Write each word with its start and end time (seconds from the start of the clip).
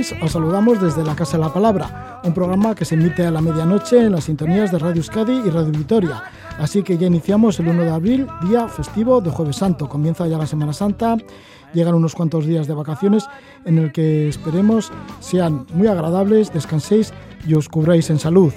¿qué 0.00 0.04
tal 0.04 0.16
estáis? 0.16 0.22
Os 0.22 0.32
saludamos 0.32 0.80
desde 0.80 1.04
la 1.04 1.14
Casa 1.14 1.36
de 1.36 1.44
la 1.44 1.52
Palabra, 1.52 2.20
un 2.24 2.32
programa 2.32 2.74
que 2.74 2.84
se 2.84 2.94
emite 2.94 3.26
a 3.26 3.30
la 3.30 3.40
medianoche 3.40 3.98
en 3.98 4.12
las 4.12 4.24
sintonías 4.24 4.72
de 4.72 4.78
Radio 4.78 4.96
Euskadi 4.96 5.42
y 5.46 5.50
Radio 5.50 5.72
Vitoria. 5.72 6.22
Así 6.58 6.82
que 6.82 6.96
ya 6.96 7.06
iniciamos 7.06 7.58
el 7.60 7.68
1 7.68 7.84
de 7.84 7.90
abril, 7.90 8.26
día 8.42 8.68
festivo 8.68 9.20
de 9.20 9.30
Jueves 9.30 9.56
Santo. 9.56 9.88
Comienza 9.88 10.26
ya 10.26 10.38
la 10.38 10.46
Semana 10.46 10.72
Santa, 10.72 11.16
llegan 11.74 11.94
unos 11.94 12.14
cuantos 12.14 12.46
días 12.46 12.66
de 12.66 12.74
vacaciones 12.74 13.26
en 13.64 13.78
el 13.78 13.92
que 13.92 14.28
esperemos 14.28 14.90
sean 15.20 15.66
muy 15.74 15.86
agradables, 15.86 16.52
descanséis 16.52 17.12
y 17.46 17.54
os 17.54 17.68
cubráis 17.68 18.08
en 18.10 18.18
salud. 18.18 18.52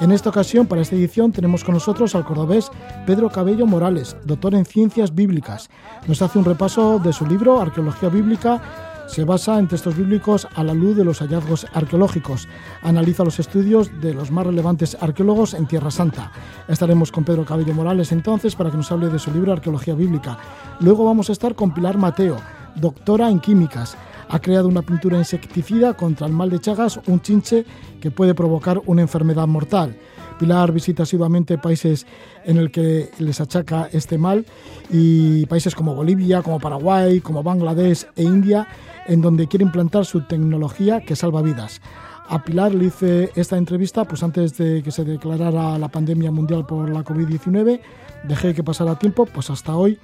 En 0.00 0.12
esta 0.12 0.30
ocasión, 0.30 0.66
para 0.66 0.80
esta 0.80 0.96
edición, 0.96 1.30
tenemos 1.30 1.62
con 1.62 1.74
nosotros 1.74 2.14
al 2.14 2.24
cordobés 2.24 2.70
Pedro 3.04 3.28
Cabello 3.28 3.66
Morales, 3.66 4.16
doctor 4.24 4.54
en 4.54 4.64
Ciencias 4.64 5.14
Bíblicas. 5.14 5.68
Nos 6.06 6.22
hace 6.22 6.38
un 6.38 6.46
repaso 6.46 6.98
de 6.98 7.12
su 7.12 7.26
libro 7.26 7.60
Arqueología 7.60 8.08
Bíblica. 8.08 8.89
Se 9.10 9.24
basa 9.24 9.58
en 9.58 9.66
textos 9.66 9.96
bíblicos 9.96 10.46
a 10.54 10.62
la 10.62 10.72
luz 10.72 10.96
de 10.96 11.02
los 11.02 11.18
hallazgos 11.18 11.66
arqueológicos. 11.72 12.46
Analiza 12.80 13.24
los 13.24 13.40
estudios 13.40 13.90
de 14.00 14.14
los 14.14 14.30
más 14.30 14.46
relevantes 14.46 14.96
arqueólogos 15.00 15.54
en 15.54 15.66
Tierra 15.66 15.90
Santa. 15.90 16.30
Estaremos 16.68 17.10
con 17.10 17.24
Pedro 17.24 17.44
Cabello 17.44 17.74
Morales 17.74 18.12
entonces 18.12 18.54
para 18.54 18.70
que 18.70 18.76
nos 18.76 18.92
hable 18.92 19.08
de 19.08 19.18
su 19.18 19.32
libro 19.32 19.52
Arqueología 19.52 19.94
Bíblica. 19.94 20.38
Luego 20.78 21.04
vamos 21.04 21.28
a 21.28 21.32
estar 21.32 21.56
con 21.56 21.74
Pilar 21.74 21.98
Mateo, 21.98 22.36
doctora 22.76 23.28
en 23.28 23.40
Químicas 23.40 23.96
ha 24.30 24.38
creado 24.38 24.68
una 24.68 24.82
pintura 24.82 25.18
insecticida 25.18 25.94
contra 25.94 26.26
el 26.26 26.32
mal 26.32 26.50
de 26.50 26.60
Chagas, 26.60 27.00
un 27.06 27.20
chinche 27.20 27.64
que 28.00 28.12
puede 28.12 28.32
provocar 28.32 28.80
una 28.86 29.02
enfermedad 29.02 29.48
mortal. 29.48 29.96
Pilar 30.38 30.72
visita 30.72 31.02
asiduamente 31.02 31.58
países 31.58 32.06
en 32.44 32.56
el 32.56 32.70
que 32.70 33.10
les 33.18 33.40
achaca 33.40 33.88
este 33.92 34.18
mal 34.18 34.46
y 34.88 35.44
países 35.46 35.74
como 35.74 35.94
Bolivia, 35.94 36.42
como 36.42 36.60
Paraguay, 36.60 37.20
como 37.20 37.42
Bangladesh 37.42 38.06
e 38.16 38.22
India, 38.22 38.66
en 39.10 39.20
donde 39.20 39.48
quiere 39.48 39.64
implantar 39.64 40.06
su 40.06 40.22
tecnología 40.22 41.00
que 41.00 41.16
salva 41.16 41.42
vidas. 41.42 41.80
A 42.28 42.44
Pilar 42.44 42.72
le 42.72 42.86
hice 42.86 43.32
esta 43.34 43.56
entrevista 43.58 44.04
pues 44.04 44.22
antes 44.22 44.56
de 44.56 44.84
que 44.84 44.92
se 44.92 45.04
declarara 45.04 45.76
la 45.78 45.88
pandemia 45.88 46.30
mundial 46.30 46.64
por 46.64 46.88
la 46.88 47.02
COVID-19. 47.02 47.80
Dejé 48.28 48.54
que 48.54 48.62
pasara 48.62 48.96
tiempo, 48.96 49.26
pues 49.26 49.50
hasta 49.50 49.74
hoy 49.74 49.98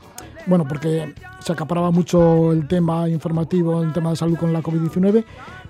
bueno, 0.46 0.64
porque 0.66 1.12
se 1.40 1.52
acaparaba 1.52 1.90
mucho 1.90 2.52
el 2.52 2.68
tema 2.68 3.08
informativo, 3.08 3.82
el 3.82 3.92
tema 3.92 4.10
de 4.10 4.16
salud 4.16 4.36
con 4.36 4.52
la 4.52 4.62
COVID-19, 4.62 5.24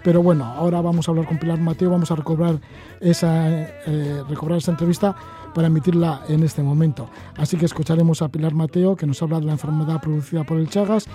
pero 0.05 0.23
bueno, 0.23 0.45
ahora 0.45 0.83
vamos 0.83 1.09
a 1.09 1.11
hablar 1.11 1.27
con 1.27 1.39
Pilar 1.39 1.59
Mateo, 1.59 1.91
vamos 1.91 2.11
a 2.11 2.17
recobrar 2.17 2.61
esa, 3.01 3.48
eh, 3.48 4.23
recobrar 4.29 4.59
esa 4.59 4.73
entrevista 4.73 5.17
para 5.56 5.68
emitirla 5.68 6.20
en 6.28 6.42
este 6.42 6.62
momento. 6.62 7.08
Así 7.38 7.56
que 7.56 7.64
escucharemos 7.64 8.20
a 8.20 8.28
Pilar 8.28 8.52
Mateo, 8.52 8.94
que 8.94 9.06
nos 9.06 9.22
habla 9.22 9.40
de 9.40 9.46
la 9.46 9.52
enfermedad 9.52 10.02
producida 10.02 10.44
por 10.44 10.58
el 10.58 10.68
Chagas, 10.68 11.06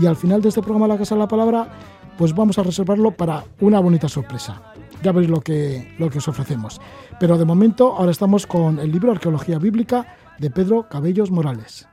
y 0.00 0.06
al 0.06 0.14
final 0.14 0.40
de 0.40 0.50
este 0.50 0.62
programa 0.62 0.86
La 0.86 0.96
Casa 0.96 1.16
de 1.16 1.18
la 1.18 1.26
Palabra, 1.26 1.68
pues 2.16 2.32
vamos 2.32 2.56
a 2.60 2.62
reservarlo 2.62 3.10
para 3.10 3.42
una 3.58 3.80
bonita 3.80 4.08
sorpresa. 4.08 4.62
Ya 5.02 5.10
veréis 5.10 5.32
lo 5.32 5.40
que, 5.40 5.96
lo 5.98 6.08
que 6.10 6.18
os 6.18 6.28
ofrecemos. 6.28 6.80
Pero 7.18 7.36
de 7.36 7.44
momento, 7.44 7.92
ahora 7.96 8.12
estamos 8.12 8.46
con 8.46 8.78
el 8.78 8.92
libro 8.92 9.10
Arqueología 9.10 9.58
Bíblica 9.58 10.14
de 10.38 10.48
Pedro 10.52 10.88
Cabellos 10.88 11.32
Morales. 11.32 11.88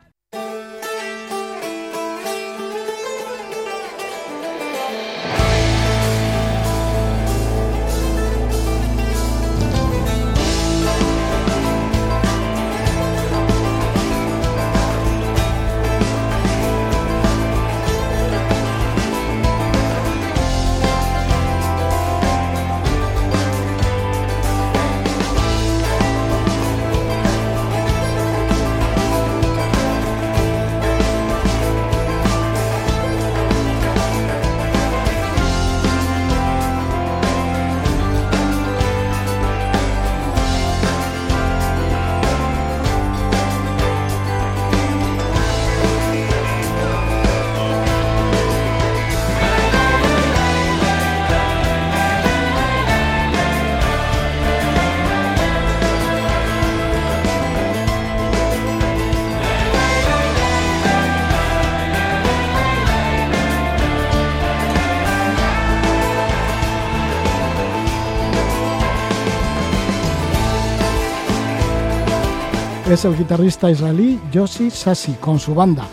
Es 72.96 73.04
el 73.04 73.18
guitarrista 73.18 73.70
israelí 73.70 74.18
Yossi 74.32 74.70
Sassi 74.70 75.16
con 75.20 75.38
su 75.38 75.54
banda. 75.54 75.86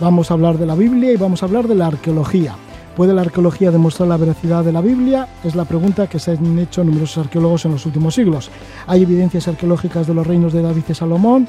Vamos 0.00 0.30
a 0.30 0.34
hablar 0.34 0.56
de 0.56 0.64
la 0.64 0.74
Biblia 0.74 1.12
y 1.12 1.16
vamos 1.16 1.42
a 1.42 1.46
hablar 1.46 1.68
de 1.68 1.74
la 1.74 1.88
arqueología. 1.88 2.54
¿Puede 2.96 3.12
la 3.12 3.20
arqueología 3.20 3.70
demostrar 3.70 4.08
la 4.08 4.16
veracidad 4.16 4.64
de 4.64 4.72
la 4.72 4.80
Biblia? 4.80 5.28
Es 5.44 5.54
la 5.54 5.66
pregunta 5.66 6.06
que 6.06 6.18
se 6.18 6.30
han 6.30 6.58
hecho 6.58 6.82
numerosos 6.82 7.26
arqueólogos 7.26 7.66
en 7.66 7.72
los 7.72 7.84
últimos 7.84 8.14
siglos. 8.14 8.50
¿Hay 8.86 9.02
evidencias 9.02 9.46
arqueológicas 9.48 10.06
de 10.06 10.14
los 10.14 10.26
reinos 10.26 10.54
de 10.54 10.62
David 10.62 10.84
y 10.88 10.94
Salomón? 10.94 11.46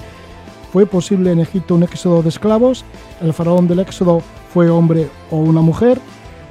¿Fue 0.74 0.86
posible 0.86 1.32
en 1.32 1.40
Egipto 1.40 1.76
un 1.76 1.84
éxodo 1.84 2.22
de 2.22 2.28
esclavos? 2.28 2.84
¿El 3.22 3.34
faraón 3.34 3.66
del 3.66 3.80
éxodo 3.80 4.22
fue 4.54 4.70
hombre 4.70 5.08
o 5.32 5.38
una 5.38 5.62
mujer? 5.62 6.02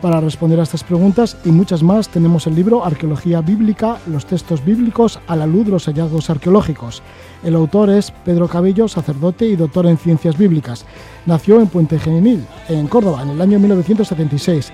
Para 0.02 0.20
responder 0.20 0.60
a 0.60 0.64
estas 0.64 0.84
preguntas 0.84 1.38
y 1.44 1.48
muchas 1.48 1.82
más 1.82 2.08
tenemos 2.08 2.46
el 2.46 2.54
libro 2.54 2.84
Arqueología 2.84 3.40
Bíblica, 3.40 3.98
los 4.06 4.26
textos 4.26 4.62
bíblicos 4.62 5.18
a 5.26 5.36
la 5.36 5.46
luz 5.46 5.64
de 5.64 5.72
los 5.72 5.86
hallazgos 5.86 6.28
arqueológicos. 6.28 7.02
El 7.42 7.54
autor 7.54 7.88
es 7.88 8.10
Pedro 8.10 8.46
Cabello, 8.46 8.88
sacerdote 8.88 9.46
y 9.46 9.56
doctor 9.56 9.86
en 9.86 9.96
ciencias 9.96 10.36
bíblicas. 10.36 10.84
Nació 11.24 11.60
en 11.60 11.68
Puente 11.68 11.98
Genil, 11.98 12.44
en 12.68 12.88
Córdoba, 12.88 13.22
en 13.22 13.30
el 13.30 13.40
año 13.40 13.58
1976. 13.58 14.70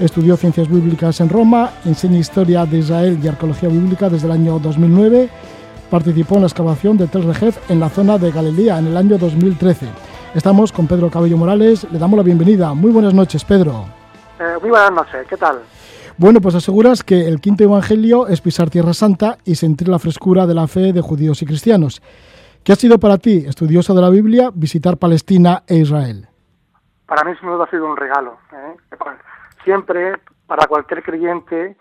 Estudió 0.00 0.38
ciencias 0.38 0.68
bíblicas 0.68 1.20
en 1.20 1.28
Roma, 1.28 1.70
enseña 1.84 2.18
historia 2.18 2.64
de 2.64 2.78
Israel 2.78 3.18
y 3.22 3.28
arqueología 3.28 3.68
bíblica 3.68 4.08
desde 4.08 4.26
el 4.26 4.32
año 4.32 4.58
2009. 4.58 5.28
Participó 5.90 6.36
en 6.36 6.40
la 6.40 6.46
excavación 6.46 6.96
de 6.96 7.08
Tel 7.08 7.24
Rejef 7.24 7.58
en 7.70 7.78
la 7.78 7.90
zona 7.90 8.16
de 8.16 8.32
Galilea 8.32 8.78
en 8.78 8.86
el 8.86 8.96
año 8.96 9.18
2013. 9.18 9.86
Estamos 10.34 10.72
con 10.72 10.86
Pedro 10.86 11.10
Cabello 11.10 11.36
Morales, 11.36 11.86
le 11.92 11.98
damos 11.98 12.16
la 12.16 12.22
bienvenida. 12.22 12.72
Muy 12.72 12.90
buenas 12.90 13.12
noches, 13.12 13.44
Pedro. 13.44 14.01
Eh, 14.40 14.58
muy 14.60 14.70
buenas 14.70 14.92
noches, 14.92 15.26
¿qué 15.28 15.36
tal? 15.36 15.62
Bueno, 16.16 16.40
pues 16.40 16.54
aseguras 16.54 17.02
que 17.02 17.28
el 17.28 17.40
quinto 17.40 17.64
evangelio 17.64 18.26
es 18.26 18.40
pisar 18.40 18.70
Tierra 18.70 18.92
Santa 18.92 19.38
y 19.44 19.54
sentir 19.54 19.88
la 19.88 19.98
frescura 19.98 20.46
de 20.46 20.54
la 20.54 20.66
fe 20.66 20.92
de 20.92 21.00
judíos 21.00 21.42
y 21.42 21.46
cristianos. 21.46 22.02
¿Qué 22.64 22.72
ha 22.72 22.76
sido 22.76 22.98
para 22.98 23.18
ti, 23.18 23.44
estudioso 23.46 23.94
de 23.94 24.02
la 24.02 24.10
Biblia, 24.10 24.50
visitar 24.54 24.96
Palestina 24.96 25.62
e 25.66 25.76
Israel? 25.76 26.28
Para 27.06 27.24
mí 27.24 27.36
sin 27.38 27.48
duda 27.48 27.64
ha 27.64 27.70
sido 27.70 27.86
un 27.86 27.96
regalo. 27.96 28.38
¿eh? 28.52 28.76
Siempre, 29.64 30.14
para 30.46 30.66
cualquier 30.66 31.02
creyente, 31.02 31.76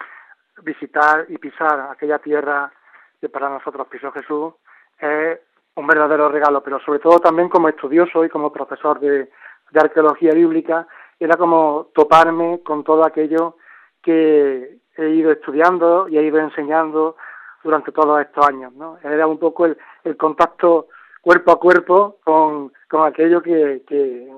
visitar 0.63 1.25
y 1.29 1.37
pisar 1.37 1.89
aquella 1.91 2.19
tierra 2.19 2.71
que 3.19 3.29
para 3.29 3.49
nosotros 3.49 3.87
pisó 3.89 4.11
Jesús 4.11 4.53
es 4.99 5.39
un 5.75 5.87
verdadero 5.87 6.29
regalo, 6.29 6.61
pero 6.63 6.79
sobre 6.79 6.99
todo 6.99 7.19
también 7.19 7.49
como 7.49 7.69
estudioso 7.69 8.25
y 8.25 8.29
como 8.29 8.51
profesor 8.51 8.99
de 8.99 9.29
arqueología 9.73 10.33
bíblica, 10.33 10.87
era 11.23 11.37
como 11.37 11.89
toparme 11.93 12.61
con 12.63 12.83
todo 12.83 13.05
aquello 13.05 13.57
que 14.01 14.79
he 14.97 15.09
ido 15.09 15.31
estudiando 15.31 16.09
y 16.09 16.17
he 16.17 16.23
ido 16.23 16.39
enseñando 16.39 17.15
durante 17.63 17.91
todos 17.91 18.19
estos 18.21 18.47
años. 18.47 18.73
¿no? 18.73 18.97
Era 19.03 19.27
un 19.27 19.37
poco 19.37 19.67
el, 19.67 19.77
contacto 20.17 20.87
cuerpo 21.21 21.51
a 21.51 21.59
cuerpo 21.59 22.17
con, 22.23 22.73
con 22.89 23.05
aquello 23.05 23.41
que, 23.43 23.83
que, 23.87 24.33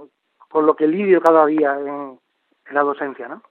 con 0.50 0.65
lo 0.65 0.75
que 0.75 0.88
lidio 0.88 1.21
cada 1.21 1.45
día 1.45 1.74
en, 1.80 2.19
la 2.71 2.81
docencia. 2.81 3.29
¿no? 3.29 3.41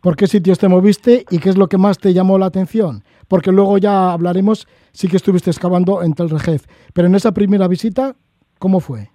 ¿Por 0.00 0.14
qué 0.14 0.28
sitios 0.28 0.58
te 0.58 0.68
moviste 0.68 1.24
y 1.28 1.40
qué 1.40 1.48
es 1.48 1.58
lo 1.58 1.66
que 1.66 1.78
más 1.78 1.98
te 1.98 2.12
llamó 2.12 2.38
la 2.38 2.46
atención? 2.46 3.02
Porque 3.28 3.50
luego 3.50 3.78
ya 3.78 4.12
hablaremos, 4.12 4.68
sí 4.92 5.08
que 5.08 5.16
estuviste 5.16 5.50
excavando 5.50 6.02
en 6.02 6.14
Tel 6.14 6.30
Rejef, 6.30 6.66
pero 6.94 7.08
en 7.08 7.16
esa 7.16 7.32
primera 7.32 7.66
visita, 7.66 8.14
¿cómo 8.60 8.78
fue? 8.78 9.10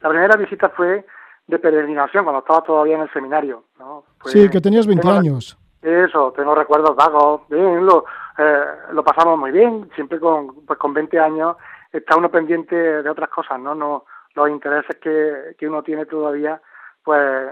La 0.00 0.08
primera 0.08 0.36
visita 0.36 0.70
fue 0.70 1.04
de 1.50 1.58
peregrinación 1.58 2.24
cuando 2.24 2.40
estaba 2.40 2.62
todavía 2.62 2.96
en 2.96 3.02
el 3.02 3.12
seminario. 3.12 3.64
¿no? 3.78 4.04
sí, 4.24 4.48
que 4.48 4.60
tenías 4.60 4.86
20 4.86 5.08
años. 5.08 5.58
Eso, 5.82 6.32
tengo 6.36 6.54
recuerdos 6.54 6.94
vagos, 6.94 7.42
bien, 7.48 7.84
lo, 7.86 8.04
eh, 8.36 8.64
lo 8.92 9.02
pasamos 9.02 9.38
muy 9.38 9.50
bien, 9.50 9.90
siempre 9.94 10.20
con, 10.20 10.64
pues 10.66 10.78
con 10.78 10.92
20 10.92 11.18
años 11.18 11.56
está 11.90 12.16
uno 12.16 12.30
pendiente 12.30 12.76
de 12.76 13.10
otras 13.10 13.30
cosas, 13.30 13.58
¿no? 13.58 13.74
no 13.74 14.04
los 14.34 14.50
intereses 14.50 14.96
que, 15.00 15.56
que 15.58 15.66
uno 15.66 15.82
tiene 15.82 16.06
todavía, 16.06 16.60
pues 17.02 17.50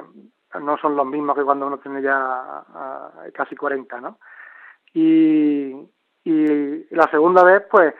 no 0.61 0.79
son 0.79 0.97
los 0.97 1.07
mismos 1.07 1.37
que 1.37 1.45
cuando 1.45 1.67
uno 1.67 1.79
tiene 1.79 2.03
ya 2.03 2.65
casi 3.35 3.57
40, 3.57 4.01
¿no? 4.01 4.19
Y, 4.95 5.75
y 6.25 6.95
la 6.95 7.11
segunda 7.11 7.43
vez, 7.45 7.65
pues, 7.71 7.95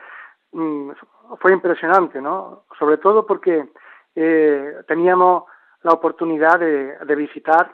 mm, 0.51 0.91
fue 1.39 1.53
impresionante, 1.53 2.21
¿no? 2.21 2.63
Sobre 2.77 2.97
todo 2.97 3.25
porque 3.25 3.69
eh, 4.15 4.75
teníamos 4.87 5.43
la 5.83 5.91
oportunidad 5.91 6.59
de, 6.59 6.97
de 6.97 7.15
visitar 7.15 7.71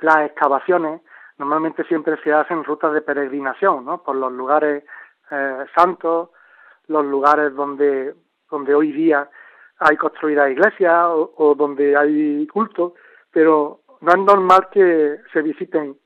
las 0.00 0.26
excavaciones. 0.26 1.00
Normalmente 1.38 1.84
siempre 1.84 2.16
se 2.22 2.32
hacen 2.32 2.64
rutas 2.64 2.92
de 2.92 3.02
peregrinación, 3.02 3.84
¿no? 3.84 4.02
Por 4.02 4.16
los 4.16 4.32
lugares 4.32 4.84
eh, 5.30 5.64
santos, 5.74 6.30
los 6.88 7.04
lugares 7.04 7.54
donde, 7.54 8.14
donde 8.50 8.74
hoy 8.74 8.92
día 8.92 9.28
hay 9.78 9.96
construidas 9.96 10.50
iglesias 10.50 11.06
o, 11.06 11.54
donde 11.56 11.96
hay 11.96 12.46
culto, 12.48 12.94
pero 13.30 13.80
no 14.00 14.10
es 14.10 14.18
normal 14.18 14.68
que 14.72 15.20
se 15.32 15.42
visiten 15.42 15.96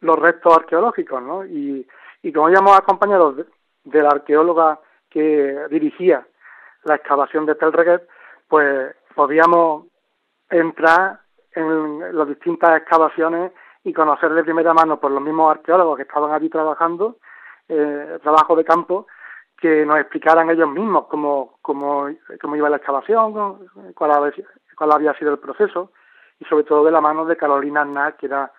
los 0.00 0.18
restos 0.18 0.56
arqueológicos, 0.56 1.22
¿no? 1.22 1.44
Y, 1.44 1.86
y 2.22 2.32
como 2.32 2.50
íbamos 2.50 2.76
acompañados 2.76 3.36
de, 3.36 3.46
de 3.84 4.02
la 4.02 4.08
arqueóloga 4.08 4.80
que 5.08 5.66
dirigía 5.70 6.26
la 6.84 6.96
excavación 6.96 7.46
de 7.46 7.54
Telreguet, 7.54 8.02
pues 8.48 8.96
podíamos 9.14 9.86
entrar 10.52 11.20
en 11.54 12.16
las 12.16 12.28
distintas 12.28 12.76
excavaciones 12.76 13.52
y 13.84 13.92
conocer 13.92 14.32
de 14.32 14.44
primera 14.44 14.72
mano 14.74 15.00
por 15.00 15.10
los 15.10 15.22
mismos 15.22 15.50
arqueólogos 15.50 15.96
que 15.96 16.02
estaban 16.02 16.32
allí 16.32 16.48
trabajando, 16.48 17.16
eh, 17.68 18.18
trabajo 18.22 18.54
de 18.54 18.64
campo, 18.64 19.06
que 19.58 19.84
nos 19.86 19.98
explicaran 19.98 20.50
ellos 20.50 20.68
mismos 20.68 21.06
cómo, 21.06 21.58
cómo, 21.62 22.08
cómo 22.40 22.56
iba 22.56 22.70
la 22.70 22.76
excavación, 22.76 23.68
cuál 23.94 24.92
había, 24.92 25.14
sido 25.14 25.32
el 25.32 25.38
proceso, 25.38 25.92
y 26.38 26.44
sobre 26.44 26.64
todo 26.64 26.84
de 26.84 26.90
la 26.90 27.00
mano 27.00 27.24
de 27.24 27.36
Carolina 27.36 27.82
Arnaz, 27.82 28.14
que 28.16 28.26
era 28.26 28.52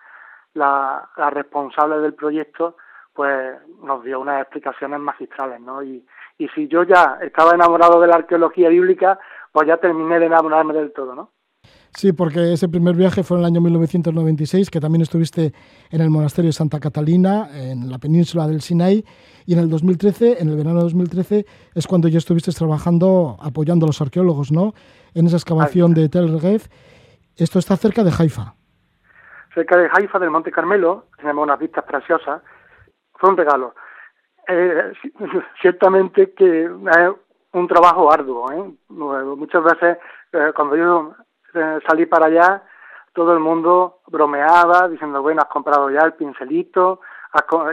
la, 0.54 1.08
la 1.16 1.30
responsable 1.30 1.98
del 1.98 2.14
proyecto, 2.14 2.76
pues 3.12 3.56
nos 3.82 4.02
dio 4.02 4.20
unas 4.20 4.42
explicaciones 4.42 4.98
magistrales, 4.98 5.60
¿no? 5.60 5.82
Y, 5.82 6.04
y 6.38 6.48
si 6.48 6.66
yo 6.68 6.82
ya 6.82 7.18
estaba 7.20 7.54
enamorado 7.54 8.00
de 8.00 8.08
la 8.08 8.16
arqueología 8.16 8.68
bíblica, 8.68 9.18
pues 9.52 9.68
ya 9.68 9.76
terminé 9.76 10.18
de 10.18 10.26
enamorarme 10.26 10.74
del 10.74 10.92
todo, 10.92 11.14
¿no? 11.14 11.30
Sí, 11.96 12.12
porque 12.12 12.52
ese 12.52 12.68
primer 12.68 12.96
viaje 12.96 13.22
fue 13.22 13.36
en 13.36 13.42
el 13.42 13.46
año 13.46 13.60
1996, 13.60 14.68
que 14.68 14.80
también 14.80 15.02
estuviste 15.02 15.52
en 15.90 16.00
el 16.00 16.10
monasterio 16.10 16.48
de 16.48 16.52
Santa 16.52 16.80
Catalina, 16.80 17.48
en 17.54 17.88
la 17.88 17.98
península 17.98 18.48
del 18.48 18.62
Sinai, 18.62 19.04
y 19.46 19.52
en 19.52 19.60
el 19.60 19.70
2013, 19.70 20.42
en 20.42 20.48
el 20.48 20.56
verano 20.56 20.78
de 20.78 20.82
2013, 20.84 21.46
es 21.72 21.86
cuando 21.86 22.08
ya 22.08 22.18
estuviste 22.18 22.50
trabajando, 22.50 23.36
apoyando 23.40 23.86
a 23.86 23.88
los 23.88 24.00
arqueólogos, 24.00 24.50
¿no? 24.50 24.74
En 25.14 25.26
esa 25.26 25.36
excavación 25.36 25.94
de 25.94 26.08
Tel 26.08 26.32
Regev. 26.32 26.62
Esto 27.36 27.60
está 27.60 27.76
cerca 27.76 28.02
de 28.02 28.10
Haifa. 28.18 28.54
Cerca 29.54 29.76
de 29.76 29.88
Haifa, 29.92 30.18
del 30.18 30.30
Monte 30.30 30.50
Carmelo, 30.50 31.06
tenemos 31.16 31.44
unas 31.44 31.60
vistas 31.60 31.84
preciosas. 31.84 32.42
Fue 33.14 33.30
un 33.30 33.36
regalo. 33.36 33.72
Eh, 34.48 34.92
ciertamente 35.62 36.32
que 36.32 36.64
es 36.64 36.70
un 37.52 37.68
trabajo 37.68 38.12
arduo. 38.12 38.50
¿eh? 38.50 38.74
Muchas 38.88 39.62
veces 39.62 39.98
eh, 40.32 40.52
cuando 40.56 40.76
yo 40.76 41.14
eh, 41.54 41.78
salí 41.86 42.06
para 42.06 42.26
allá, 42.26 42.62
todo 43.12 43.32
el 43.32 43.40
mundo 43.40 44.00
bromeaba 44.06 44.88
diciendo, 44.88 45.22
bueno, 45.22 45.42
has 45.42 45.48
comprado 45.48 45.90
ya 45.90 46.00
el 46.00 46.14
pincelito, 46.14 47.00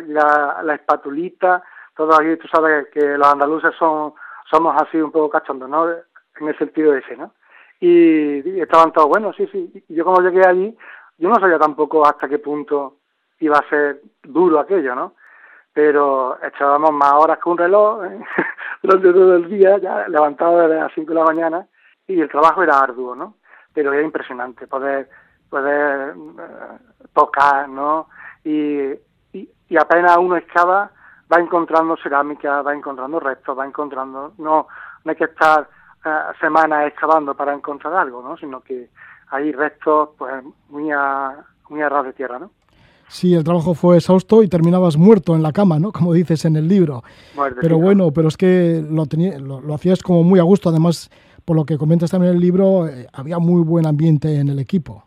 la, 0.07 0.62
la 0.63 0.75
espatulita, 0.75 1.63
todo 1.95 2.13
aquí, 2.13 2.38
tú 2.38 2.48
sabes 2.48 2.88
que 2.94 3.18
los 3.18 3.28
andaluces 3.28 3.74
son 3.78 4.13
somos 4.50 4.75
así 4.81 4.98
un 4.98 5.12
poco 5.12 5.30
cachondos, 5.30 5.69
¿no? 5.69 5.89
En 5.89 6.48
el 6.48 6.57
sentido 6.57 6.94
ese, 6.94 7.16
¿no? 7.16 7.33
Y, 7.80 8.60
estaban 8.60 8.92
todos, 8.92 9.07
bueno, 9.07 9.31
sí, 9.33 9.48
sí. 9.51 9.83
Y 9.88 9.95
yo 9.95 10.04
como 10.04 10.22
llegué 10.22 10.45
allí, 10.45 10.78
yo 11.18 11.30
no 11.30 11.36
sabía 11.36 11.57
tampoco 11.57 12.06
hasta 12.06 12.28
qué 12.28 12.39
punto 12.39 12.98
iba 13.39 13.57
a 13.57 13.69
ser 13.69 14.01
duro 14.24 14.60
aquello, 14.60 14.94
¿no? 14.95 15.13
pero 15.74 16.38
echábamos 16.44 16.92
más 16.92 17.13
horas 17.13 17.39
que 17.42 17.50
un 17.50 17.57
reloj 17.57 18.04
¿eh? 18.06 18.19
durante 18.83 19.13
todo 19.13 19.36
el 19.36 19.50
día, 19.50 19.78
ya 19.78 20.07
levantado 20.07 20.60
desde 20.60 20.81
las 20.81 20.92
5 20.94 21.13
de 21.13 21.19
la 21.19 21.25
mañana, 21.25 21.68
y 22.07 22.19
el 22.19 22.30
trabajo 22.30 22.62
era 22.62 22.80
arduo, 22.80 23.16
¿no? 23.16 23.36
Pero 23.73 23.94
era 23.94 24.01
impresionante 24.01 24.68
poder, 24.68 25.09
poder 25.50 26.15
eh, 26.15 27.03
tocar, 27.13 27.69
¿no? 27.69 28.07
Y, 28.44 28.91
y, 29.33 29.77
apenas 29.77 30.18
uno 30.18 30.35
excava, 30.35 30.91
va 31.31 31.39
encontrando 31.39 31.95
cerámica, 31.97 32.62
va 32.62 32.73
encontrando 32.73 33.19
restos, 33.19 33.57
va 33.57 33.65
encontrando, 33.65 34.33
no, 34.38 34.68
no 35.03 35.09
hay 35.09 35.15
que 35.15 35.25
estar 35.25 35.69
eh, 36.03 36.09
semanas 36.39 36.88
excavando 36.88 37.35
para 37.35 37.53
encontrar 37.53 37.94
algo, 37.94 38.21
¿no? 38.21 38.35
Sino 38.38 38.62
que 38.62 38.89
hay 39.29 39.51
restos, 39.51 40.09
pues, 40.18 40.44
muy 40.69 40.91
a, 40.91 41.38
muy 41.69 41.81
a 41.81 41.89
ras 41.89 42.06
de 42.06 42.13
tierra, 42.13 42.39
¿no? 42.39 42.51
Sí, 43.12 43.35
el 43.35 43.44
trabajo 43.44 43.73
fue 43.73 43.97
exhausto 43.97 44.41
y 44.41 44.47
terminabas 44.47 44.95
muerto 44.95 45.35
en 45.35 45.44
la 45.44 45.51
cama, 45.51 45.79
¿no? 45.79 45.91
Como 45.91 46.13
dices 46.13 46.45
en 46.45 46.56
el 46.56 46.69
libro. 46.69 47.03
pero 47.59 47.77
bueno, 47.77 48.12
pero 48.12 48.29
es 48.29 48.38
que 48.38 48.81
lo, 48.89 49.59
lo, 49.59 49.73
hacías 49.73 50.01
como 50.01 50.23
muy 50.23 50.39
a 50.39 50.44
gusto. 50.44 50.69
Además, 50.69 51.12
por 51.51 51.57
lo 51.57 51.65
que 51.65 51.77
comentas 51.77 52.09
también 52.09 52.31
en 52.31 52.38
el 52.38 52.42
libro, 52.42 52.88
eh, 52.88 53.07
había 53.12 53.38
muy 53.38 53.62
buen 53.62 53.86
ambiente 53.86 54.39
en 54.39 54.48
el 54.48 54.57
equipo. 54.57 55.03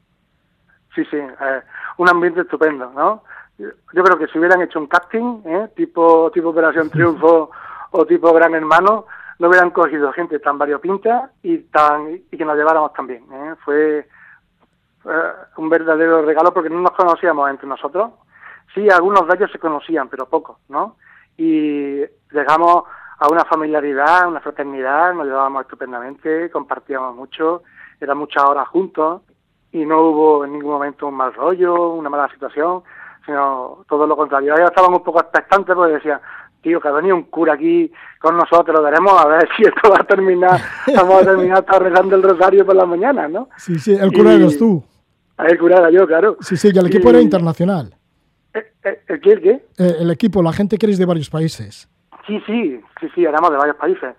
Sí, 0.94 1.02
sí, 1.10 1.16
eh, 1.16 1.62
un 1.96 2.06
ambiente 2.06 2.42
estupendo, 2.42 2.92
¿no? 2.94 3.22
Yo 3.56 4.04
creo 4.04 4.18
que 4.18 4.26
si 4.26 4.38
hubieran 4.38 4.60
hecho 4.60 4.78
un 4.78 4.86
casting, 4.86 5.40
¿eh? 5.46 5.68
tipo, 5.74 6.30
tipo 6.34 6.50
Operación 6.50 6.90
Triunfo 6.90 7.50
o 7.92 8.04
tipo 8.04 8.30
Gran 8.34 8.54
Hermano, 8.54 9.06
no 9.38 9.48
hubieran 9.48 9.70
cogido 9.70 10.12
gente 10.12 10.38
tan 10.38 10.58
variopinta 10.58 11.30
y 11.42 11.60
tan 11.60 12.10
y 12.30 12.36
que 12.36 12.44
nos 12.44 12.58
lleváramos 12.58 12.92
tan 12.92 13.06
bien. 13.06 13.24
¿eh? 13.32 13.54
Fue 13.64 14.06
un 15.56 15.70
verdadero 15.70 16.26
regalo 16.26 16.52
porque 16.52 16.68
no 16.68 16.82
nos 16.82 16.92
conocíamos 16.92 17.48
entre 17.48 17.66
nosotros. 17.66 18.10
Sí, 18.74 18.86
algunos 18.90 19.26
de 19.28 19.34
ellos 19.34 19.50
se 19.50 19.58
conocían, 19.58 20.10
pero 20.10 20.28
pocos, 20.28 20.58
¿no? 20.68 20.96
Y 21.38 22.02
llegamos 22.32 22.84
a 23.18 23.28
una 23.28 23.44
familiaridad, 23.44 24.28
una 24.28 24.40
fraternidad, 24.40 25.14
nos 25.14 25.26
llevábamos 25.26 25.62
estupendamente, 25.62 26.50
compartíamos 26.50 27.14
mucho, 27.14 27.62
eran 28.00 28.18
muchas 28.18 28.42
horas 28.44 28.68
juntos 28.68 29.22
y 29.72 29.84
no 29.84 30.00
hubo 30.02 30.44
en 30.44 30.52
ningún 30.52 30.72
momento 30.72 31.08
un 31.08 31.14
mal 31.14 31.32
rollo, 31.34 31.92
una 31.92 32.08
mala 32.08 32.28
situación, 32.32 32.82
sino 33.24 33.84
todo 33.88 34.06
lo 34.06 34.16
contrario. 34.16 34.54
Ellos 34.54 34.70
estaban 34.70 34.92
un 34.92 35.02
poco 35.02 35.20
expectantes 35.20 35.74
porque 35.74 35.94
decían, 35.94 36.20
tío, 36.62 36.80
que 36.80 36.88
ha 36.88 36.92
venido 36.92 37.16
un 37.16 37.24
cura 37.24 37.54
aquí 37.54 37.90
con 38.20 38.36
nosotros, 38.36 38.82
veremos 38.82 39.12
a 39.20 39.26
ver 39.26 39.48
si 39.56 39.62
esto 39.62 39.90
va 39.90 40.00
a 40.00 40.04
terminar, 40.04 40.60
vamos 40.94 41.22
a 41.22 41.24
terminar 41.24 41.58
hasta 41.58 41.78
rezando 41.78 42.16
el 42.16 42.22
rosario 42.22 42.66
por 42.66 42.74
la 42.74 42.86
mañana, 42.86 43.28
¿no? 43.28 43.48
Sí, 43.56 43.78
sí, 43.78 43.94
el 43.94 44.12
cura 44.12 44.32
eres 44.32 44.58
tú. 44.58 44.82
El 45.38 45.58
cura 45.58 45.78
era 45.78 45.90
yo, 45.90 46.06
claro. 46.06 46.36
Sí, 46.40 46.56
sí, 46.56 46.70
y 46.72 46.78
el 46.78 46.86
equipo 46.86 47.10
era 47.10 47.20
internacional. 47.20 47.94
¿El, 48.52 48.62
eh, 48.62 49.00
eh, 49.08 49.20
qué? 49.20 49.32
¿El 49.32 49.40
qué? 49.40 49.50
Eh, 49.78 49.96
el 50.00 50.10
equipo, 50.10 50.42
la 50.42 50.52
gente 50.52 50.78
que 50.78 50.86
eres 50.86 50.98
de 50.98 51.06
varios 51.06 51.28
países. 51.28 51.88
Sí, 52.26 52.42
sí, 52.46 52.80
sí, 53.00 53.08
sí, 53.14 53.24
éramos 53.24 53.50
de 53.50 53.56
varios 53.56 53.76
países. 53.76 54.14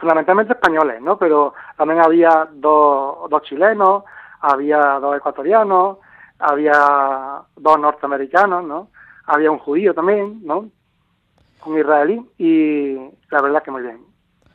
fundamentalmente 0.00 0.54
españoles, 0.54 1.02
¿no? 1.02 1.18
Pero 1.18 1.52
también 1.76 2.00
había 2.00 2.48
dos, 2.52 3.28
dos 3.28 3.42
chilenos, 3.42 4.04
había 4.40 4.98
dos 4.98 5.16
ecuatorianos, 5.16 5.98
había 6.38 7.42
dos 7.56 7.78
norteamericanos, 7.78 8.64
¿no? 8.64 8.88
Había 9.26 9.50
un 9.50 9.58
judío 9.58 9.92
también, 9.92 10.40
¿no? 10.44 10.70
Un 11.66 11.78
israelí 11.78 12.24
y 12.38 12.94
la 13.30 13.42
verdad 13.42 13.62
que 13.62 13.70
muy 13.70 13.82
bien, 13.82 14.00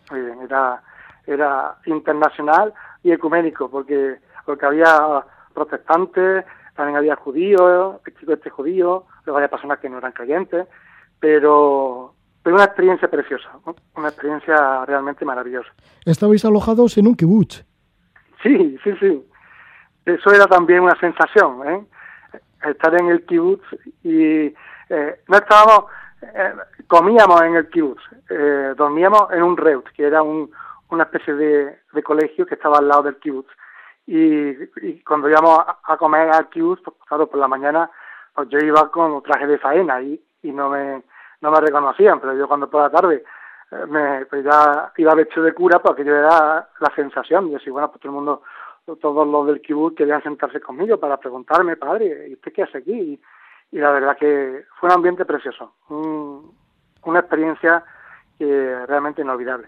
muy 0.09 0.21
bien. 0.21 0.41
Era, 0.41 0.81
era 1.27 1.75
internacional 1.85 2.73
y 3.03 3.11
ecuménico 3.11 3.69
porque, 3.69 4.17
porque 4.45 4.65
había 4.65 5.23
protestantes, 5.53 6.45
también 6.75 6.97
había 6.97 7.15
judíos, 7.17 7.97
este, 8.05 8.33
este 8.33 8.49
judío, 8.49 9.05
había 9.27 9.47
personas 9.47 9.79
que 9.79 9.89
no 9.89 9.99
eran 9.99 10.11
creyentes, 10.13 10.67
pero 11.19 12.15
fue 12.43 12.51
una 12.51 12.65
experiencia 12.65 13.09
preciosa, 13.09 13.49
una 13.95 14.09
experiencia 14.09 14.85
realmente 14.85 15.23
maravillosa. 15.23 15.71
¿Estabais 16.05 16.43
alojados 16.43 16.97
en 16.97 17.07
un 17.07 17.15
kibutz? 17.15 17.63
Sí, 18.41 18.77
sí, 18.83 18.93
sí. 18.99 19.25
Eso 20.05 20.33
era 20.33 20.45
también 20.47 20.81
una 20.81 20.99
sensación, 20.99 21.67
¿eh? 21.67 21.85
Estar 22.69 22.99
en 22.99 23.07
el 23.07 23.25
kibutz 23.25 23.63
y 24.03 24.53
eh, 24.89 25.21
no 25.27 25.37
estábamos, 25.37 25.85
eh, 26.21 26.53
comíamos 26.87 27.41
en 27.43 27.55
el 27.55 27.69
kibutz, 27.69 28.01
eh, 28.29 28.73
dormíamos 28.75 29.31
en 29.31 29.43
un 29.43 29.55
reut, 29.55 29.87
que 29.95 30.03
era 30.03 30.21
un, 30.21 30.51
una 30.89 31.03
especie 31.03 31.33
de, 31.33 31.79
de 31.93 32.03
colegio 32.03 32.45
que 32.45 32.55
estaba 32.55 32.79
al 32.79 32.87
lado 32.89 33.03
del 33.03 33.17
kibutz 33.17 33.49
y, 34.05 34.53
cuando 35.05 35.29
íbamos 35.29 35.59
a, 35.59 35.97
comer 35.97 36.29
al 36.29 36.49
kibutz, 36.49 36.81
pues, 36.83 36.97
claro, 37.07 37.27
por 37.27 37.39
la 37.39 37.47
mañana 37.47 37.89
pues 38.33 38.49
yo 38.49 38.59
iba 38.59 38.91
con 38.91 39.21
traje 39.23 39.47
de 39.47 39.59
faena 39.59 40.01
y, 40.01 40.21
y 40.41 40.51
no 40.51 40.69
me 40.69 41.03
no 41.43 41.51
me 41.51 41.59
reconocían, 41.59 42.19
pero 42.21 42.33
yo 42.35 42.47
cuando 42.47 42.69
por 42.69 42.81
la 42.83 42.89
tarde 42.89 43.23
eh, 43.69 43.85
me 43.89 44.25
pues 44.27 44.45
ya 44.45 44.93
iba 44.97 45.13
vestido 45.13 45.43
de 45.43 45.53
cura, 45.53 45.79
porque 45.79 46.05
yo 46.05 46.15
era 46.15 46.69
la 46.79 46.95
sensación, 46.95 47.47
de 47.47 47.55
decir, 47.55 47.73
bueno, 47.73 47.89
pues 47.89 47.99
todo 47.99 48.11
el 48.11 48.15
mundo, 48.15 48.41
todos 49.01 49.27
los 49.27 49.45
del 49.47 49.61
kibutz 49.61 49.95
querían 49.97 50.23
sentarse 50.23 50.61
conmigo 50.61 50.97
para 50.97 51.17
preguntarme, 51.17 51.75
padre, 51.75 52.29
¿y 52.29 52.33
usted 52.33 52.53
qué 52.53 52.63
hace 52.63 52.77
aquí? 52.77 53.19
Y, 53.71 53.77
la 53.77 53.91
verdad 53.91 54.15
que 54.17 54.63
fue 54.79 54.87
un 54.87 54.93
ambiente 54.95 55.25
precioso, 55.25 55.73
una 55.89 57.19
experiencia 57.19 57.83
que 58.37 58.85
realmente 58.87 59.21
inolvidable. 59.21 59.67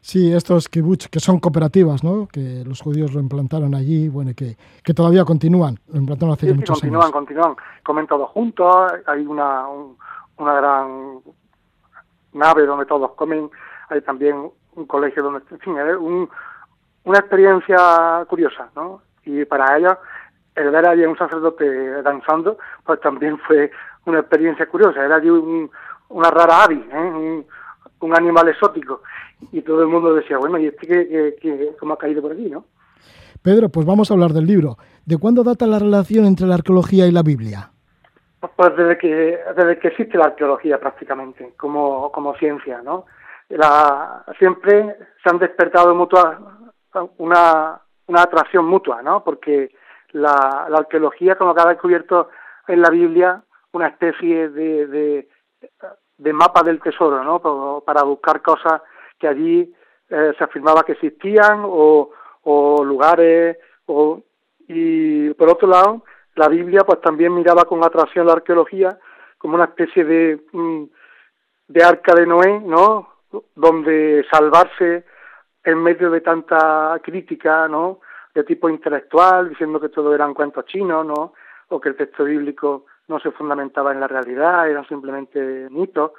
Sí, 0.00 0.34
estos 0.34 0.68
kibbutz, 0.68 1.08
que 1.08 1.18
son 1.20 1.38
cooperativas, 1.40 2.04
¿no? 2.04 2.26
Que 2.30 2.62
los 2.66 2.82
judíos 2.82 3.14
lo 3.14 3.20
implantaron 3.20 3.74
allí, 3.74 4.08
bueno, 4.10 4.32
y 4.32 4.34
que, 4.34 4.56
que 4.82 4.92
todavía 4.92 5.24
continúan, 5.24 5.78
lo 5.88 5.98
implantaron 6.00 6.34
hace 6.34 6.48
sí, 6.48 6.52
muchos 6.52 6.76
sí, 6.78 6.82
continúan, 6.82 7.04
años. 7.04 7.12
continúan, 7.12 7.56
comen 7.82 8.06
todos 8.06 8.28
juntos, 8.30 8.92
hay 9.06 9.24
una, 9.24 9.66
un- 9.68 9.96
una 10.38 10.54
gran 10.54 11.20
nave 12.32 12.66
donde 12.66 12.86
todos 12.86 13.12
comen, 13.12 13.50
hay 13.88 14.00
también 14.00 14.50
un 14.76 14.86
colegio 14.86 15.22
donde, 15.22 15.40
en 15.66 15.96
un- 15.98 16.28
una 17.04 17.18
experiencia 17.18 18.24
curiosa, 18.28 18.68
¿no? 18.74 19.02
Y 19.24 19.44
para 19.44 19.76
ellos, 19.76 19.96
el 20.56 20.70
ver 20.70 20.86
allí 20.88 21.04
a 21.04 21.08
un 21.08 21.18
sacerdote 21.18 22.02
danzando, 22.02 22.58
pues 22.84 23.00
también 23.00 23.38
fue 23.38 23.70
una 24.06 24.20
experiencia 24.20 24.66
curiosa, 24.66 25.04
era 25.04 25.16
allí 25.16 25.28
un- 25.30 25.70
una 26.08 26.30
rara 26.30 26.64
avis, 26.64 26.82
¿eh? 26.92 26.96
un, 26.98 27.46
un 28.00 28.14
animal 28.16 28.48
exótico, 28.48 29.02
y 29.52 29.62
todo 29.62 29.82
el 29.82 29.88
mundo 29.88 30.14
decía, 30.14 30.38
bueno, 30.38 30.58
¿y 30.58 30.66
este 30.66 30.86
qué- 30.86 31.36
qué- 31.40 31.76
cómo 31.78 31.94
ha 31.94 31.98
caído 31.98 32.20
por 32.22 32.32
aquí, 32.32 32.50
no? 32.50 32.64
Pedro, 33.42 33.68
pues 33.68 33.84
vamos 33.86 34.10
a 34.10 34.14
hablar 34.14 34.32
del 34.32 34.46
libro. 34.46 34.78
¿De 35.04 35.18
cuándo 35.18 35.42
data 35.44 35.66
la 35.66 35.78
relación 35.78 36.24
entre 36.24 36.46
la 36.46 36.54
arqueología 36.54 37.06
y 37.06 37.12
la 37.12 37.22
Biblia? 37.22 37.70
Pues 38.56 38.76
desde 38.76 38.98
que, 38.98 39.40
desde 39.56 39.78
que 39.78 39.88
existe 39.88 40.18
la 40.18 40.26
arqueología 40.26 40.78
prácticamente, 40.78 41.54
como, 41.56 42.10
como 42.12 42.34
ciencia, 42.36 42.82
¿no? 42.82 43.06
La, 43.48 44.24
siempre 44.38 44.96
se 45.22 45.30
han 45.30 45.38
despertado 45.38 45.94
mutua, 45.94 46.38
una, 47.18 47.80
una 48.06 48.22
atracción 48.22 48.66
mutua, 48.66 49.02
¿no? 49.02 49.22
Porque 49.22 49.70
la, 50.12 50.66
la 50.68 50.78
arqueología 50.78 51.36
como 51.36 51.54
que 51.54 51.62
ha 51.62 51.68
descubierto 51.68 52.30
en 52.68 52.80
la 52.80 52.90
Biblia 52.90 53.42
una 53.72 53.88
especie 53.88 54.48
de, 54.48 54.86
de, 54.86 55.28
de 56.18 56.32
mapa 56.32 56.62
del 56.62 56.80
tesoro, 56.80 57.22
¿no? 57.22 57.82
Para, 57.84 58.02
buscar 58.02 58.40
cosas 58.42 58.82
que 59.18 59.28
allí 59.28 59.74
eh, 60.08 60.32
se 60.36 60.44
afirmaba 60.44 60.84
que 60.84 60.92
existían 60.92 61.62
o, 61.64 62.10
o 62.42 62.84
lugares 62.84 63.58
o 63.86 64.20
y 64.66 65.30
por 65.34 65.50
otro 65.50 65.68
lado 65.68 66.04
la 66.36 66.48
Biblia 66.48 66.82
pues 66.84 67.00
también 67.00 67.34
miraba 67.34 67.64
con 67.64 67.84
atracción 67.84 68.26
la 68.26 68.32
arqueología 68.34 68.98
como 69.38 69.54
una 69.54 69.64
especie 69.64 70.04
de 70.04 70.40
mm, 70.52 70.84
de 71.68 71.84
arca 71.84 72.14
de 72.14 72.26
Noé, 72.26 72.60
¿no? 72.60 73.08
Donde 73.54 74.24
salvarse 74.30 75.04
en 75.62 75.82
medio 75.82 76.10
de 76.10 76.20
tanta 76.20 76.98
crítica, 77.02 77.68
¿no? 77.68 78.00
De 78.34 78.44
tipo 78.44 78.68
intelectual, 78.68 79.48
diciendo 79.48 79.80
que 79.80 79.88
todo 79.88 80.14
eran 80.14 80.34
cuentos 80.34 80.66
chinos, 80.66 81.06
¿no? 81.06 81.32
O 81.68 81.80
que 81.80 81.88
el 81.88 81.96
texto 81.96 82.24
bíblico 82.24 82.86
no 83.08 83.18
se 83.20 83.30
fundamentaba 83.30 83.92
en 83.92 84.00
la 84.00 84.08
realidad, 84.08 84.68
eran 84.68 84.86
simplemente 84.86 85.68
mitos. 85.70 86.12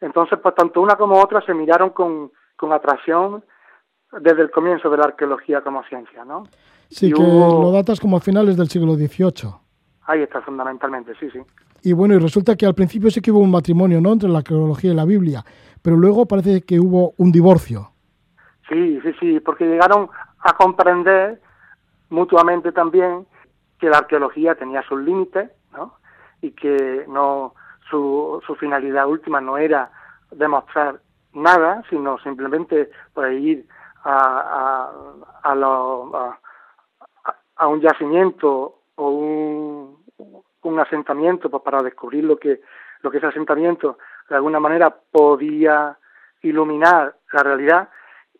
Entonces, 0.00 0.38
pues 0.40 0.54
tanto 0.54 0.80
una 0.80 0.96
como 0.96 1.20
otra 1.20 1.40
se 1.42 1.54
miraron 1.54 1.90
con, 1.90 2.32
con 2.56 2.72
atracción 2.72 3.44
desde 4.20 4.42
el 4.42 4.50
comienzo 4.50 4.90
de 4.90 4.96
la 4.98 5.04
arqueología 5.04 5.60
como 5.62 5.82
ciencia, 5.84 6.24
¿no? 6.24 6.44
Sí, 6.88 7.06
Y 7.08 7.12
que 7.12 7.22
hubo- 7.22 7.62
lo 7.62 7.72
datas 7.72 8.00
como 8.00 8.16
a 8.16 8.20
finales 8.20 8.56
del 8.56 8.68
siglo 8.68 8.94
XVIII. 8.94 9.50
Ahí 10.06 10.22
está 10.22 10.40
fundamentalmente, 10.42 11.12
sí, 11.18 11.30
sí. 11.30 11.40
Y 11.82 11.92
bueno, 11.92 12.14
y 12.14 12.18
resulta 12.18 12.56
que 12.56 12.66
al 12.66 12.74
principio 12.74 13.10
sí 13.10 13.20
que 13.20 13.30
hubo 13.30 13.40
un 13.40 13.50
matrimonio, 13.50 14.00
¿no? 14.00 14.12
Entre 14.12 14.28
la 14.28 14.38
arqueología 14.38 14.92
y 14.92 14.94
la 14.94 15.04
Biblia, 15.04 15.44
pero 15.82 15.96
luego 15.96 16.26
parece 16.26 16.62
que 16.62 16.78
hubo 16.80 17.14
un 17.18 17.32
divorcio. 17.32 17.90
Sí, 18.68 19.00
sí, 19.02 19.12
sí, 19.20 19.40
porque 19.40 19.66
llegaron 19.66 20.08
a 20.40 20.52
comprender 20.54 21.40
mutuamente 22.10 22.72
también 22.72 23.26
que 23.78 23.88
la 23.88 23.98
arqueología 23.98 24.54
tenía 24.54 24.82
sus 24.82 25.00
límites, 25.00 25.50
¿no? 25.72 25.94
Y 26.40 26.52
que 26.52 27.04
no 27.08 27.54
su, 27.90 28.40
su 28.46 28.54
finalidad 28.54 29.06
última 29.08 29.40
no 29.40 29.58
era 29.58 29.90
demostrar 30.30 31.00
nada, 31.34 31.82
sino 31.90 32.18
simplemente 32.20 32.90
pues, 33.12 33.40
ir 33.42 33.66
a, 34.04 34.90
a, 35.42 35.50
a, 35.50 35.54
lo- 35.54 36.14
a- 37.56 37.68
un 37.68 37.80
yacimiento 37.80 38.80
o 38.96 39.08
un, 39.10 40.04
un 40.62 40.80
asentamiento 40.80 41.50
pues, 41.50 41.62
para 41.62 41.82
descubrir 41.82 42.24
lo 42.24 42.36
que 42.36 42.60
lo 43.02 43.10
que 43.10 43.18
ese 43.18 43.26
asentamiento 43.26 43.98
de 44.28 44.36
alguna 44.36 44.58
manera 44.60 44.88
podía 44.90 45.98
iluminar 46.42 47.16
la 47.32 47.42
realidad 47.42 47.88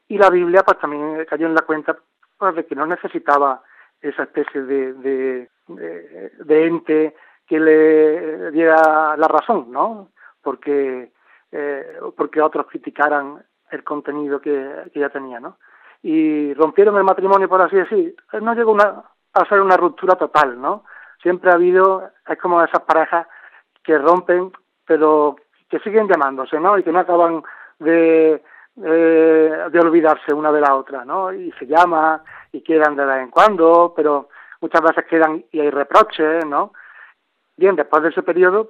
y 0.09 0.16
la 0.18 0.30
Biblia 0.30 0.62
pues 0.62 0.78
también 0.78 1.25
cayó 1.28 1.47
en 1.47 1.54
la 1.54 1.62
cuenta 1.62 1.97
pues, 2.38 2.54
de 2.54 2.64
que 2.66 2.75
no 2.75 2.87
necesitaba 2.87 3.62
esa 4.00 4.23
especie 4.25 4.62
de, 4.62 4.92
de, 4.94 5.50
de, 5.68 6.30
de 6.44 6.66
ente 6.66 7.14
que 7.47 7.61
le 7.61 8.50
diera 8.52 9.16
la 9.16 9.28
razón, 9.28 9.71
¿no? 9.71 10.11
Porque 10.42 11.12
eh, 11.52 11.99
porque 12.16 12.40
otros 12.40 12.66
criticaran 12.66 13.44
el 13.75 13.85
contenido 13.85 14.40
que, 14.40 14.90
ya 14.95 15.09
tenía, 15.11 15.40
¿no? 15.40 15.59
Y 16.02 16.54
rompieron 16.54 16.97
el 16.97 17.04
matrimonio, 17.04 17.49
por 17.49 17.62
así 17.62 17.76
decir. 17.76 18.14
No 18.40 18.54
llegó 18.54 18.73
una, 18.73 19.02
a 19.33 19.45
ser 19.47 19.61
una 19.61 19.76
ruptura 19.76 20.16
total, 20.16 20.61
¿no? 20.61 20.85
Siempre 21.23 21.50
ha 21.50 21.54
habido, 21.54 22.11
es 22.28 22.38
como 22.38 22.62
esas 22.62 22.83
parejas 22.83 23.26
que 23.83 23.99
rompen, 23.99 24.52
pero 24.87 25.37
que 25.69 25.78
siguen 25.81 26.09
llamándose, 26.09 26.61
¿no? 26.61 26.78
Y 26.78 26.83
que 26.83 26.93
no 26.93 27.00
acaban 27.00 27.43
de, 27.78 28.43
de, 28.76 29.69
de 29.71 29.81
olvidarse 29.81 30.35
una 30.35 30.52
de 30.52 30.61
la 30.61 30.75
otra, 30.75 31.04
¿no? 31.04 31.33
Y 31.33 31.50
se 31.52 31.66
llama 31.66 32.23
y 32.52 32.61
quedan 32.62 32.97
de 32.97 33.04
vez 33.04 33.23
en 33.23 33.31
cuando, 33.31 33.93
pero 33.97 34.28
muchas 34.61 34.83
veces 34.83 35.04
quedan 35.07 35.45
y 35.50 35.61
hay 35.61 35.71
reproches, 35.71 36.45
¿no? 36.47 36.73
Bien, 37.57 37.76
después 37.76 38.02
de 38.02 38.11
ese 38.11 38.23
periodo, 38.23 38.69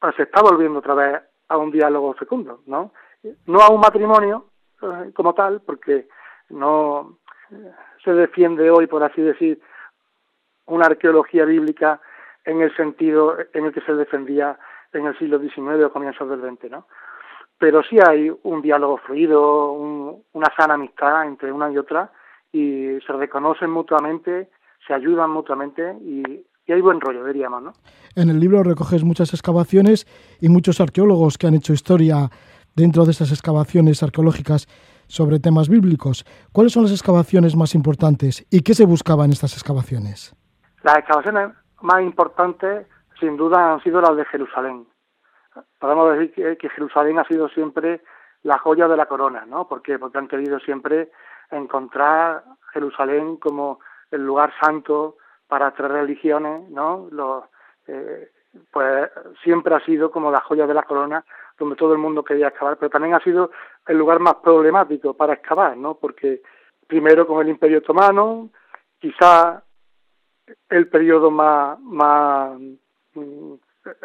pues 0.00 0.14
se 0.16 0.22
está 0.22 0.40
volviendo 0.42 0.78
otra 0.78 0.94
vez 0.94 1.22
a 1.48 1.56
un 1.56 1.70
diálogo 1.70 2.14
fecundo, 2.14 2.60
¿no? 2.66 2.92
No 3.46 3.60
a 3.60 3.70
un 3.70 3.80
matrimonio 3.80 4.46
eh, 4.82 5.12
como 5.14 5.34
tal, 5.34 5.60
porque 5.60 6.08
no 6.50 7.18
eh, 7.50 7.72
se 8.04 8.12
defiende 8.12 8.70
hoy, 8.70 8.86
por 8.86 9.02
así 9.02 9.20
decir, 9.20 9.60
una 10.66 10.86
arqueología 10.86 11.44
bíblica 11.44 12.00
en 12.44 12.60
el 12.60 12.74
sentido 12.76 13.36
en 13.52 13.66
el 13.66 13.72
que 13.72 13.80
se 13.82 13.94
defendía 13.94 14.58
en 14.92 15.06
el 15.06 15.18
siglo 15.18 15.38
XIX 15.38 15.84
o 15.84 15.92
comienzos 15.92 16.28
del 16.28 16.40
XX, 16.40 16.70
¿no? 16.70 16.86
Pero 17.58 17.82
sí 17.82 17.98
hay 18.06 18.30
un 18.42 18.62
diálogo 18.62 18.98
fluido, 18.98 19.72
un, 19.72 20.22
una 20.32 20.52
sana 20.56 20.74
amistad 20.74 21.26
entre 21.26 21.50
una 21.50 21.70
y 21.70 21.78
otra 21.78 22.10
y 22.52 22.98
se 23.06 23.12
reconocen 23.12 23.70
mutuamente, 23.70 24.50
se 24.86 24.94
ayudan 24.94 25.30
mutuamente 25.30 25.96
y, 26.00 26.44
hay 26.68 26.80
buen 26.80 27.00
rollo, 27.00 27.24
diríamos, 27.24 27.62
¿no? 27.62 27.72
En 28.16 28.28
el 28.28 28.40
libro 28.40 28.64
recoges 28.64 29.04
muchas 29.04 29.32
excavaciones 29.32 30.04
y 30.40 30.48
muchos 30.48 30.80
arqueólogos 30.80 31.38
que 31.38 31.46
han 31.46 31.54
hecho 31.54 31.72
historia 31.72 32.28
dentro 32.76 33.04
de 33.04 33.10
esas 33.12 33.32
excavaciones 33.32 34.02
arqueológicas 34.02 34.68
sobre 35.08 35.40
temas 35.40 35.68
bíblicos. 35.68 36.24
¿Cuáles 36.52 36.72
son 36.72 36.82
las 36.82 36.92
excavaciones 36.92 37.56
más 37.56 37.74
importantes 37.74 38.46
y 38.50 38.62
qué 38.62 38.74
se 38.74 38.84
buscaba 38.84 39.24
en 39.24 39.32
estas 39.32 39.54
excavaciones? 39.54 40.34
Las 40.82 40.98
excavaciones 40.98 41.52
más 41.80 42.02
importantes, 42.02 42.86
sin 43.18 43.36
duda, 43.36 43.72
han 43.72 43.82
sido 43.82 44.00
las 44.00 44.16
de 44.16 44.24
Jerusalén. 44.26 44.86
Podemos 45.80 46.16
decir 46.16 46.58
que, 46.58 46.68
Jerusalén 46.68 47.18
ha 47.18 47.24
sido 47.24 47.48
siempre 47.48 48.02
la 48.42 48.58
joya 48.58 48.86
de 48.88 48.96
la 48.96 49.06
corona, 49.06 49.46
¿no? 49.46 49.66
¿Por 49.66 49.82
qué? 49.82 49.98
Porque 49.98 50.18
han 50.18 50.28
querido 50.28 50.58
siempre 50.60 51.10
encontrar 51.50 52.44
Jerusalén 52.72 53.36
como 53.36 53.80
el 54.10 54.24
lugar 54.24 54.52
santo 54.60 55.16
para 55.48 55.72
tres 55.72 55.90
religiones, 55.90 56.68
¿no? 56.70 57.08
Eh, 57.86 58.30
pues 58.70 59.10
siempre 59.42 59.74
ha 59.74 59.84
sido 59.84 60.10
como 60.10 60.30
la 60.30 60.40
joya 60.40 60.66
de 60.66 60.74
la 60.74 60.82
corona 60.82 61.24
donde 61.58 61.76
todo 61.76 61.92
el 61.92 61.98
mundo 61.98 62.22
quería 62.22 62.48
excavar, 62.48 62.76
pero 62.76 62.90
también 62.90 63.14
ha 63.14 63.20
sido 63.20 63.50
el 63.86 63.96
lugar 63.96 64.20
más 64.20 64.36
problemático 64.36 65.14
para 65.14 65.34
excavar, 65.34 65.76
¿no? 65.76 65.94
Porque 65.94 66.42
primero 66.86 67.26
con 67.26 67.40
el 67.40 67.48
Imperio 67.48 67.78
Otomano, 67.78 68.50
quizá 68.98 69.62
el 70.68 70.88
periodo 70.88 71.30
más, 71.30 71.80
más 71.80 72.58
mm, 73.14 73.54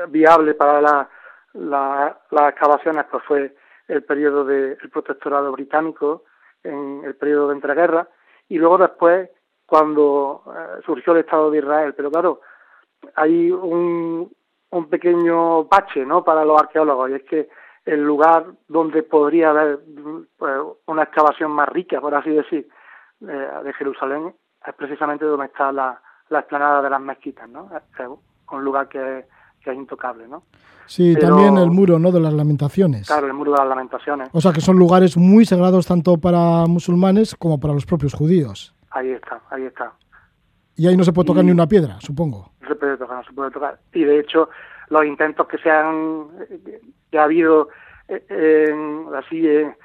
viable 0.09 0.53
para 0.53 0.81
la, 0.81 1.09
la, 1.53 2.19
las 2.29 2.49
excavaciones 2.49 3.05
pues 3.11 3.23
fue 3.23 3.55
el 3.87 4.03
periodo 4.03 4.45
del 4.45 4.77
protectorado 4.91 5.51
británico, 5.51 6.23
en 6.63 7.01
el 7.03 7.15
periodo 7.15 7.49
de 7.49 7.55
entreguerras, 7.55 8.07
y 8.47 8.57
luego 8.57 8.77
después 8.77 9.29
cuando 9.65 10.43
eh, 10.47 10.81
surgió 10.85 11.13
el 11.13 11.19
Estado 11.19 11.49
de 11.49 11.59
Israel. 11.59 11.93
Pero 11.95 12.11
claro, 12.11 12.41
hay 13.15 13.51
un, 13.51 14.31
un 14.71 14.89
pequeño 14.89 15.65
bache 15.65 16.05
¿no? 16.05 16.23
para 16.23 16.43
los 16.45 16.59
arqueólogos, 16.59 17.09
y 17.11 17.13
es 17.13 17.23
que 17.23 17.49
el 17.85 18.03
lugar 18.03 18.45
donde 18.67 19.03
podría 19.03 19.49
haber 19.51 19.79
pues, 20.37 20.53
una 20.87 21.03
excavación 21.03 21.51
más 21.51 21.67
rica, 21.69 21.99
por 21.99 22.13
así 22.15 22.29
decir, 22.29 22.67
eh, 23.27 23.49
de 23.63 23.73
Jerusalén, 23.73 24.33
es 24.65 24.73
precisamente 24.75 25.25
donde 25.25 25.45
está 25.47 25.71
la, 25.71 25.99
la 26.29 26.39
explanada 26.39 26.81
de 26.81 26.89
las 26.89 27.01
mezquitas, 27.01 27.49
¿no? 27.49 27.69
Es 27.75 28.07
un 28.51 28.63
lugar 28.63 28.87
que, 28.87 29.25
que 29.63 29.71
es 29.71 29.75
intocable, 29.75 30.27
¿no? 30.27 30.43
Sí, 30.85 31.13
Pero- 31.15 31.29
también 31.35 31.57
el 31.57 31.71
muro, 31.71 31.97
¿no? 31.99 32.11
De 32.11 32.19
las 32.19 32.33
lamentaciones. 32.33 33.07
Claro, 33.07 33.27
el 33.27 33.33
muro 33.33 33.51
de 33.53 33.57
las 33.59 33.67
lamentaciones, 33.67 34.29
O 34.33 34.41
sea 34.41 34.51
que 34.51 34.61
son 34.61 34.77
lugares 34.77 35.17
muy 35.17 35.45
sagrados 35.45 35.87
tanto 35.87 36.17
para 36.17 36.65
musulmanes 36.67 37.35
como 37.35 37.59
para 37.59 37.73
los 37.73 37.85
propios 37.85 38.13
judíos. 38.13 38.75
ahí 38.91 39.09
está, 39.11 39.41
ahí 39.49 39.63
está. 39.63 39.93
Y 40.75 40.87
ahí 40.87 40.97
no 40.97 41.03
se 41.03 41.13
puede 41.13 41.27
tocar 41.27 41.43
Y- 41.43 41.47
ni 41.47 41.51
una 41.51 41.67
piedra, 41.67 41.99
supongo. 41.99 42.51
No 42.61 42.67
se 42.67 42.75
puede 42.75 42.97
tocar, 42.97 43.17
no 43.17 43.23
se 43.23 43.33
puede 43.33 43.51
tocar. 43.51 43.79
Y 43.93 44.03
de 44.03 44.19
hecho, 44.19 44.49
los 44.89 45.05
intentos 45.05 45.47
que 45.47 45.57
se 45.57 45.69
han, 45.69 46.27
que 47.11 47.19
ha 47.19 47.23
habido 47.23 47.69
eh, 48.07 48.23
en, 48.29 49.05
así 49.15 49.47
en, 49.47 49.75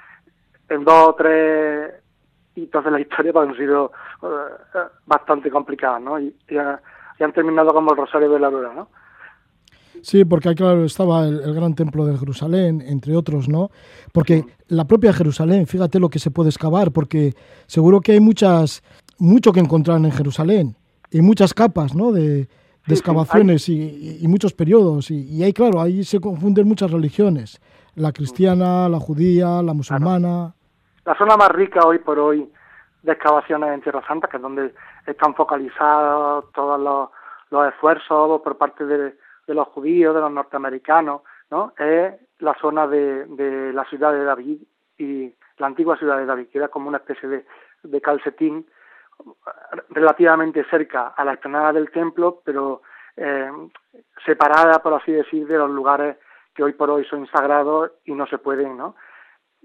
en 0.69 0.85
dos 0.85 1.09
o 1.09 1.14
tres 1.14 1.93
hitos 2.57 2.85
de 2.85 2.90
la 2.90 3.00
historia 3.00 3.33
pues, 3.33 3.49
han 3.49 3.57
sido 3.57 3.93
eh, 4.23 4.78
bastante 5.07 5.50
complicados, 5.50 6.00
¿no? 6.00 6.19
Y, 6.19 6.35
han 7.19 7.33
terminado 7.33 7.73
como 7.73 7.93
el 7.93 7.97
Rosario 7.97 8.31
de 8.31 8.38
la 8.38 8.49
Aurora, 8.49 8.75
¿no? 8.75 8.88
Sí, 10.02 10.26
porque 10.26 10.50
ahí, 10.50 10.55
claro, 10.55 10.85
estaba 10.85 11.25
el, 11.26 11.55
gran 11.55 11.75
templo 11.75 12.05
de 12.05 12.19
Jerusalén, 12.19 12.83
entre 12.87 13.16
otros, 13.16 13.49
¿no? 13.49 13.71
Porque 14.12 14.45
la 14.69 14.85
propia 14.85 15.14
Jerusalén, 15.14 15.66
fíjate 15.66 15.99
lo 15.99 16.11
que 16.11 16.19
se 16.19 16.31
puede 16.31 16.50
excavar, 16.50 16.93
porque 16.93 17.33
seguro 17.66 18.00
que 18.02 18.12
hay 18.12 18.21
muchas, 18.21 18.83
mucho 19.19 19.53
que 19.53 19.61
encontrar 19.61 19.99
en 19.99 20.13
Jerusalén, 20.13 20.77
y 21.11 21.21
muchas 21.23 21.55
capas, 21.55 21.95
¿no? 21.95 22.13
De, 22.13 22.49
excavaciones 22.89 23.69
y, 23.69 24.25
muchos 24.29 24.53
periodos. 24.53 25.11
Y, 25.11 25.25
y, 25.29 25.43
ahí, 25.43 25.53
claro, 25.53 25.81
ahí 25.81 26.05
se 26.05 26.21
confunden 26.21 26.69
muchas 26.69 26.91
religiones. 26.93 27.61
La 27.97 28.13
cristiana, 28.13 28.89
la 28.89 29.01
judía, 29.01 29.61
la 29.61 29.75
musulmana. 29.75 30.55
La 31.05 31.17
zona 31.17 31.37
más 31.37 31.49
rica 31.49 31.85
hoy 31.85 31.99
por 31.99 32.19
hoy 32.21 32.49
de 33.03 33.13
excavaciones 33.13 33.71
en 33.71 33.81
Tierra 33.81 34.07
Santa, 34.07 34.29
que 34.29 34.37
es 34.37 34.43
donde 34.43 34.73
están 35.07 35.35
focalizados 35.35 36.53
todos 36.53 36.79
los, 36.81 37.11
los 37.51 37.73
esfuerzos 37.73 38.41
por 38.43 38.57
parte 38.57 38.85
de, 38.85 39.17
de 39.47 39.55
los 39.55 39.67
judíos, 39.69 40.15
de 40.15 40.21
los 40.21 40.31
norteamericanos, 40.33 41.23
¿no? 41.51 41.73
Es 41.79 42.15
la 42.39 42.55
zona 42.61 42.87
de, 42.87 43.25
de 43.27 43.73
la 43.73 43.85
ciudad 43.87 44.13
de 44.13 44.25
David 44.25 44.59
y 44.99 45.33
la 45.59 45.67
antigua 45.67 45.97
ciudad 45.97 46.19
de 46.19 46.27
David, 46.27 46.49
que 46.53 46.59
era 46.59 46.69
como 46.69 46.89
una 46.89 46.99
especie 46.99 47.29
de, 47.29 47.47
de 47.83 48.01
calcetín 48.01 48.67
relativamente 49.91 50.65
cerca 50.71 51.09
a 51.09 51.25
la 51.25 51.33
explanada 51.33 51.73
del 51.73 51.91
templo, 51.91 52.43
pero 52.45 52.83
eh, 53.17 53.51
separada, 54.25 54.83
por 54.83 54.95
así 54.95 55.13
decir, 55.13 55.47
de 55.47 55.59
los 55.59 55.71
lugares 55.71 56.17
que 56.55 56.63
hoy 56.63 56.73
por 56.73 56.91
hoy 56.91 57.05
son 57.05 57.27
sagrados 57.29 57.93
y 58.05 58.13
no 58.13 58.27
se 58.27 58.39
pueden, 58.39 58.77
¿no? 58.77 58.97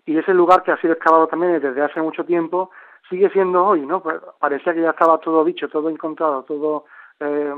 Y 0.06 0.18
ese 0.18 0.34
lugar 0.34 0.64
que 0.64 0.72
ha 0.72 0.82
sido 0.82 0.94
excavado 0.94 1.28
también 1.28 1.60
desde 1.60 1.82
hace 1.82 2.02
mucho 2.02 2.26
tiempo 2.26 2.72
sigue 3.10 3.30
siendo 3.30 3.66
hoy, 3.66 3.86
¿no? 3.86 4.02
Pues 4.02 4.20
parecía 4.40 4.74
que 4.74 4.82
ya 4.82 4.92
estaba 4.92 5.20
todo 5.20 5.44
dicho, 5.44 5.70
todo 5.70 5.90
encontrado, 5.90 6.44
todo 6.44 6.86
eh, 7.20 7.54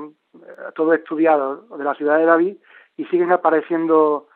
todo 0.76 0.94
estudiado 0.94 1.68
de 1.78 1.84
la 1.84 1.94
ciudad 1.94 2.18
de 2.18 2.26
David 2.26 2.58
y 2.98 3.06
siguen 3.06 3.32
apareciendo 3.32 4.28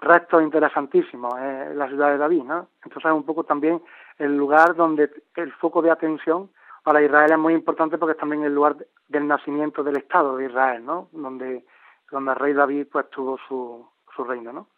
restos 0.00 0.42
interesantísimos 0.42 1.34
en 1.38 1.78
la 1.78 1.88
ciudad 1.88 2.10
de 2.10 2.18
David, 2.18 2.44
¿no? 2.44 2.68
Entonces 2.84 3.10
es 3.10 3.16
un 3.16 3.24
poco 3.24 3.44
también 3.44 3.82
el 4.18 4.36
lugar 4.36 4.74
donde 4.74 5.10
el 5.34 5.52
foco 5.54 5.82
de 5.82 5.90
atención 5.90 6.50
para 6.86 7.02
Israel 7.02 7.32
es 7.32 7.38
muy 7.38 7.52
importante 7.52 7.98
porque 7.98 8.12
es 8.12 8.18
también 8.18 8.44
el 8.44 8.54
lugar 8.54 8.76
del 9.08 9.26
nacimiento 9.26 9.82
del 9.82 9.96
Estado 9.96 10.36
de 10.36 10.44
Israel, 10.46 10.84
¿no? 10.86 11.08
Donde, 11.10 11.64
donde 12.12 12.30
el 12.30 12.36
rey 12.36 12.52
David 12.52 12.86
pues 12.92 13.10
tuvo 13.10 13.36
su, 13.48 13.84
su 14.14 14.22
reino, 14.22 14.52
¿no? 14.52 14.68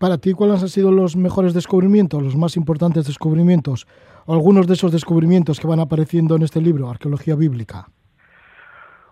Para 0.00 0.18
ti, 0.18 0.32
¿cuáles 0.34 0.62
han 0.62 0.68
sido 0.68 0.90
los 0.90 1.14
mejores 1.14 1.54
descubrimientos, 1.54 2.20
los 2.24 2.36
más 2.36 2.56
importantes 2.56 3.06
descubrimientos, 3.06 3.86
o 4.26 4.34
algunos 4.34 4.66
de 4.66 4.74
esos 4.74 4.90
descubrimientos 4.90 5.60
que 5.60 5.68
van 5.68 5.78
apareciendo 5.78 6.34
en 6.34 6.42
este 6.42 6.60
libro, 6.60 6.90
Arqueología 6.90 7.36
Bíblica? 7.36 7.86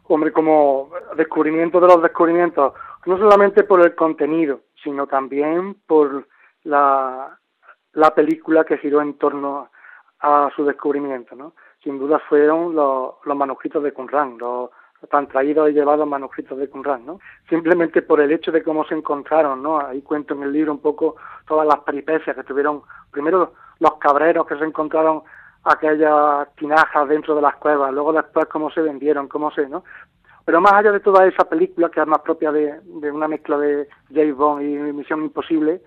hombre, 0.08 0.32
como 0.32 0.90
descubrimiento 1.16 1.78
de 1.78 1.86
los 1.86 2.02
descubrimientos, 2.02 2.72
no 3.06 3.18
solamente 3.18 3.62
por 3.62 3.82
el 3.82 3.94
contenido, 3.94 4.62
sino 4.82 5.06
también 5.06 5.76
por 5.86 6.26
la, 6.64 7.38
la 7.92 8.14
película 8.16 8.64
que 8.64 8.78
giró 8.78 9.00
en 9.00 9.16
torno 9.16 9.70
a 10.18 10.50
su 10.56 10.64
descubrimiento, 10.64 11.36
¿no? 11.36 11.54
Sin 11.82 11.98
duda 11.98 12.18
fueron 12.28 12.74
los, 12.74 13.14
los 13.24 13.36
manuscritos 13.36 13.82
de 13.82 13.92
Qumran, 13.92 14.38
los 14.38 14.70
tan 15.10 15.26
traídos 15.26 15.70
y 15.70 15.72
llevados 15.72 16.06
manuscritos 16.06 16.58
de 16.58 16.68
Qumran, 16.68 17.04
¿no? 17.04 17.18
Simplemente 17.48 18.02
por 18.02 18.20
el 18.20 18.32
hecho 18.32 18.52
de 18.52 18.62
cómo 18.62 18.84
se 18.84 18.94
encontraron, 18.94 19.62
¿no? 19.62 19.80
Ahí 19.80 20.02
cuento 20.02 20.34
en 20.34 20.44
el 20.44 20.52
libro 20.52 20.72
un 20.72 20.80
poco 20.80 21.16
todas 21.46 21.66
las 21.66 21.80
peripecias 21.80 22.36
que 22.36 22.44
tuvieron, 22.44 22.82
primero 23.10 23.52
los 23.80 23.94
cabreros 23.94 24.46
que 24.46 24.56
se 24.56 24.64
encontraron 24.64 25.22
aquellas 25.64 26.54
tinajas 26.56 27.08
dentro 27.08 27.34
de 27.34 27.42
las 27.42 27.56
cuevas, 27.56 27.92
luego 27.92 28.12
después 28.12 28.46
cómo 28.46 28.70
se 28.70 28.80
vendieron, 28.80 29.28
cómo 29.28 29.50
se, 29.50 29.68
¿no? 29.68 29.84
Pero 30.44 30.60
más 30.60 30.72
allá 30.72 30.92
de 30.92 31.00
toda 31.00 31.26
esa 31.26 31.44
película, 31.44 31.88
que 31.88 32.00
es 32.00 32.06
más 32.06 32.20
propia 32.20 32.50
de, 32.50 32.80
una 33.12 33.28
mezcla 33.28 33.56
de 33.58 33.88
James 34.12 34.34
Bond 34.34 34.62
y 34.62 34.92
Misión 34.92 35.22
Imposible, 35.22 35.82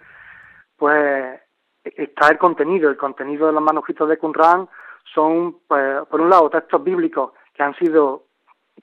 pues 0.78 1.42
está 1.84 2.30
el 2.30 2.38
contenido. 2.38 2.90
El 2.90 2.96
contenido 2.96 3.48
de 3.48 3.54
los 3.54 3.62
manuscritos 3.62 4.08
de 4.08 4.18
Qumran 4.18 4.70
son, 5.14 5.58
pues, 5.68 6.06
por 6.08 6.22
un 6.22 6.30
lado, 6.30 6.50
textos 6.50 6.84
bíblicos 6.84 7.32
que 7.54 7.64
han 7.64 7.76
sido 7.76 8.26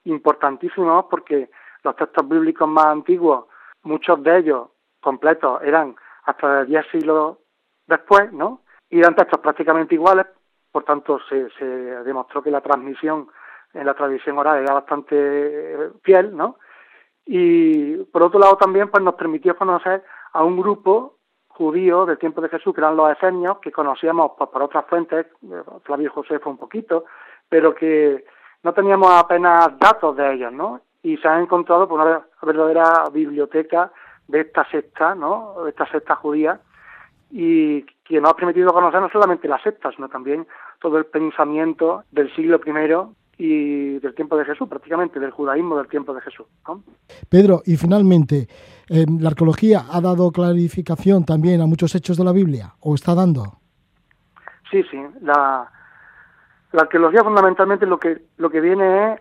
importantísimos 0.04 1.06
porque 1.10 1.50
los 1.82 1.96
textos 1.96 2.28
bíblicos 2.28 2.68
más 2.68 2.86
antiguos, 2.86 3.46
muchos 3.82 4.22
de 4.22 4.38
ellos 4.38 4.68
completos, 5.00 5.60
eran 5.62 5.96
hasta 6.24 6.64
10 6.64 6.86
siglos 6.90 7.38
después, 7.86 8.32
¿no? 8.32 8.62
Y 8.88 9.00
eran 9.00 9.16
textos 9.16 9.40
prácticamente 9.40 9.94
iguales, 9.94 10.26
por 10.70 10.84
tanto 10.84 11.18
se, 11.28 11.50
se 11.58 11.64
demostró 11.64 12.42
que 12.42 12.50
la 12.50 12.60
transmisión 12.60 13.28
en 13.74 13.86
la 13.86 13.94
tradición 13.94 14.38
oral 14.38 14.62
era 14.62 14.74
bastante 14.74 15.14
eh, 15.16 15.90
fiel, 16.02 16.36
¿no? 16.36 16.56
Y 17.24 17.96
por 18.04 18.22
otro 18.22 18.38
lado 18.38 18.56
también 18.56 18.90
pues 18.90 19.02
nos 19.02 19.14
permitió 19.14 19.56
conocer 19.56 20.04
a 20.32 20.44
un 20.44 20.60
grupo 20.60 21.18
judío 21.54 22.06
del 22.06 22.18
tiempo 22.18 22.40
de 22.40 22.48
Jesús, 22.48 22.74
que 22.74 22.80
eran 22.80 22.96
los 22.96 23.10
esenios, 23.10 23.58
que 23.58 23.70
conocíamos 23.70 24.32
pues, 24.36 24.50
por 24.50 24.62
otras 24.62 24.86
fuentes, 24.86 25.26
eh, 25.44 25.62
Flavio 25.84 26.10
José 26.10 26.38
fue 26.38 26.52
un 26.52 26.58
poquito, 26.58 27.04
pero 27.48 27.74
que 27.74 28.24
no 28.62 28.72
teníamos 28.72 29.10
apenas 29.10 29.78
datos 29.78 30.16
de 30.16 30.34
ellos, 30.34 30.52
¿no? 30.52 30.80
Y 31.02 31.16
se 31.18 31.28
han 31.28 31.42
encontrado 31.42 31.88
por 31.88 32.00
una 32.00 32.22
verdadera 32.42 33.08
biblioteca 33.12 33.92
de 34.28 34.40
esta 34.40 34.68
secta, 34.70 35.14
¿no? 35.14 35.62
De 35.64 35.70
esta 35.70 35.86
secta 35.90 36.16
judía, 36.16 36.60
y 37.30 37.82
que 38.04 38.20
nos 38.20 38.30
ha 38.30 38.36
permitido 38.36 38.72
conocer 38.72 39.00
no 39.00 39.08
solamente 39.08 39.48
las 39.48 39.62
sectas, 39.62 39.94
sino 39.94 40.08
también 40.08 40.46
todo 40.80 40.98
el 40.98 41.06
pensamiento 41.06 42.04
del 42.10 42.32
siglo 42.34 42.60
I 42.64 42.72
y 43.44 43.98
del 43.98 44.14
tiempo 44.14 44.36
de 44.36 44.44
Jesús, 44.44 44.68
prácticamente 44.68 45.18
del 45.18 45.32
judaísmo 45.32 45.76
del 45.76 45.88
tiempo 45.88 46.14
de 46.14 46.20
Jesús. 46.20 46.46
Pedro, 47.28 47.60
y 47.66 47.76
finalmente, 47.76 48.46
eh, 48.88 49.04
¿la 49.18 49.30
arqueología 49.30 49.82
ha 49.90 50.00
dado 50.00 50.30
clarificación 50.30 51.24
también 51.24 51.60
a 51.60 51.66
muchos 51.66 51.92
hechos 51.96 52.16
de 52.16 52.22
la 52.22 52.30
Biblia 52.30 52.74
o 52.78 52.94
está 52.94 53.16
dando? 53.16 53.58
Sí, 54.70 54.84
sí. 54.88 54.98
La, 55.22 55.68
la 56.70 56.82
arqueología 56.82 57.24
fundamentalmente 57.24 57.84
lo 57.84 57.98
que, 57.98 58.22
lo 58.36 58.48
que 58.48 58.60
viene 58.60 59.14
es 59.14 59.20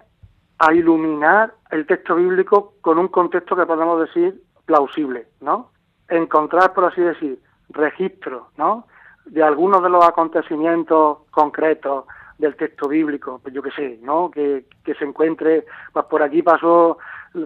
a 0.59 0.71
iluminar 0.71 1.55
el 1.71 1.87
texto 1.87 2.13
bíblico 2.13 2.75
con 2.81 2.99
un 2.99 3.07
contexto 3.07 3.55
que 3.55 3.65
podemos 3.65 4.01
decir 4.01 4.39
plausible, 4.65 5.29
¿no? 5.39 5.71
Encontrar, 6.07 6.73
por 6.73 6.85
así 6.85 7.01
decir, 7.01 7.41
registros, 7.69 8.43
¿no? 8.55 8.85
De 9.25 9.41
algunos 9.41 9.81
de 9.81 9.89
los 9.89 10.05
acontecimientos 10.05 11.17
concretos 11.31 12.05
del 12.41 12.55
texto 12.55 12.87
bíblico, 12.87 13.39
pues 13.41 13.53
yo 13.53 13.61
qué 13.61 13.69
sé, 13.71 13.99
¿no? 14.01 14.31
Que, 14.31 14.65
que 14.83 14.95
se 14.95 15.05
encuentre, 15.05 15.65
pues 15.93 16.05
por 16.05 16.23
aquí 16.23 16.41
pasó 16.41 16.97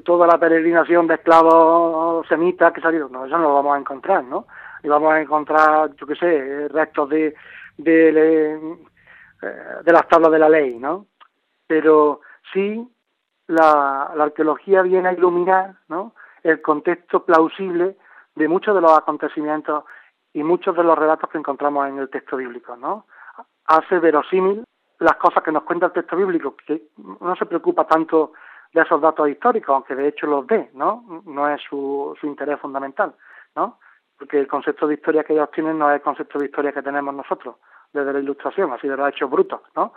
toda 0.06 0.26
la 0.26 0.40
peregrinación 0.40 1.06
de 1.06 1.16
esclavos 1.16 2.26
semitas 2.28 2.72
que 2.72 2.80
salieron, 2.80 3.12
no, 3.12 3.26
eso 3.26 3.38
no 3.38 3.44
lo 3.44 3.54
vamos 3.56 3.76
a 3.76 3.80
encontrar, 3.80 4.24
¿no? 4.24 4.48
Y 4.82 4.88
vamos 4.88 5.12
a 5.12 5.20
encontrar, 5.20 5.94
yo 5.96 6.08
qué 6.08 6.16
sé, 6.16 6.68
restos 6.70 7.10
de, 7.10 7.36
de, 7.78 8.08
eh, 9.42 9.50
de 9.84 9.92
las 9.92 10.08
tablas 10.08 10.32
de 10.32 10.40
la 10.40 10.48
ley, 10.48 10.80
¿no? 10.80 11.08
Pero 11.68 12.22
sí 12.54 12.88
la, 13.48 14.14
la 14.16 14.24
arqueología 14.24 14.82
viene 14.82 15.10
a 15.10 15.14
iluminar, 15.14 15.76
¿no? 15.90 16.16
El 16.42 16.62
contexto 16.62 17.26
plausible 17.26 17.98
de 18.36 18.48
muchos 18.48 18.74
de 18.74 18.82
los 18.82 18.98
acontecimientos 18.98 19.84
y 20.32 20.42
muchos 20.42 20.76
de 20.76 20.84
los 20.84 20.98
relatos 20.98 21.30
que 21.30 21.38
encontramos 21.38 21.86
en 21.90 21.98
el 21.98 22.10
texto 22.10 22.38
bíblico, 22.38 22.78
¿no? 22.78 23.08
Hace 23.66 24.00
verosímil 24.00 24.64
las 25.00 25.16
cosas 25.18 25.44
que 25.44 25.52
nos 25.52 25.64
cuenta 25.64 25.88
el 25.88 25.92
texto 25.92 26.16
bíblico, 26.16 26.56
que 26.66 26.84
no 27.20 27.36
se 27.36 27.46
preocupa 27.46 27.86
tanto 27.86 28.34
de 28.74 28.82
esos 28.82 29.02
datos 29.02 29.30
históricos, 29.30 29.74
aunque 29.74 29.96
de 29.96 30.10
hecho 30.10 30.28
los 30.28 30.46
ve, 30.46 30.70
¿no? 30.74 31.22
No 31.26 31.50
es 31.50 31.62
su, 31.70 32.16
su 32.20 32.28
interés 32.28 32.60
fundamental, 32.60 33.14
¿no? 33.56 33.80
Porque 34.18 34.40
el 34.40 34.48
concepto 34.48 34.88
de 34.88 34.96
historia 34.96 35.24
que 35.24 35.34
ellos 35.34 35.52
tienen 35.52 35.80
no 35.80 35.90
es 35.90 35.96
el 35.96 36.02
concepto 36.02 36.40
de 36.40 36.46
historia 36.46 36.72
que 36.72 36.82
tenemos 36.82 37.14
nosotros, 37.14 37.56
desde 37.94 38.14
la 38.14 38.20
ilustración, 38.20 38.72
así 38.74 38.88
de 38.88 38.98
los 38.98 39.10
hechos 39.10 39.30
brutos, 39.30 39.62
¿no? 39.76 39.94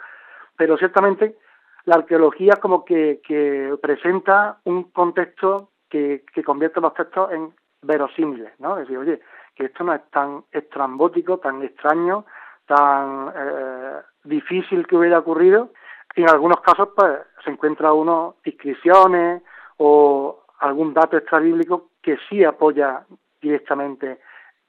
Pero 0.56 0.76
ciertamente 0.76 1.36
la 1.84 1.96
arqueología 1.96 2.56
como 2.60 2.84
que, 2.84 3.20
que 3.26 3.76
presenta 3.80 4.58
un 4.64 4.90
contexto 4.90 5.70
que, 5.88 6.24
que 6.32 6.44
convierte 6.44 6.80
los 6.80 6.94
textos 6.94 7.32
en 7.32 7.54
verosímiles, 7.82 8.52
¿no? 8.58 8.76
Es 8.76 8.82
decir, 8.82 8.98
oye, 8.98 9.20
que 9.54 9.66
esto 9.66 9.84
no 9.84 9.94
es 9.94 10.02
tan 10.10 10.44
estrambótico, 10.52 11.38
tan 11.38 11.62
extraño, 11.62 12.24
tan 12.66 13.32
eh, 13.34 14.00
difícil 14.24 14.86
que 14.86 14.96
hubiera 14.96 15.18
ocurrido. 15.18 15.70
Y 16.14 16.22
en 16.22 16.30
algunos 16.30 16.60
casos, 16.60 16.90
pues, 16.96 17.18
se 17.44 17.50
encuentra 17.50 17.92
uno 17.92 18.36
inscripciones 18.44 19.42
o 19.76 20.44
algún 20.60 20.92
dato 20.92 21.16
extrabíblico 21.16 21.90
que 22.02 22.18
sí 22.28 22.44
apoya 22.44 23.04
directamente 23.40 24.18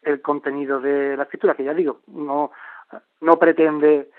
el 0.01 0.21
contenido 0.21 0.79
de 0.79 1.17
la 1.17 1.23
escritura, 1.23 1.55
que 1.55 1.63
ya 1.63 1.73
digo, 1.73 2.01
no, 2.07 2.51
no 3.21 3.37
pretende 3.37 4.09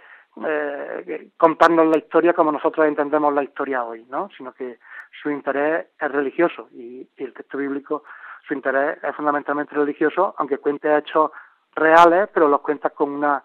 eh, 0.47 1.31
contarnos 1.37 1.87
la 1.87 1.99
historia 1.99 2.33
como 2.33 2.53
nosotros 2.53 2.87
entendemos 2.87 3.33
la 3.33 3.43
historia 3.43 3.85
hoy, 3.85 4.05
¿no? 4.09 4.29
sino 4.37 4.53
que 4.53 4.79
su 5.23 5.31
interés 5.31 5.87
es 5.99 6.13
religioso 6.13 6.69
y 6.73 7.09
el 7.17 7.33
texto 7.33 7.59
bíblico 7.59 8.05
su 8.47 8.55
interés 8.55 8.99
es 9.03 9.15
fundamentalmente 9.15 9.75
religioso, 9.75 10.35
aunque 10.39 10.59
cuente 10.59 10.97
hechos 10.97 11.31
reales, 11.75 12.29
pero 12.33 12.49
los 12.49 12.61
cuenta 12.61 12.91
con 12.91 13.11
una 13.11 13.43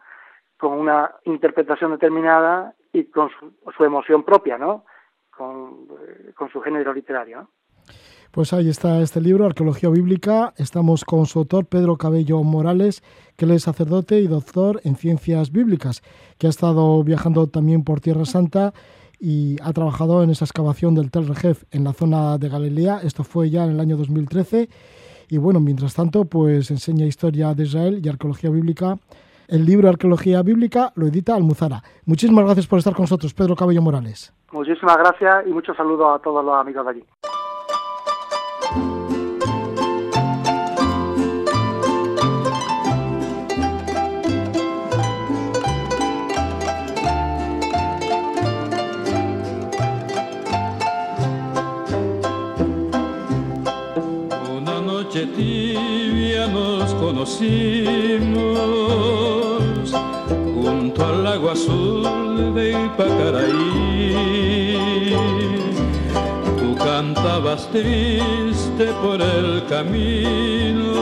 con 0.58 0.74
una 0.74 1.16
interpretación 1.26 1.92
determinada 1.92 2.76
y 2.94 3.06
con 3.06 3.30
su, 3.30 3.84
emoción 3.84 4.24
propia, 4.24 4.58
¿no? 4.58 4.86
Con, 5.36 5.88
eh, 6.02 6.34
con 6.34 6.50
su 6.50 6.62
género 6.62 6.94
literario. 6.94 7.50
Pues 8.32 8.52
ahí 8.52 8.68
está 8.68 9.00
este 9.00 9.22
libro, 9.22 9.46
Arqueología 9.46 9.90
Bíblica. 9.90 10.54
Estamos 10.58 11.06
con 11.06 11.26
su 11.26 11.40
autor, 11.40 11.68
Pedro 11.68 11.96
Cabello 11.96 12.44
Morales, 12.44 13.02
que 13.38 13.46
es 13.46 13.64
sacerdote 13.64 14.20
y 14.20 14.28
doctor 14.28 14.82
en 14.84 14.98
ciencias 14.98 15.54
bíblicas, 15.54 16.02
que 16.38 16.48
ha 16.48 16.50
estado 16.50 17.02
viajando 17.04 17.48
también 17.48 17.86
por 17.86 18.02
Tierra 18.02 18.26
Santa 18.26 18.74
y 19.20 19.56
ha 19.64 19.72
trabajado 19.72 20.22
en 20.22 20.32
esa 20.32 20.44
excavación 20.44 20.96
del 20.96 21.12
Tel 21.12 21.28
Rejef 21.28 21.64
en 21.72 21.86
la 21.86 21.94
zona 21.94 22.38
de 22.38 22.50
Galilea. 22.50 23.00
Esto 23.04 23.24
fue 23.24 23.50
ya 23.50 23.64
en 23.64 23.72
el 23.72 23.80
año 23.80 23.96
2013. 23.96 24.68
Y 25.30 25.38
bueno, 25.38 25.60
mientras 25.60 25.94
tanto, 25.94 26.26
pues 26.26 26.70
enseña 26.72 27.06
historia 27.06 27.54
de 27.54 27.64
Israel 27.64 28.02
y 28.04 28.10
arqueología 28.10 28.50
bíblica. 28.50 28.98
El 29.48 29.66
libro 29.66 29.90
Arqueología 29.90 30.42
Bíblica 30.42 30.92
lo 30.96 31.08
edita 31.08 31.36
Almuzara. 31.36 31.84
Muchísimas 32.06 32.46
gracias 32.46 32.68
por 32.68 32.80
estar 32.80 32.94
con 32.94 33.04
nosotros, 33.04 33.34
Pedro 33.34 33.56
Cabello 33.56 33.82
Morales. 33.82 34.34
Muchísimas 34.52 34.98
gracias 34.98 35.48
y 35.48 35.52
muchos 35.52 35.76
saludos 35.76 36.20
a 36.20 36.24
todos 36.24 36.44
los 36.44 36.56
amigos 36.56 36.86
de 36.86 36.92
allí. 36.92 37.04
tibia 55.24 56.48
nos 56.48 56.94
conocimos 56.96 58.55
azul 61.56 62.04
de 62.54 62.72
Ipacaraí. 62.86 64.14
Tú 66.60 66.68
cantabas 66.76 67.62
triste 67.72 68.86
por 69.02 69.22
el 69.22 69.66
camino, 69.70 71.00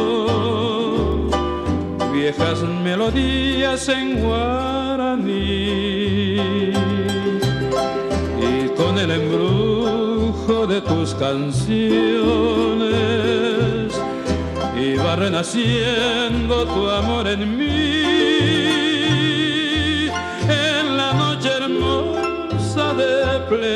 viejas 2.14 2.62
melodías 2.84 3.90
en 3.90 4.08
guaraní. 4.24 5.54
Y 8.50 8.68
con 8.78 8.94
el 9.00 9.12
embrujo 9.12 10.68
de 10.68 10.82
tus 10.82 11.16
canciones, 11.16 11.94
va 15.04 15.16
renaciendo 15.16 16.66
tu 16.66 16.90
amor 16.90 17.28
en 17.28 17.58
mí. 17.58 17.63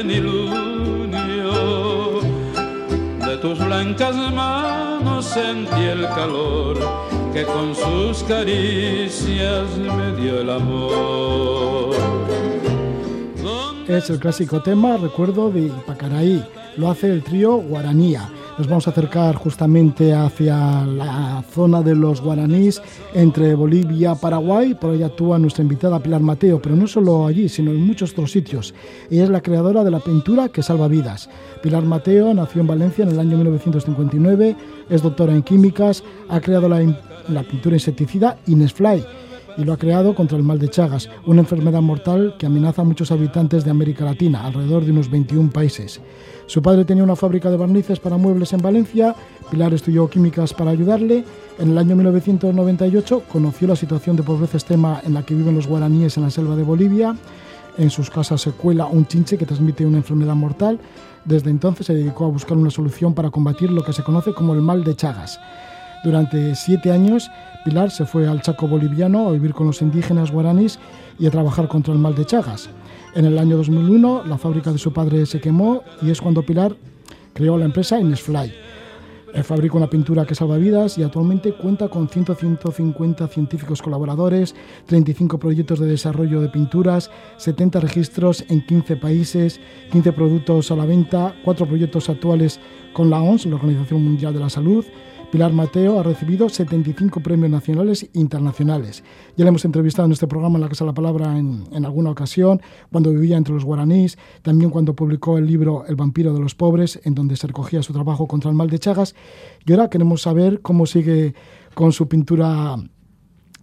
Plenilunio, 0.08 1.52
de 3.28 3.38
tus 3.42 3.60
blancas 3.60 4.16
manos 4.16 5.26
sentí 5.26 5.82
el 5.82 6.06
calor 6.08 6.78
que 7.34 7.44
con 7.44 7.76
sus 7.76 8.24
caricias 8.24 9.78
me 9.78 10.16
dio 10.16 10.42
el 10.42 10.50
amor. 10.50 11.96
Es 13.88 14.10
el 14.10 14.20
clásico 14.20 14.62
tema, 14.62 14.98
recuerdo, 14.98 15.50
de 15.52 15.72
Pacaraí. 15.86 16.44
Lo 16.78 16.90
hace 16.90 17.12
el 17.12 17.24
trío 17.24 17.56
Guaranía 17.56 18.30
nos 18.58 18.68
vamos 18.68 18.88
a 18.88 18.92
acercar 18.92 19.36
justamente 19.36 20.14
hacia 20.14 20.86
la 20.86 21.44
zona 21.52 21.82
de 21.82 21.94
los 21.94 22.22
guaraníes 22.22 22.82
entre 23.14 23.54
Bolivia 23.54 24.14
y 24.16 24.20
Paraguay. 24.20 24.74
Por 24.74 24.92
ahí 24.92 25.04
actúa 25.04 25.38
nuestra 25.38 25.62
invitada 25.62 26.00
Pilar 26.00 26.22
Mateo, 26.22 26.60
pero 26.62 26.76
no 26.76 26.88
solo 26.88 27.28
allí, 27.28 27.50
sino 27.50 27.72
en 27.72 27.86
muchos 27.86 28.14
otros 28.14 28.32
sitios. 28.32 28.74
Ella 29.12 29.26
es 29.26 29.30
la 29.30 29.42
creadora 29.42 29.84
de 29.84 29.92
la 29.92 30.00
pintura 30.00 30.50
que 30.50 30.64
salva 30.64 30.88
vidas. 30.88 31.30
Pilar 31.62 31.84
Mateo 31.84 32.34
nació 32.34 32.62
en 32.62 32.68
Valencia 32.68 33.04
en 33.04 33.12
el 33.12 33.20
año 33.20 33.38
1959, 33.38 34.56
es 34.90 35.02
doctora 35.02 35.34
en 35.34 35.44
químicas, 35.44 36.04
ha 36.30 36.40
creado 36.42 36.68
la, 36.68 36.82
la 37.30 37.44
pintura 37.44 37.76
insecticida 37.76 38.38
Inesfly 38.48 39.04
y 39.58 39.64
lo 39.64 39.74
ha 39.74 39.78
creado 39.78 40.16
contra 40.16 40.38
el 40.38 40.44
mal 40.44 40.60
de 40.60 40.70
Chagas, 40.70 41.10
una 41.26 41.42
enfermedad 41.42 41.82
mortal 41.82 42.36
que 42.38 42.46
amenaza 42.46 42.82
a 42.82 42.86
muchos 42.86 43.12
habitantes 43.12 43.66
de 43.66 43.72
América 43.72 44.06
Latina, 44.06 44.46
alrededor 44.46 44.86
de 44.86 44.92
unos 44.92 45.10
21 45.10 45.50
países. 45.52 46.00
Su 46.46 46.62
padre 46.62 46.86
tenía 46.86 47.04
una 47.04 47.16
fábrica 47.16 47.50
de 47.50 47.58
barnices 47.58 48.00
para 48.00 48.18
muebles 48.18 48.54
en 48.54 48.62
Valencia, 48.62 49.16
Pilar 49.50 49.74
estudió 49.74 50.10
químicas 50.10 50.54
para 50.54 50.72
ayudarle. 50.72 51.24
En 51.58 51.72
el 51.72 51.78
año 51.78 51.96
1998 51.96 53.24
conoció 53.32 53.68
la 53.68 53.76
situación 53.76 54.16
de 54.16 54.24
pobreza 54.24 54.58
extrema 54.58 55.02
en 55.06 55.14
la 55.14 55.24
que 55.24 55.36
viven 55.36 55.56
los 55.56 55.68
guaraníes 55.68 56.18
en 56.18 56.24
la 56.24 56.30
selva 56.30 56.56
de 56.56 56.64
Bolivia. 56.64 57.16
En 57.78 57.90
sus 57.90 58.10
casas 58.10 58.42
se 58.42 58.52
cuela 58.52 58.88
un 58.88 59.08
chinche 59.08 59.38
que 59.38 59.46
transmite 59.46 59.86
una 59.86 59.98
enfermedad 59.98 60.36
mortal. 60.36 60.80
Desde 61.24 61.50
entonces 61.50 61.86
se 61.86 61.94
dedicó 61.94 62.26
a 62.26 62.30
buscar 62.30 62.58
una 62.58 62.72
solución 62.72 63.14
para 63.14 63.30
combatir 63.30 63.72
lo 63.72 63.84
que 63.84 63.94
se 63.94 64.04
conoce 64.04 64.34
como 64.34 64.54
el 64.54 64.62
mal 64.62 64.84
de 64.84 64.96
Chagas. 64.96 65.40
Durante 66.04 66.56
siete 66.56 66.92
años, 66.92 67.30
Pilar 67.66 67.92
se 67.92 68.06
fue 68.06 68.28
al 68.28 68.42
Chaco 68.42 68.68
boliviano 68.68 69.28
a 69.28 69.32
vivir 69.32 69.54
con 69.54 69.68
los 69.68 69.82
indígenas 69.82 70.32
guaraníes 70.32 70.80
y 71.20 71.26
a 71.26 71.32
trabajar 71.32 71.68
contra 71.68 71.94
el 71.94 72.00
mal 72.00 72.16
de 72.16 72.26
Chagas. 72.26 72.70
En 73.16 73.26
el 73.26 73.38
año 73.40 73.58
2001 73.58 74.24
la 74.26 74.38
fábrica 74.38 74.72
de 74.72 74.78
su 74.78 74.94
padre 74.94 75.26
se 75.26 75.42
quemó 75.42 75.82
y 76.02 76.12
es 76.12 76.22
cuando 76.22 76.44
Pilar 76.44 76.76
creó 77.34 77.58
la 77.58 77.66
empresa 77.66 78.00
Inesfly. 78.00 78.54
Fabrica 79.44 79.78
una 79.78 79.90
pintura 79.90 80.26
que 80.26 80.34
salva 80.34 80.58
vidas 80.58 80.98
y 80.98 81.04
actualmente 81.04 81.54
cuenta 81.54 81.90
con 81.90 82.08
150 82.08 83.28
científicos 83.28 83.82
colaboradores, 83.82 84.56
35 84.86 85.38
proyectos 85.38 85.80
de 85.80 85.88
desarrollo 85.88 86.42
de 86.42 86.50
pinturas, 86.50 87.12
70 87.38 87.80
registros 87.82 88.46
en 88.50 88.66
15 88.66 88.96
países, 88.96 89.60
15 89.92 90.14
productos 90.14 90.72
a 90.72 90.76
la 90.76 90.86
venta, 90.86 91.36
4 91.44 91.66
proyectos 91.68 92.10
actuales 92.10 92.60
con 92.94 93.10
la 93.10 93.22
OMS, 93.22 93.46
la 93.46 93.56
Organización 93.56 94.04
Mundial 94.04 94.34
de 94.34 94.40
la 94.40 94.50
Salud, 94.50 94.86
Pilar 95.32 95.52
Mateo 95.52 96.00
ha 96.00 96.04
recibido 96.04 96.48
75 96.48 97.20
premios 97.20 97.52
nacionales 97.52 98.04
e 98.04 98.10
internacionales. 98.14 99.04
Ya 99.36 99.44
le 99.44 99.50
hemos 99.50 99.66
entrevistado 99.66 100.06
en 100.06 100.14
este 100.14 100.26
programa 100.26 100.56
en 100.56 100.62
la 100.62 100.70
Casa 100.70 100.86
de 100.86 100.92
la 100.92 100.94
Palabra 100.94 101.38
en, 101.38 101.86
alguna 101.86 102.12
ocasión, 102.12 102.62
cuando 102.92 103.12
vivía 103.12 103.36
entre 103.36 103.54
los 103.54 103.66
guaraníes, 103.66 104.18
también 104.42 104.72
cuando 104.72 104.96
publicó 104.96 105.38
el 105.38 105.46
libro 105.46 105.84
El 105.86 105.98
vampiro 105.98 106.34
de 106.34 106.40
los 106.40 106.56
pobres, 106.56 107.02
en 107.04 107.14
donde 107.14 107.36
se 107.36 107.46
recogía 107.46 107.84
su 107.84 107.92
trabajo 107.92 108.26
contra 108.26 108.50
el 108.50 108.56
mal 108.56 108.70
de 108.70 108.80
Chagas. 108.80 109.16
Y 109.66 109.74
ahora 109.74 109.90
queremos 109.90 110.22
saber 110.22 110.62
cómo 110.62 110.86
sigue 110.86 111.36
con 111.74 111.92
su 111.92 112.08
pintura 112.08 112.78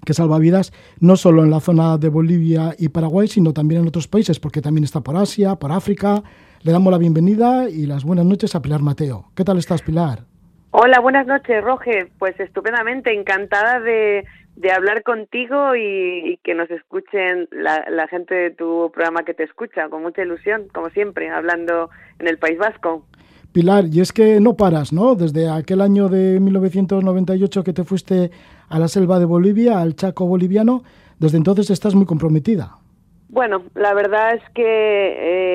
que 0.05 0.13
salva 0.13 0.39
vidas, 0.39 0.71
no 1.01 1.17
solo 1.17 1.45
en 1.45 1.51
la 1.51 1.61
zona 1.61 1.97
de 1.97 2.11
Bolivia 2.11 2.77
y 2.79 2.91
Paraguay, 2.91 3.27
sino 3.27 3.55
también 3.55 3.81
en 3.81 3.89
otros 3.89 4.07
países, 4.07 4.39
porque 4.39 4.61
también 4.61 4.85
está 4.85 5.01
por 5.01 5.17
Asia, 5.17 5.57
por 5.57 5.73
África. 5.73 6.23
Le 6.61 6.73
damos 6.73 6.91
la 6.91 6.99
bienvenida 6.99 7.71
y 7.71 7.87
las 7.87 8.05
buenas 8.05 8.27
noches 8.27 8.55
a 8.55 8.61
Pilar 8.61 8.83
Mateo. 8.83 9.31
¿Qué 9.35 9.45
tal 9.45 9.57
estás, 9.57 9.81
Pilar? 9.81 10.34
Hola, 10.77 10.99
buenas 10.99 11.25
noches, 11.29 11.63
Roge. 11.63 12.11
Pues 12.19 12.35
estupendamente, 12.41 13.15
encantada 13.15 13.79
de, 13.79 14.25
hablar 14.75 15.05
contigo 15.05 15.77
y, 15.77 16.41
que 16.43 16.53
nos 16.57 16.69
escuchen 16.69 17.49
la, 17.53 18.09
gente 18.09 18.35
de 18.35 18.51
tu 18.51 18.91
programa 18.93 19.23
que 19.23 19.35
te 19.35 19.45
escucha, 19.45 19.89
con 19.89 20.03
mucha 20.03 20.23
ilusión, 20.23 20.67
como 20.75 20.91
siempre, 20.91 21.31
hablando 21.31 21.91
en 22.19 22.27
el 22.27 22.39
País 22.39 22.59
Vasco. 22.59 23.07
Pilar, 23.53 23.85
y 23.89 24.01
es 24.01 24.13
que 24.13 24.41
no 24.41 24.57
paras, 24.57 24.93
¿no? 24.93 25.15
Desde 25.15 25.49
aquel 25.49 25.81
año 25.81 26.09
de 26.09 26.41
1998 26.41 27.63
que 27.63 27.73
te 27.73 27.85
fuiste 27.85 28.33
a 28.69 28.81
la 28.81 28.89
selva 28.89 29.21
de 29.21 29.27
Bolivia, 29.27 29.81
al 29.81 29.95
Chaco 29.95 30.27
boliviano, 30.27 30.83
desde 31.21 31.37
entonces 31.37 31.71
estás 31.71 31.95
muy 31.95 32.05
comprometida. 32.05 32.79
Bueno, 33.35 33.65
la 33.75 33.95
verdad 33.95 34.37
es 34.37 34.49
que 34.51 34.65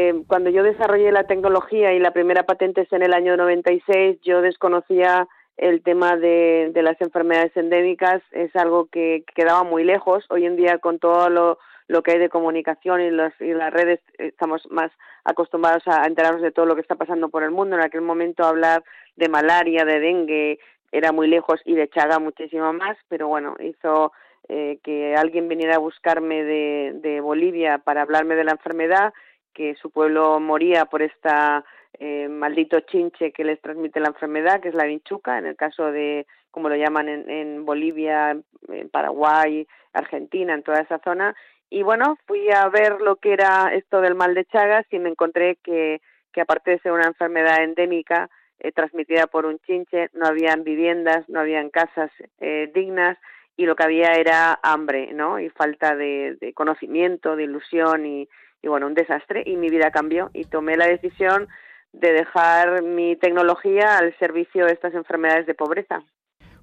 eh, 0.09 0.23
cuando 0.27 0.49
yo 0.49 0.63
desarrollé 0.63 1.13
la 1.13 1.23
tecnología 1.23 1.93
y 1.93 1.99
la 1.99 2.11
primera 2.11 2.43
patente 2.43 2.81
es 2.81 2.91
en 2.91 3.03
el 3.03 3.13
año 3.13 3.37
96, 3.37 4.19
yo 4.21 4.41
desconocía 4.41 5.29
el 5.55 5.81
tema 5.81 6.17
de, 6.17 6.73
las 6.75 6.99
enfermedades 6.99 7.55
endémicas, 7.55 8.21
es 8.31 8.53
algo 8.57 8.87
que 8.87 9.23
quedaba 9.33 9.63
muy 9.63 9.85
lejos. 9.85 10.25
Hoy 10.29 10.45
en 10.45 10.57
día, 10.57 10.79
con 10.79 10.99
todo 10.99 11.29
lo, 11.29 11.57
que 12.03 12.11
hay 12.11 12.19
de 12.19 12.27
comunicación 12.27 12.99
y, 12.99 13.05
y 13.45 13.53
las 13.53 13.71
redes, 13.71 14.01
estamos 14.17 14.67
más 14.69 14.91
acostumbrados 15.23 15.83
a 15.87 16.05
enterarnos 16.05 16.41
de 16.41 16.51
todo 16.51 16.65
lo 16.65 16.75
que 16.75 16.81
está 16.81 16.95
pasando 16.95 17.29
por 17.29 17.43
el 17.43 17.51
mundo. 17.51 17.77
En 17.77 17.81
aquel 17.81 18.01
momento 18.01 18.43
hablar 18.43 18.83
de 19.15 19.29
malaria, 19.29 19.85
de 19.85 20.01
dengue, 20.01 20.59
era 20.91 21.13
muy 21.13 21.29
lejos 21.29 21.61
y 21.63 21.75
de 21.75 21.87
chaga 21.87 22.19
muchísimo 22.19 22.73
más, 22.73 22.97
pero 23.07 23.29
bueno, 23.29 23.55
hizo 23.61 24.11
eh, 24.47 24.79
que 24.83 25.15
alguien 25.15 25.47
viniera 25.47 25.75
a 25.75 25.79
buscarme 25.79 26.43
de, 26.43 26.93
de, 26.95 27.21
Bolivia 27.21 27.79
para 27.79 28.01
hablarme 28.01 28.35
de 28.35 28.43
la 28.43 28.51
enfermedad, 28.51 29.13
que 29.53 29.75
su 29.75 29.91
pueblo 29.91 30.39
moría 30.39 30.85
por 30.85 31.01
esta 31.01 31.65
eh, 31.99 32.27
maldito 32.29 32.79
chinche 32.81 33.31
que 33.31 33.43
les 33.43 33.61
transmite 33.61 33.99
la 33.99 34.09
enfermedad, 34.09 34.61
que 34.61 34.69
es 34.69 34.75
la 34.75 34.85
vinchuca, 34.85 35.37
en 35.37 35.45
el 35.45 35.55
caso 35.55 35.91
de, 35.91 36.25
como 36.51 36.69
lo 36.69 36.75
llaman 36.75 37.09
en, 37.09 37.29
en 37.29 37.65
Bolivia, 37.65 38.37
en 38.69 38.89
Paraguay, 38.89 39.67
Argentina, 39.93 40.53
en 40.53 40.63
toda 40.63 40.81
esa 40.81 40.99
zona. 40.99 41.35
Y 41.69 41.83
bueno, 41.83 42.17
fui 42.25 42.49
a 42.51 42.67
ver 42.69 43.01
lo 43.01 43.17
que 43.17 43.33
era 43.33 43.71
esto 43.73 44.01
del 44.01 44.15
mal 44.15 44.33
de 44.33 44.45
Chagas 44.45 44.85
y 44.91 44.99
me 44.99 45.09
encontré 45.09 45.57
que, 45.63 46.01
que 46.33 46.41
aparte 46.41 46.71
de 46.71 46.79
ser 46.79 46.91
una 46.91 47.07
enfermedad 47.07 47.63
endémica, 47.63 48.29
eh, 48.59 48.71
transmitida 48.71 49.27
por 49.27 49.45
un 49.45 49.59
chinche, 49.59 50.09
no 50.13 50.25
habían 50.25 50.63
viviendas, 50.63 51.27
no 51.29 51.39
habían 51.39 51.69
casas 51.69 52.11
eh, 52.39 52.69
dignas 52.73 53.17
y 53.59 53.65
lo 53.65 53.75
que 53.75 53.83
había 53.83 54.13
era 54.13 54.57
hambre, 54.63 55.11
¿no? 55.11 55.37
Y 55.37 55.49
falta 55.49 55.93
de, 55.93 56.37
conocimiento, 56.55 57.35
de 57.35 57.43
ilusión 57.43 58.05
y, 58.05 58.29
bueno, 58.63 58.87
un 58.87 58.93
desastre. 58.93 59.43
Y 59.45 59.57
mi 59.57 59.67
vida 59.67 59.91
cambió 59.91 60.29
y 60.33 60.45
tomé 60.45 60.77
la 60.77 60.87
decisión 60.87 61.49
de 61.91 62.13
dejar 62.13 62.83
mi 62.83 63.17
tecnología 63.17 63.97
al 63.97 64.17
servicio 64.17 64.65
de 64.65 64.71
estas 64.71 64.93
enfermedades 64.93 65.45
de 65.45 65.55
pobreza. 65.55 66.01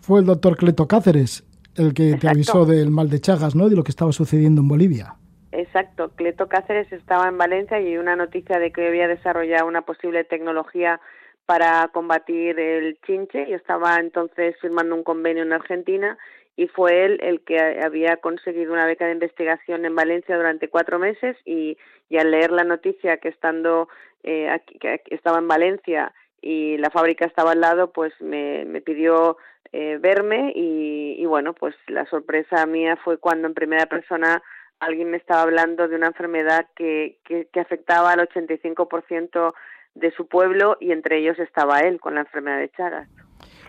Fue 0.01 0.21
el 0.21 0.27
doctor 0.27 0.57
Cleto 0.57 0.89
Cáceres 0.89 1.45
el 1.77 1.93
que 1.93 2.17
te 2.19 2.31
avisó 2.31 2.65
del 2.65 2.91
mal 2.91 3.11
de 3.11 3.21
Chagas, 3.21 3.55
¿no? 3.55 3.69
De 3.69 3.77
lo 3.77 3.85
que 3.85 3.91
estaba 3.91 4.13
sucediendo 4.13 4.63
en 4.63 4.69
Bolivia. 4.69 5.17
Exacto, 5.53 6.13
Cleto 6.17 6.49
Cáceres 6.49 6.91
estaba 6.95 7.29
en 7.29 7.37
Valencia 7.37 7.79
y 7.79 7.99
una 7.99 8.17
noticia 8.17 8.59
de 8.59 8.73
que 8.73 8.89
había 8.89 9.07
desarrollado 9.07 9.67
una 9.67 9.83
posible 9.83 10.25
tecnología 10.25 10.99
para 11.45 11.89
combatir 11.93 12.59
el 12.59 12.99
chinche 13.07 13.51
y 13.51 13.53
estaba 13.53 13.97
entonces 14.01 14.57
firmando 14.63 14.95
un 14.95 15.05
convenio 15.05 15.43
en 15.43 15.53
Argentina 15.53 16.17
y 16.57 16.69
fue 16.69 17.05
él 17.05 17.19
el 17.23 17.43
que 17.43 17.59
había 17.85 18.17
conseguido 18.17 18.73
una 18.73 18.87
beca 18.87 19.07
de 19.07 19.13
investigación 19.13 19.85
en 19.85 19.95
Valencia 19.95 20.37
durante 20.37 20.69
cuatro 20.69 20.99
meses 20.99 21.37
y, 21.45 21.77
al 22.19 22.31
leer 22.31 22.51
la 22.51 22.65
noticia 22.65 23.19
que 23.19 23.29
estando 23.29 23.89
eh, 24.23 24.49
aquí, 24.49 24.79
que 24.79 25.03
estaba 25.11 25.39
en 25.39 25.49
Valencia 25.49 26.13
y 26.41 26.79
la 26.79 26.91
fábrica 26.91 27.27
estaba 27.27 27.53
al 27.53 27.61
lado, 27.61 27.93
pues 27.93 28.13
me, 28.21 28.65
me 28.65 28.81
pidió 28.81 29.37
eh, 29.73 29.99
verme 30.01 30.53
y, 30.55 31.17
y, 31.19 31.27
bueno, 31.27 31.53
pues 31.53 31.75
la 31.89 32.07
sorpresa 32.07 32.65
mía 32.65 32.97
fue 33.05 33.19
cuando 33.19 33.49
en 33.49 33.55
primera 33.55 33.87
persona 33.87 34.43
alguien 34.81 35.11
me 35.11 35.17
estaba 35.17 35.43
hablando 35.43 35.89
de 35.89 35.97
una 35.97 36.07
enfermedad 36.07 36.67
que, 36.75 37.19
que, 37.25 37.49
que 37.53 37.61
afectaba 37.61 38.13
al 38.13 38.29
85% 38.29 39.55
de 39.95 40.11
su 40.13 40.29
pueblo 40.29 40.77
y 40.81 40.93
entre 40.93 41.19
ellos 41.19 41.39
estaba 41.39 41.81
él 41.81 42.01
con 42.01 42.15
la 42.15 42.21
enfermedad 42.21 42.59
de 42.59 42.71
Chagas. 42.71 43.26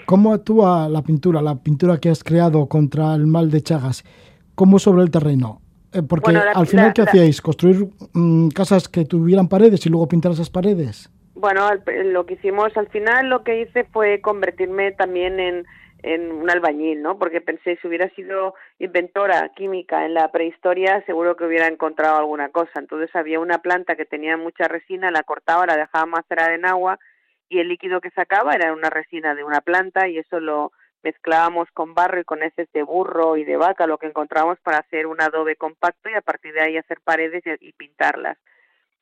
¿Cómo 0.07 0.33
actúa 0.33 0.87
la 0.87 1.01
pintura, 1.01 1.41
la 1.41 1.61
pintura 1.61 1.97
que 1.97 2.07
has 2.07 2.23
creado 2.23 2.69
contra 2.69 3.13
el 3.13 3.27
mal 3.27 3.51
de 3.51 3.59
Chagas? 3.59 4.05
¿Cómo 4.55 4.79
sobre 4.79 5.03
el 5.03 5.11
terreno? 5.11 5.59
Eh, 5.93 6.01
porque 6.01 6.31
al 6.33 6.65
final, 6.65 6.93
¿qué 6.93 7.01
hacíais? 7.01 7.41
¿Construir 7.41 7.89
mm, 8.13 8.47
casas 8.51 8.87
que 8.87 9.03
tuvieran 9.03 9.49
paredes 9.49 9.85
y 9.85 9.89
luego 9.89 10.07
pintar 10.07 10.31
esas 10.31 10.49
paredes? 10.49 11.11
Bueno, 11.35 11.69
lo 12.05 12.25
que 12.25 12.35
hicimos 12.35 12.69
al 12.77 12.87
final, 12.87 13.27
lo 13.27 13.43
que 13.43 13.63
hice 13.63 13.83
fue 13.83 14.21
convertirme 14.21 14.93
también 14.93 15.41
en, 15.41 15.65
en 16.03 16.31
un 16.31 16.49
albañil, 16.49 17.01
¿no? 17.01 17.19
Porque 17.19 17.41
pensé, 17.41 17.77
si 17.81 17.89
hubiera 17.89 18.09
sido 18.11 18.53
inventora 18.79 19.51
química 19.57 20.05
en 20.05 20.13
la 20.13 20.31
prehistoria, 20.31 21.03
seguro 21.05 21.35
que 21.35 21.43
hubiera 21.43 21.67
encontrado 21.67 22.15
alguna 22.15 22.47
cosa. 22.47 22.79
Entonces 22.79 23.13
había 23.13 23.41
una 23.41 23.57
planta 23.57 23.97
que 23.97 24.05
tenía 24.05 24.37
mucha 24.37 24.69
resina, 24.69 25.11
la 25.11 25.23
cortaba, 25.23 25.65
la 25.65 25.75
dejaba 25.75 26.05
macerar 26.05 26.53
en 26.53 26.63
agua 26.63 26.97
y 27.49 27.59
el 27.59 27.69
líquido 27.69 28.01
que 28.01 28.11
sacaba 28.11 28.53
era 28.53 28.73
una 28.73 28.89
resina 28.89 29.35
de 29.35 29.43
una 29.43 29.61
planta 29.61 30.07
y 30.07 30.17
eso 30.17 30.39
lo 30.39 30.71
mezclábamos 31.03 31.69
con 31.71 31.93
barro 31.93 32.19
y 32.19 32.23
con 32.23 32.43
heces 32.43 32.69
de 32.73 32.83
burro 32.83 33.37
y 33.37 33.45
de 33.45 33.57
vaca, 33.57 33.87
lo 33.87 33.97
que 33.97 34.07
encontrábamos 34.07 34.59
para 34.59 34.79
hacer 34.79 35.07
un 35.07 35.21
adobe 35.21 35.55
compacto 35.55 36.09
y 36.09 36.13
a 36.13 36.21
partir 36.21 36.53
de 36.53 36.61
ahí 36.61 36.77
hacer 36.77 36.99
paredes 37.01 37.43
y, 37.61 37.71
pintarlas. 37.73 38.37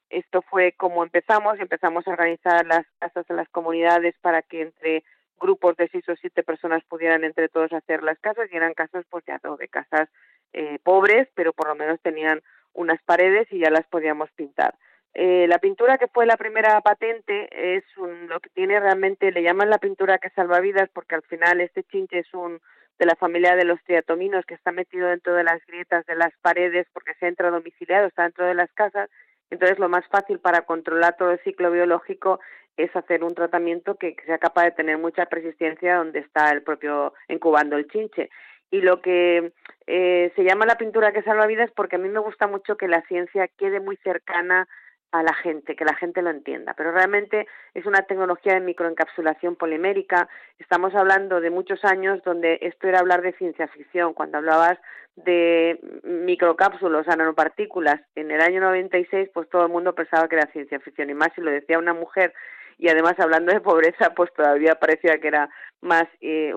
Esto 0.10 0.41
fue 0.43 0.73
como 0.73 1.03
empezamos, 1.03 1.60
empezamos 1.60 2.08
a 2.08 2.12
organizar 2.12 2.65
las 2.65 2.86
casas 2.99 3.25
en 3.29 3.38
las 3.38 3.49
comunidades 3.49 4.15
para 4.21 4.41
que 4.43 4.62
entre 4.62 5.03
grupos 5.39 5.75
de 5.77 5.88
seis 5.89 6.08
o 6.08 6.15
siete 6.15 6.43
personas 6.43 6.84
pudieran 6.86 7.23
entre 7.23 7.49
todos 7.49 7.73
hacer 7.73 8.03
las 8.03 8.19
casas 8.19 8.47
y 8.51 8.55
eran 8.55 8.73
casas 8.73 9.05
pues 9.10 9.25
de 9.25 9.34
adobe, 9.34 9.67
casas 9.67 10.08
eh, 10.53 10.79
pobres, 10.84 11.27
pero 11.34 11.53
por 11.53 11.67
lo 11.67 11.75
menos 11.75 11.99
tenían 12.01 12.41
unas 12.73 13.01
paredes 13.03 13.47
y 13.51 13.60
ya 13.60 13.69
las 13.69 13.88
podíamos 13.88 14.29
pintar. 14.34 14.75
Eh, 15.17 15.47
la 15.47 15.60
pintura 15.60 15.97
que 15.97 16.10
fue 16.10 16.25
la 16.25 16.36
primera 16.36 16.82
patente 16.82 17.47
es 17.78 17.86
un, 17.95 18.28
lo 18.28 18.41
que 18.41 18.49
tiene 18.49 18.78
realmente, 18.82 19.32
le 19.32 19.43
llaman 19.43 19.69
la 19.69 19.78
pintura 19.78 20.17
que 20.17 20.30
salva 20.32 20.60
vidas 20.60 20.89
porque 20.93 21.15
al 21.15 21.23
final 21.23 21.62
este 21.62 21.84
chinche 21.84 22.19
es 22.19 22.34
un 22.34 22.60
de 22.99 23.06
la 23.06 23.15
familia 23.15 23.56
de 23.56 23.63
los 23.63 23.82
triatominos 23.84 24.45
que 24.45 24.56
está 24.56 24.73
metido 24.73 25.08
dentro 25.08 25.34
de 25.34 25.45
las 25.45 25.65
grietas 25.67 26.06
de 26.06 26.15
las 26.15 26.34
paredes 26.41 26.86
porque 26.91 27.13
se 27.15 27.28
entra 27.28 27.49
domiciliado, 27.49 28.08
está 28.08 28.23
dentro 28.23 28.45
de 28.45 28.56
las 28.56 28.71
casas. 28.73 29.10
Entonces 29.49 29.80
lo 29.80 29.88
más 29.88 30.06
fácil 30.08 30.39
para 30.39 30.63
controlar 30.63 31.15
todo 31.15 31.32
el 31.32 31.39
ciclo 31.45 31.71
biológico 31.71 32.41
es 32.75 32.93
hacer 32.93 33.23
un 33.23 33.34
tratamiento 33.34 33.95
que, 33.95 34.17
sea 34.25 34.38
capaz 34.38 34.65
de 34.65 34.71
tener 34.71 34.97
mucha 34.97 35.28
persistencia 35.28 35.95
donde 35.95 36.19
está 36.19 36.49
el 36.51 36.62
propio 36.62 37.13
incubando 37.30 37.78
el 37.78 37.88
chinche 37.88 38.30
y 38.69 38.82
lo 38.82 39.01
que 39.01 39.54
eh, 39.88 40.34
se 40.36 40.43
llama 40.43 40.65
la 40.65 40.78
pintura 40.78 41.13
que 41.13 41.23
salva 41.23 41.47
vidas 41.47 41.71
porque 41.73 41.95
a 41.95 41.99
mí 41.99 42.10
me 42.10 42.19
gusta 42.19 42.47
mucho 42.47 42.75
que 42.75 42.89
la 42.89 43.01
ciencia 43.04 43.47
quede 43.47 43.80
muy 43.80 43.95
cercana 43.97 44.67
a 45.11 45.23
la 45.23 45.33
gente, 45.33 45.75
que 45.75 45.85
la 45.85 45.95
gente 45.95 46.21
lo 46.21 46.29
entienda. 46.29 46.73
Pero 46.75 46.91
realmente 46.91 47.47
es 47.73 47.85
una 47.85 48.01
tecnología 48.03 48.53
de 48.53 48.59
microencapsulación 48.59 49.55
polimérica. 49.55 50.27
Estamos 50.59 50.93
hablando 50.95 51.39
de 51.39 51.49
muchos 51.49 51.83
años 51.85 52.21
donde 52.23 52.59
esto 52.61 52.87
era 52.87 52.99
hablar 52.99 53.21
de 53.21 53.33
ciencia 53.33 53.67
ficción. 53.67 54.13
Cuando 54.13 54.37
hablabas 54.37 54.77
de 55.15 55.79
microcápsulas, 56.03 57.07
nanopartículas, 57.07 58.01
en 58.15 58.31
el 58.31 58.41
año 58.41 58.59
96, 58.59 59.29
pues 59.33 59.49
todo 59.49 59.63
el 59.63 59.71
mundo 59.71 59.95
pensaba 59.95 60.27
que 60.27 60.35
era 60.35 60.51
ciencia 60.51 60.79
ficción. 60.79 61.09
Y 61.09 61.13
más 61.13 61.29
si 61.35 61.41
lo 61.41 61.51
decía 61.51 61.79
una 61.79 61.93
mujer 61.93 62.33
y 62.77 62.89
además 62.89 63.13
hablando 63.19 63.53
de 63.53 63.61
pobreza, 63.61 64.13
pues 64.15 64.33
todavía 64.33 64.75
parecía 64.75 65.17
que 65.19 65.29
era 65.29 65.49
más, 65.81 66.05
eh, 66.19 66.53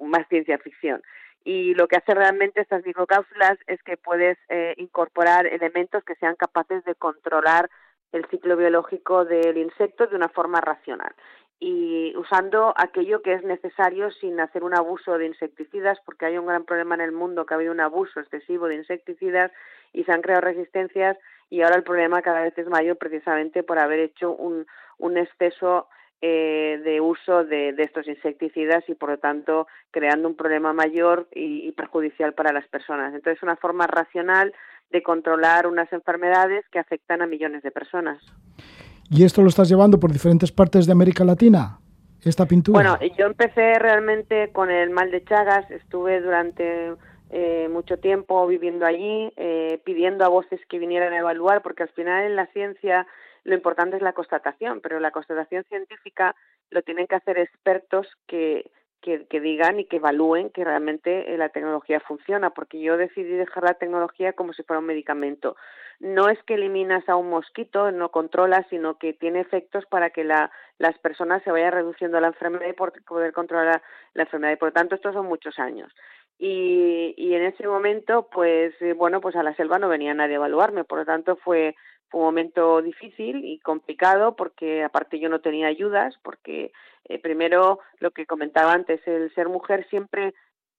más 0.00 0.26
ciencia 0.28 0.56
ficción 0.58 1.02
y 1.44 1.74
lo 1.74 1.88
que 1.88 1.96
hace 1.96 2.14
realmente 2.14 2.60
estas 2.60 2.84
microcápsulas 2.84 3.58
es 3.66 3.82
que 3.82 3.96
puedes 3.96 4.38
eh, 4.48 4.74
incorporar 4.76 5.46
elementos 5.46 6.04
que 6.04 6.14
sean 6.16 6.36
capaces 6.36 6.84
de 6.84 6.94
controlar 6.94 7.68
el 8.12 8.26
ciclo 8.26 8.56
biológico 8.56 9.24
del 9.24 9.56
insecto 9.56 10.06
de 10.06 10.16
una 10.16 10.28
forma 10.28 10.60
racional. 10.60 11.14
Y 11.58 12.14
usando 12.16 12.74
aquello 12.76 13.22
que 13.22 13.34
es 13.34 13.44
necesario 13.44 14.10
sin 14.10 14.40
hacer 14.40 14.64
un 14.64 14.74
abuso 14.74 15.16
de 15.16 15.26
insecticidas, 15.26 15.98
porque 16.04 16.26
hay 16.26 16.36
un 16.36 16.46
gran 16.46 16.64
problema 16.64 16.96
en 16.96 17.02
el 17.02 17.12
mundo 17.12 17.46
que 17.46 17.54
ha 17.54 17.56
habido 17.56 17.72
un 17.72 17.80
abuso 17.80 18.20
excesivo 18.20 18.66
de 18.66 18.74
insecticidas 18.76 19.52
y 19.92 20.04
se 20.04 20.12
han 20.12 20.22
creado 20.22 20.42
resistencias 20.42 21.16
y 21.50 21.62
ahora 21.62 21.76
el 21.76 21.84
problema 21.84 22.22
cada 22.22 22.42
vez 22.42 22.56
es 22.56 22.66
mayor 22.66 22.96
precisamente 22.96 23.62
por 23.62 23.78
haber 23.78 24.00
hecho 24.00 24.32
un, 24.32 24.66
un 24.98 25.18
exceso 25.18 25.88
eh, 26.24 26.80
de 26.84 27.00
uso 27.00 27.44
de, 27.44 27.74
estos 27.78 28.06
insecticidas 28.06 28.84
y 28.88 28.94
por 28.94 29.10
lo 29.10 29.18
tanto 29.18 29.66
creando 29.90 30.28
un 30.28 30.36
problema 30.36 30.72
mayor 30.72 31.26
y, 31.34 31.72
perjudicial 31.72 32.32
para 32.32 32.52
las 32.52 32.66
personas. 32.68 33.12
Entonces, 33.12 33.42
una 33.42 33.56
forma 33.56 33.88
racional 33.88 34.54
de 34.92 35.02
controlar 35.02 35.66
unas 35.66 35.92
enfermedades 35.92 36.64
que 36.70 36.78
afectan 36.78 37.22
a 37.22 37.26
millones 37.26 37.64
de 37.64 37.72
personas. 37.72 38.22
¿Y 39.10 39.24
esto 39.24 39.42
lo 39.42 39.48
estás 39.48 39.68
llevando 39.68 39.98
por 39.98 40.12
diferentes 40.12 40.52
partes 40.52 40.86
de 40.86 40.92
América 40.92 41.24
Latina? 41.24 41.80
Esta 42.24 42.46
pintura. 42.46 42.96
Bueno, 42.98 43.14
yo 43.18 43.26
empecé 43.26 43.80
realmente 43.80 44.52
con 44.52 44.70
el 44.70 44.90
mal 44.90 45.10
de 45.10 45.24
Chagas, 45.24 45.68
estuve 45.72 46.20
durante 46.20 46.92
eh, 47.30 47.68
mucho 47.68 47.96
tiempo 47.96 48.46
viviendo 48.46 48.86
allí, 48.86 49.32
eh, 49.36 49.80
pidiendo 49.84 50.24
a 50.24 50.28
voces 50.28 50.60
que 50.68 50.78
vinieran 50.78 51.14
a 51.14 51.18
evaluar, 51.18 51.62
porque 51.62 51.82
al 51.82 51.88
final 51.88 52.22
en 52.22 52.36
la 52.36 52.46
ciencia 52.52 53.08
lo 53.44 53.54
importante 53.54 53.96
es 53.96 54.02
la 54.02 54.12
constatación, 54.12 54.80
pero 54.80 55.00
la 55.00 55.10
constatación 55.10 55.64
científica 55.64 56.34
lo 56.70 56.82
tienen 56.82 57.06
que 57.06 57.16
hacer 57.16 57.38
expertos 57.38 58.06
que, 58.26 58.70
que, 59.00 59.26
que, 59.26 59.40
digan 59.40 59.80
y 59.80 59.84
que 59.86 59.96
evalúen 59.96 60.50
que 60.50 60.64
realmente 60.64 61.34
eh, 61.34 61.36
la 61.36 61.48
tecnología 61.48 62.00
funciona, 62.00 62.50
porque 62.50 62.80
yo 62.80 62.96
decidí 62.96 63.32
dejar 63.32 63.64
la 63.64 63.74
tecnología 63.74 64.32
como 64.32 64.52
si 64.52 64.62
fuera 64.62 64.80
un 64.80 64.86
medicamento. 64.86 65.56
No 65.98 66.28
es 66.28 66.40
que 66.44 66.54
eliminas 66.54 67.08
a 67.08 67.16
un 67.16 67.30
mosquito, 67.30 67.90
no 67.90 68.10
controlas, 68.10 68.66
sino 68.70 68.98
que 68.98 69.12
tiene 69.12 69.40
efectos 69.40 69.86
para 69.86 70.10
que 70.10 70.24
la, 70.24 70.50
las 70.78 70.96
personas 70.98 71.42
se 71.42 71.50
vayan 71.50 71.72
reduciendo 71.72 72.20
la 72.20 72.28
enfermedad 72.28 72.66
y 72.68 73.02
poder 73.02 73.32
controlar 73.32 73.82
la, 74.14 74.22
enfermedad. 74.22 74.52
Y 74.52 74.56
por 74.56 74.68
lo 74.68 74.72
tanto, 74.72 74.94
estos 74.94 75.14
son 75.14 75.26
muchos 75.26 75.58
años. 75.58 75.92
Y, 76.38 77.14
y 77.16 77.34
en 77.34 77.42
ese 77.44 77.66
momento, 77.66 78.28
pues, 78.32 78.74
eh, 78.80 78.94
bueno, 78.94 79.20
pues 79.20 79.36
a 79.36 79.42
la 79.42 79.54
selva 79.54 79.78
no 79.78 79.88
venía 79.88 80.14
nadie 80.14 80.34
a 80.34 80.36
evaluarme, 80.36 80.84
por 80.84 80.98
lo 80.98 81.04
tanto 81.04 81.36
fue 81.36 81.76
fue 82.12 82.20
un 82.20 82.26
momento 82.26 82.82
difícil 82.82 83.44
y 83.44 83.58
complicado 83.60 84.36
porque 84.36 84.84
aparte 84.84 85.18
yo 85.18 85.30
no 85.30 85.40
tenía 85.40 85.66
ayudas, 85.66 86.14
porque 86.22 86.70
eh, 87.06 87.18
primero 87.18 87.80
lo 88.00 88.10
que 88.10 88.26
comentaba 88.26 88.72
antes, 88.72 89.00
el 89.08 89.34
ser 89.34 89.48
mujer 89.48 89.86
siempre 89.88 90.34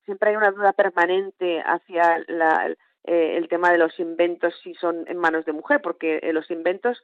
siempre 0.06 0.30
hay 0.30 0.36
una 0.36 0.52
duda 0.52 0.74
permanente 0.74 1.62
hacia 1.66 2.24
la, 2.28 2.70
eh, 3.06 3.38
el 3.38 3.48
tema 3.48 3.72
de 3.72 3.78
los 3.78 3.98
inventos 4.00 4.54
si 4.62 4.76
son 4.76 5.06
en 5.08 5.18
manos 5.18 5.46
de 5.46 5.54
mujer, 5.54 5.82
porque 5.82 6.20
eh, 6.22 6.34
los 6.34 6.50
inventos 6.52 7.02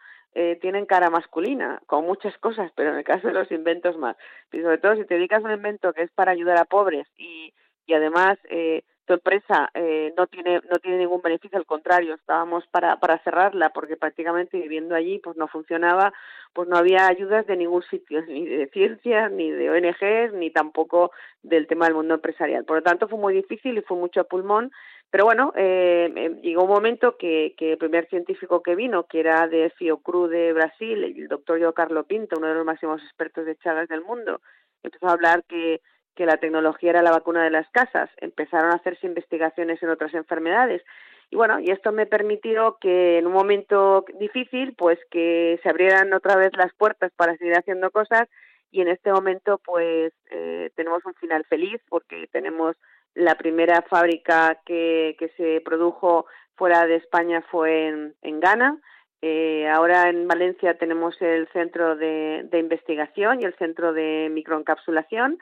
tienen 0.61 0.85
cara 0.85 1.09
masculina, 1.09 1.81
con 1.87 2.05
muchas 2.05 2.37
cosas, 2.37 2.71
pero 2.75 2.91
en 2.91 2.97
el 2.97 3.03
caso 3.03 3.27
de 3.27 3.33
los 3.33 3.51
inventos 3.51 3.97
más. 3.97 4.15
Y 4.51 4.61
sobre 4.61 4.77
todo 4.77 4.95
si 4.95 5.05
te 5.05 5.15
dedicas 5.15 5.43
a 5.43 5.47
un 5.47 5.53
invento 5.53 5.91
que 5.91 6.03
es 6.03 6.11
para 6.11 6.33
ayudar 6.33 6.59
a 6.59 6.65
pobres 6.65 7.07
y, 7.17 7.51
y 7.87 7.93
además 7.95 8.37
eh, 8.51 8.83
tu 9.09 9.15
empresa 9.15 9.71
eh, 9.73 10.13
no 10.15 10.27
tiene 10.27 10.61
no 10.69 10.77
tiene 10.77 10.99
ningún 10.99 11.23
beneficio 11.23 11.57
al 11.57 11.65
contrario 11.65 12.13
estábamos 12.13 12.67
para 12.67 12.99
para 12.99 13.17
cerrarla 13.23 13.71
porque 13.71 13.97
prácticamente 13.97 14.59
viviendo 14.59 14.93
allí 14.93 15.17
pues 15.17 15.35
no 15.35 15.47
funcionaba 15.47 16.13
pues 16.53 16.69
no 16.69 16.77
había 16.77 17.07
ayudas 17.07 17.47
de 17.47 17.57
ningún 17.57 17.81
sitio 17.89 18.21
ni 18.27 18.45
de 18.45 18.67
ciencias 18.67 19.31
ni 19.31 19.49
de 19.49 19.71
ONGs 19.71 20.33
ni 20.33 20.51
tampoco 20.51 21.11
del 21.41 21.65
tema 21.65 21.85
del 21.85 21.95
mundo 21.95 22.13
empresarial. 22.13 22.65
Por 22.65 22.77
lo 22.77 22.83
tanto 22.83 23.07
fue 23.07 23.17
muy 23.17 23.33
difícil 23.33 23.79
y 23.79 23.81
fue 23.81 23.97
mucho 23.97 24.25
pulmón 24.25 24.71
pero 25.09 25.25
bueno 25.25 25.53
eh, 25.55 26.13
eh, 26.15 26.39
llegó 26.43 26.65
un 26.65 26.69
momento 26.69 27.17
que, 27.17 27.55
que 27.57 27.71
el 27.71 27.77
primer 27.79 28.07
científico 28.09 28.61
que 28.61 28.75
vino 28.75 29.07
que 29.07 29.21
era 29.21 29.47
de 29.47 29.71
Fiocruz 29.71 30.29
de 30.29 30.53
Brasil 30.53 31.03
el 31.03 31.27
doctor 31.27 31.73
Carlo 31.73 32.03
Pinto 32.03 32.37
uno 32.37 32.45
de 32.45 32.53
los 32.53 32.65
máximos 32.65 33.01
expertos 33.01 33.47
de 33.47 33.55
Chagas 33.55 33.89
del 33.89 34.03
mundo 34.03 34.39
empezó 34.83 35.07
a 35.07 35.13
hablar 35.13 35.43
que 35.45 35.81
que 36.15 36.25
la 36.25 36.37
tecnología 36.37 36.91
era 36.91 37.01
la 37.01 37.11
vacuna 37.11 37.43
de 37.43 37.51
las 37.51 37.69
casas. 37.69 38.09
Empezaron 38.17 38.71
a 38.71 38.75
hacerse 38.75 39.07
investigaciones 39.07 39.81
en 39.81 39.89
otras 39.89 40.13
enfermedades. 40.13 40.83
Y 41.31 41.35
bueno, 41.35 41.59
y 41.59 41.69
esto 41.71 41.91
me 41.91 42.07
permitió 42.07 42.77
que 42.81 43.19
en 43.19 43.27
un 43.27 43.33
momento 43.33 44.03
difícil, 44.19 44.73
pues 44.75 44.97
que 45.11 45.59
se 45.61 45.69
abrieran 45.69 46.13
otra 46.13 46.35
vez 46.35 46.51
las 46.57 46.73
puertas 46.73 47.11
para 47.15 47.37
seguir 47.37 47.53
haciendo 47.55 47.91
cosas 47.91 48.27
y 48.71 48.81
en 48.81 48.87
este 48.87 49.11
momento 49.11 49.59
pues 49.63 50.13
eh, 50.31 50.71
tenemos 50.75 51.03
un 51.05 51.13
final 51.15 51.43
feliz 51.45 51.81
porque 51.89 52.27
tenemos 52.31 52.75
la 53.15 53.35
primera 53.35 53.81
fábrica 53.83 54.59
que, 54.65 55.15
que 55.19 55.29
se 55.29 55.61
produjo 55.61 56.25
fuera 56.55 56.85
de 56.85 56.95
España 56.95 57.43
fue 57.49 57.87
en, 57.87 58.15
en 58.21 58.39
Ghana. 58.39 58.79
Eh, 59.21 59.67
ahora 59.67 60.09
en 60.09 60.27
Valencia 60.27 60.77
tenemos 60.77 61.19
el 61.21 61.47
centro 61.49 61.95
de, 61.95 62.43
de 62.49 62.59
investigación 62.59 63.41
y 63.41 63.45
el 63.45 63.55
centro 63.55 63.93
de 63.93 64.29
microencapsulación. 64.31 65.39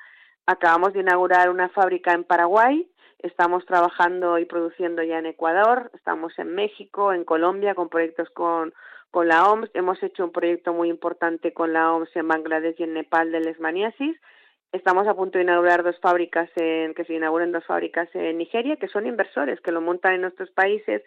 Acabamos 0.48 0.94
de 0.94 1.02
inaugurar 1.02 1.50
una 1.50 1.70
fábrica 1.70 2.14
en 2.14 2.24
Paraguay 2.24 2.90
Estamos 3.20 3.66
trabajando 3.66 4.38
y 4.38 4.46
produciendo 4.46 5.02
ya 5.02 5.18
en 5.18 5.26
Ecuador, 5.26 5.90
estamos 5.96 6.38
en 6.38 6.54
México, 6.54 7.12
en 7.14 7.24
Colombia 7.24 7.74
con 7.74 7.90
proyectos 7.90 8.30
con, 8.30 8.76
con 9.10 9.28
la 9.28 9.50
OMS. 9.50 9.72
Hemos 9.74 10.02
hecho 10.04 10.24
un 10.24 10.32
proyecto 10.32 10.72
muy 10.72 10.90
importante 10.90 11.52
con 11.52 11.74
la 11.74 11.94
OMS 11.94 12.16
en 12.16 12.28
Bangladesh 12.28 12.76
y 12.78 12.84
en 12.84 12.94
Nepal 12.94 13.32
de 13.32 13.40
lesmaniasis. 13.40 14.16
Estamos 14.72 15.08
a 15.08 15.16
punto 15.16 15.40
de 15.40 15.46
inaugurar 15.46 15.82
dos 15.82 16.00
fábricas 16.00 16.48
en, 16.58 16.94
que 16.94 17.06
se 17.06 17.16
inauguren 17.16 17.52
dos 17.52 17.66
fábricas 17.66 18.08
en 18.14 18.38
Nigeria, 18.38 18.76
que 18.76 18.88
son 18.88 19.08
inversores, 19.08 19.60
que 19.62 19.72
lo 19.72 19.82
montan 19.82 20.14
en 20.14 20.22
nuestros 20.22 20.52
países. 20.52 21.02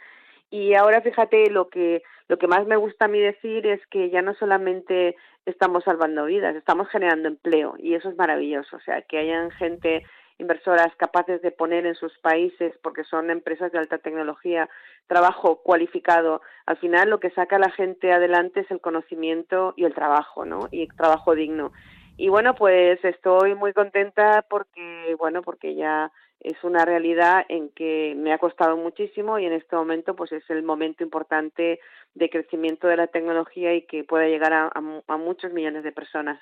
Y 0.50 0.74
ahora 0.74 1.00
fíjate 1.00 1.48
lo 1.50 1.68
que 1.68 2.02
lo 2.28 2.38
que 2.38 2.46
más 2.46 2.64
me 2.66 2.76
gusta 2.76 3.06
a 3.06 3.08
mí 3.08 3.18
decir 3.18 3.66
es 3.66 3.84
que 3.88 4.08
ya 4.10 4.22
no 4.22 4.34
solamente 4.34 5.16
estamos 5.46 5.82
salvando 5.82 6.26
vidas, 6.26 6.54
estamos 6.54 6.88
generando 6.88 7.28
empleo 7.28 7.74
y 7.76 7.94
eso 7.94 8.08
es 8.08 8.16
maravilloso, 8.16 8.76
o 8.76 8.80
sea, 8.80 9.02
que 9.02 9.18
hayan 9.18 9.50
gente 9.50 10.04
inversoras 10.40 10.94
capaces 10.96 11.42
de 11.42 11.50
poner 11.50 11.86
en 11.86 11.94
sus 11.94 12.16
países, 12.18 12.72
porque 12.82 13.04
son 13.04 13.30
empresas 13.30 13.70
de 13.72 13.78
alta 13.78 13.98
tecnología, 13.98 14.68
trabajo 15.06 15.60
cualificado. 15.62 16.40
Al 16.66 16.78
final 16.78 17.10
lo 17.10 17.20
que 17.20 17.30
saca 17.30 17.56
a 17.56 17.60
la 17.60 17.70
gente 17.70 18.12
adelante 18.12 18.60
es 18.60 18.70
el 18.70 18.80
conocimiento 18.80 19.74
y 19.76 19.84
el 19.84 19.94
trabajo, 19.94 20.44
¿no? 20.44 20.68
Y 20.70 20.82
el 20.82 20.96
trabajo 20.96 21.34
digno. 21.34 21.72
Y 22.16 22.28
bueno, 22.28 22.54
pues 22.54 23.04
estoy 23.04 23.54
muy 23.54 23.72
contenta 23.72 24.44
porque, 24.48 25.14
bueno, 25.18 25.42
porque 25.42 25.74
ya 25.74 26.10
es 26.40 26.57
una 26.64 26.85
realidad 26.85 27.44
en 27.48 27.68
que 27.70 28.14
me 28.16 28.33
ha 28.33 28.38
costado 28.38 28.76
muchísimo 28.76 29.38
y 29.38 29.44
en 29.44 29.53
este 29.53 29.76
momento 29.76 30.16
pues 30.16 30.33
es 30.33 30.42
el 30.48 30.62
momento 30.62 31.05
importante 31.05 31.81
de 32.14 32.31
crecimiento 32.31 32.88
de 32.88 32.96
la 32.96 33.07
tecnología 33.07 33.74
y 33.74 33.83
que 33.87 34.05
pueda 34.05 34.26
llegar 34.26 34.53
a, 34.53 34.70
a, 35.07 35.16
muchos 35.16 35.53
millones 35.53 35.85
de 35.85 35.92
personas. 35.92 36.40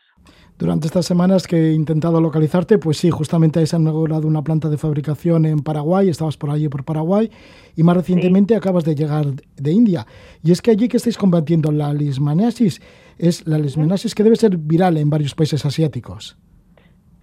Durante 0.57 0.87
estas 0.87 1.05
semanas 1.05 1.47
que 1.47 1.57
he 1.57 1.73
intentado 1.73 2.21
localizarte, 2.21 2.79
pues 2.79 2.97
sí, 2.97 3.11
justamente 3.11 3.65
se 3.67 3.77
ha 3.77 3.79
inaugurado 3.79 4.27
una 4.27 4.43
planta 4.43 4.69
de 4.69 4.79
fabricación 4.79 5.45
en 5.45 5.59
Paraguay, 5.59 6.09
estabas 6.09 6.37
por 6.37 6.51
allí 6.51 6.69
por 6.69 6.85
Paraguay 6.85 7.31
y 7.77 7.83
más 7.83 7.97
recientemente 7.97 8.57
acabas 8.57 8.85
de 8.85 8.95
llegar 8.95 9.27
de 9.27 9.73
India. 9.73 10.07
Y 10.43 10.53
es 10.53 10.63
que 10.63 10.71
allí 10.71 10.89
que 10.89 10.97
estáis 10.97 11.19
combatiendo 11.19 11.71
la 11.71 11.93
lismaniasis 11.93 12.81
es 13.19 13.47
la 13.47 13.59
lismaniasis 13.59 14.15
que 14.15 14.23
debe 14.23 14.37
ser 14.37 14.57
viral 14.57 14.97
en 14.97 15.11
varios 15.11 15.35
países 15.35 15.67
asiáticos. 15.67 16.39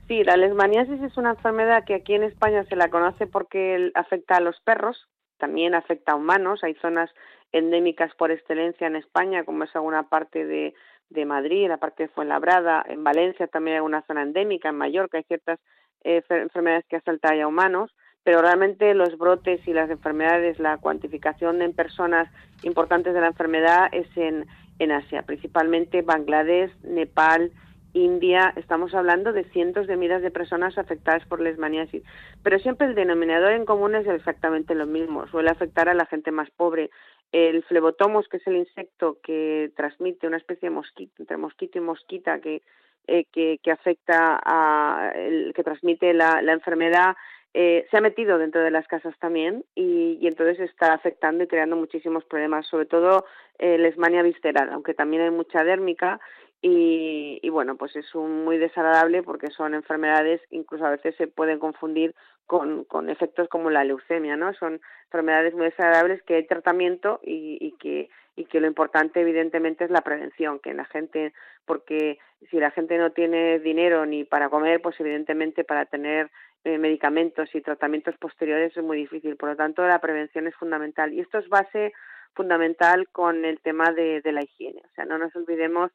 Sí, 0.07 0.23
la 0.23 0.37
lesmaniasis 0.37 1.01
es 1.01 1.17
una 1.17 1.31
enfermedad 1.31 1.83
que 1.83 1.95
aquí 1.95 2.13
en 2.13 2.23
España 2.23 2.63
se 2.65 2.75
la 2.75 2.89
conoce 2.89 3.25
porque 3.25 3.91
afecta 3.95 4.35
a 4.35 4.41
los 4.41 4.59
perros, 4.61 5.07
también 5.37 5.73
afecta 5.73 6.11
a 6.11 6.15
humanos. 6.15 6.63
Hay 6.63 6.75
zonas 6.75 7.09
endémicas 7.51 8.13
por 8.15 8.29
excelencia 8.31 8.85
en 8.85 8.95
España, 8.95 9.43
como 9.43 9.63
es 9.63 9.75
alguna 9.75 10.03
parte 10.03 10.45
de, 10.45 10.75
de 11.09 11.25
Madrid, 11.25 11.67
la 11.67 11.77
parte 11.77 12.03
de 12.03 12.09
Fuenlabrada, 12.09 12.83
en 12.87 13.03
Valencia 13.03 13.47
también 13.47 13.77
hay 13.77 13.81
una 13.81 14.03
zona 14.03 14.23
endémica, 14.23 14.69
en 14.69 14.77
Mallorca 14.77 15.17
hay 15.17 15.23
ciertas 15.23 15.59
eh, 16.03 16.21
enfermedades 16.29 16.85
que 16.87 16.97
afectan 16.97 17.39
a 17.39 17.47
humanos, 17.47 17.91
pero 18.23 18.41
realmente 18.41 18.93
los 18.93 19.17
brotes 19.17 19.67
y 19.67 19.73
las 19.73 19.89
enfermedades, 19.89 20.59
la 20.59 20.77
cuantificación 20.77 21.61
en 21.61 21.73
personas 21.73 22.29
importantes 22.63 23.13
de 23.13 23.21
la 23.21 23.27
enfermedad 23.27 23.87
es 23.91 24.07
en, 24.15 24.45
en 24.79 24.91
Asia, 24.91 25.23
principalmente 25.23 26.01
Bangladesh, 26.01 26.71
Nepal, 26.83 27.51
India, 27.95 28.53
estamos 28.57 28.93
hablando 28.93 29.31
de 29.31 29.45
cientos 29.45 29.87
de 29.87 29.95
miles 29.95 30.21
de 30.21 30.29
personas 30.29 30.77
afectadas 30.77 31.25
por 31.25 31.39
lesmaniasis. 31.39 32.03
Pero 32.43 32.59
siempre 32.59 32.87
el 32.87 32.95
denominador 32.95 33.53
en 33.53 33.65
común 33.65 33.95
es 33.95 34.05
exactamente 34.05 34.75
lo 34.75 34.85
mismo, 34.85 35.25
suele 35.27 35.49
afectar 35.49 35.87
a 35.87 35.93
la 35.93 36.05
gente 36.05 36.31
más 36.31 36.51
pobre. 36.51 36.89
El 37.31 37.63
flebotomos, 37.63 38.27
que 38.27 38.37
es 38.37 38.47
el 38.47 38.57
insecto 38.57 39.17
que 39.23 39.71
transmite 39.75 40.27
una 40.27 40.37
especie 40.37 40.69
de 40.69 40.75
mosquito, 40.75 41.13
entre 41.19 41.37
mosquito 41.37 41.77
y 41.77 41.81
mosquita, 41.81 42.39
que, 42.39 42.61
eh, 43.07 43.25
que, 43.31 43.71
afecta 43.71 44.41
a, 44.43 45.13
que 45.13 45.63
transmite 45.63 46.13
la, 46.13 46.41
la 46.41 46.51
enfermedad, 46.51 47.15
eh, 47.57 47.87
se 47.89 47.95
ha 47.95 48.01
metido 48.01 48.37
dentro 48.37 48.61
de 48.61 48.69
las 48.69 48.85
casas 48.85 49.17
también 49.17 49.63
y, 49.75 50.17
y, 50.19 50.27
entonces 50.27 50.59
está 50.59 50.91
afectando 50.91 51.45
y 51.45 51.47
creando 51.47 51.77
muchísimos 51.77 52.25
problemas, 52.25 52.67
sobre 52.67 52.85
todo 52.85 53.23
eh, 53.59 53.77
lesmania 53.77 54.23
visceral, 54.23 54.69
aunque 54.73 54.93
también 54.93 55.21
hay 55.21 55.31
mucha 55.31 55.63
dérmica 55.63 56.19
y, 56.61 57.39
y, 57.41 57.49
bueno, 57.49 57.75
pues 57.75 57.95
es 57.95 58.15
un, 58.15 58.43
muy 58.43 58.57
desagradable 58.57 59.21
porque 59.21 59.51
son 59.51 59.73
enfermedades, 59.73 60.41
incluso 60.49 60.85
a 60.85 60.91
veces 60.91 61.15
se 61.15 61.27
pueden 61.27 61.59
confundir 61.59 62.15
con, 62.47 62.85
con 62.85 63.09
efectos 63.09 63.47
como 63.49 63.69
la 63.69 63.83
leucemia, 63.83 64.35
¿no? 64.35 64.53
Son 64.53 64.79
enfermedades 65.05 65.53
muy 65.53 65.65
desagradables 65.65 66.23
que 66.23 66.35
hay 66.35 66.47
tratamiento 66.47 67.19
y, 67.23 67.57
y 67.59 67.73
que 67.73 68.09
y 68.35 68.45
que 68.45 68.59
lo 68.59 68.67
importante 68.67 69.21
evidentemente 69.21 69.85
es 69.85 69.89
la 69.89 70.01
prevención, 70.01 70.59
que 70.59 70.73
la 70.73 70.85
gente, 70.85 71.33
porque 71.65 72.19
si 72.49 72.59
la 72.59 72.71
gente 72.71 72.97
no 72.97 73.11
tiene 73.11 73.59
dinero 73.59 74.05
ni 74.05 74.25
para 74.25 74.49
comer, 74.49 74.81
pues 74.81 74.99
evidentemente 74.99 75.63
para 75.63 75.85
tener 75.85 76.29
eh, 76.65 76.77
medicamentos 76.77 77.53
y 77.55 77.61
tratamientos 77.61 78.17
posteriores 78.17 78.75
es 78.75 78.83
muy 78.83 78.97
difícil. 78.97 79.37
Por 79.37 79.49
lo 79.49 79.55
tanto, 79.55 79.87
la 79.87 79.99
prevención 79.99 80.47
es 80.47 80.55
fundamental. 80.55 81.13
Y 81.13 81.21
esto 81.21 81.37
es 81.37 81.47
base 81.47 81.93
fundamental 82.33 83.07
con 83.09 83.45
el 83.45 83.61
tema 83.61 83.91
de, 83.93 84.21
de 84.21 84.31
la 84.33 84.43
higiene. 84.43 84.81
O 84.83 84.93
sea, 84.95 85.05
no 85.05 85.17
nos 85.17 85.33
olvidemos 85.35 85.91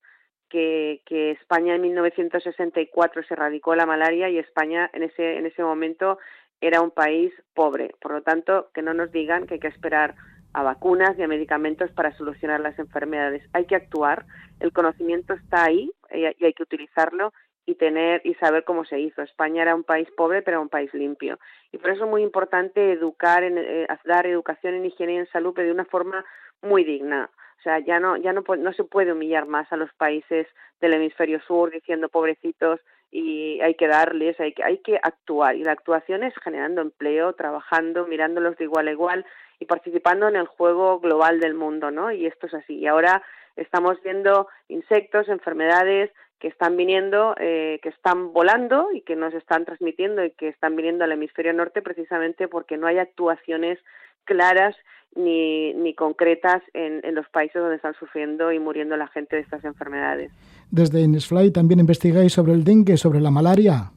que, 0.51 1.01
que, 1.07 1.31
España 1.31 1.77
en 1.77 1.83
1964 1.83 3.23
se 3.23 3.35
erradicó 3.35 3.75
la 3.75 3.87
malaria 3.87 4.29
y 4.29 4.39
España 4.39 4.91
en 4.93 5.05
ese, 5.05 5.39
en 5.39 5.47
ese 5.47 5.63
momento 5.63 6.19
era 6.61 6.83
un 6.83 6.91
país 6.91 7.33
pobre. 7.55 7.95
Por 8.01 8.13
lo 8.13 8.23
tanto, 8.23 8.69
que 8.75 8.83
no 8.83 8.93
nos 8.93 9.11
digan 9.13 9.47
que 9.47 9.55
hay 9.55 9.61
que 9.61 9.69
esperar 9.69 10.15
a 10.53 10.63
vacunas 10.63 11.17
y 11.19 11.23
a 11.23 11.29
medicamentos 11.29 11.91
para 11.93 12.15
solucionar 12.17 12.61
las 12.61 12.79
enfermedades. 12.79 13.43
Hay 13.53 13.67
que 13.67 13.77
actuar, 13.77 14.27
el 14.59 14.73
conocimiento 14.73 15.33
está 15.35 15.65
ahí 15.65 15.91
y 16.13 16.25
hay 16.25 16.53
que 16.53 16.63
utilizarlo 16.63 17.33
y 17.67 17.77
tener 17.77 18.21
y 18.25 18.35
saber 18.35 18.65
cómo 18.65 18.85
se 18.85 18.99
hizo. 18.99 19.23
España 19.23 19.63
era 19.63 19.75
un 19.75 19.85
país 19.85 20.09
pobre, 20.17 20.43
pero 20.43 20.61
un 20.61 20.69
país 20.69 20.93
limpio. 20.93 21.39
Y 21.73 21.79
por 21.79 21.91
eso 21.91 22.05
es 22.05 22.11
muy 22.11 22.23
importante 22.23 22.93
educar, 22.93 23.45
en, 23.45 23.59
eh, 23.59 23.87
dar 24.05 24.27
educación 24.27 24.75
en 24.75 24.87
higiene 24.87 25.15
y 25.15 25.19
en 25.19 25.29
salud, 25.29 25.53
pero 25.55 25.69
de 25.69 25.75
una 25.75 25.85
forma 25.85 26.25
muy 26.63 26.85
digna. 26.85 27.31
O 27.61 27.63
sea, 27.63 27.79
ya 27.79 28.01
no, 28.01 28.17
ya 28.17 28.33
no, 28.33 28.43
no 28.57 28.73
se 28.73 28.85
puede 28.85 29.13
humillar 29.13 29.47
más 29.47 29.71
a 29.71 29.77
los 29.77 29.93
países 29.93 30.47
del 30.81 30.95
hemisferio 30.95 31.41
sur 31.43 31.71
diciendo 31.71 32.09
pobrecitos 32.09 32.81
y 33.11 33.61
hay 33.61 33.75
que 33.75 33.87
darles, 33.87 34.41
hay 34.41 34.55
que, 34.55 34.65
hay 34.65 34.79
que 34.79 34.99
actuar. 35.03 35.57
Y 35.57 35.65
la 35.65 35.73
actuación 35.73 36.23
es 36.23 36.33
generando 36.43 36.81
empleo, 36.81 37.35
trabajando, 37.35 38.07
mirándolos 38.07 38.57
de 38.57 38.65
igual 38.65 38.89
a 38.89 38.93
igual 38.93 39.27
y 39.59 39.67
participando 39.67 40.27
en 40.27 40.37
el 40.37 40.47
juego 40.47 41.01
global 41.01 41.39
del 41.39 41.53
mundo, 41.53 41.91
¿no? 41.91 42.11
Y 42.11 42.25
esto 42.25 42.47
es 42.47 42.55
así. 42.55 42.79
Y 42.79 42.87
ahora 42.87 43.23
estamos 43.57 44.03
viendo 44.03 44.49
insectos, 44.69 45.29
enfermedades 45.29 46.11
que 46.39 46.49
están 46.49 46.79
viniendo, 46.79 47.35
eh, 47.39 47.79
que 47.83 47.91
están 47.91 48.33
volando 48.33 48.91
y 48.93 49.03
que 49.03 49.17
nos 49.17 49.35
están 49.35 49.67
transmitiendo 49.67 50.25
y 50.25 50.31
que 50.31 50.49
están 50.49 50.77
viniendo 50.77 51.05
al 51.05 51.13
hemisferio 51.13 51.53
norte 51.53 51.83
precisamente 51.83 52.49
porque 52.49 52.79
no 52.79 52.87
hay 52.87 52.99
actuaciones 52.99 53.79
claras 54.25 54.77
ni, 55.15 55.75
ni 55.75 55.95
concretas 55.95 56.63
en, 56.73 57.01
en, 57.05 57.15
los 57.15 57.29
países 57.29 57.61
donde 57.61 57.77
están 57.77 57.95
sufriendo 57.95 58.53
y 58.53 58.59
muriendo 58.59 58.97
la 58.97 59.09
gente 59.09 59.37
de 59.37 59.43
estas 59.43 59.65
enfermedades. 59.65 60.33
Desde 60.71 61.01
Inesfly 61.01 61.53
también 61.53 61.81
investigáis 61.81 62.33
sobre 62.33 62.53
el 62.53 62.65
dengue, 62.65 62.97
sobre 62.97 63.21
la 63.21 63.31
malaria. 63.31 63.91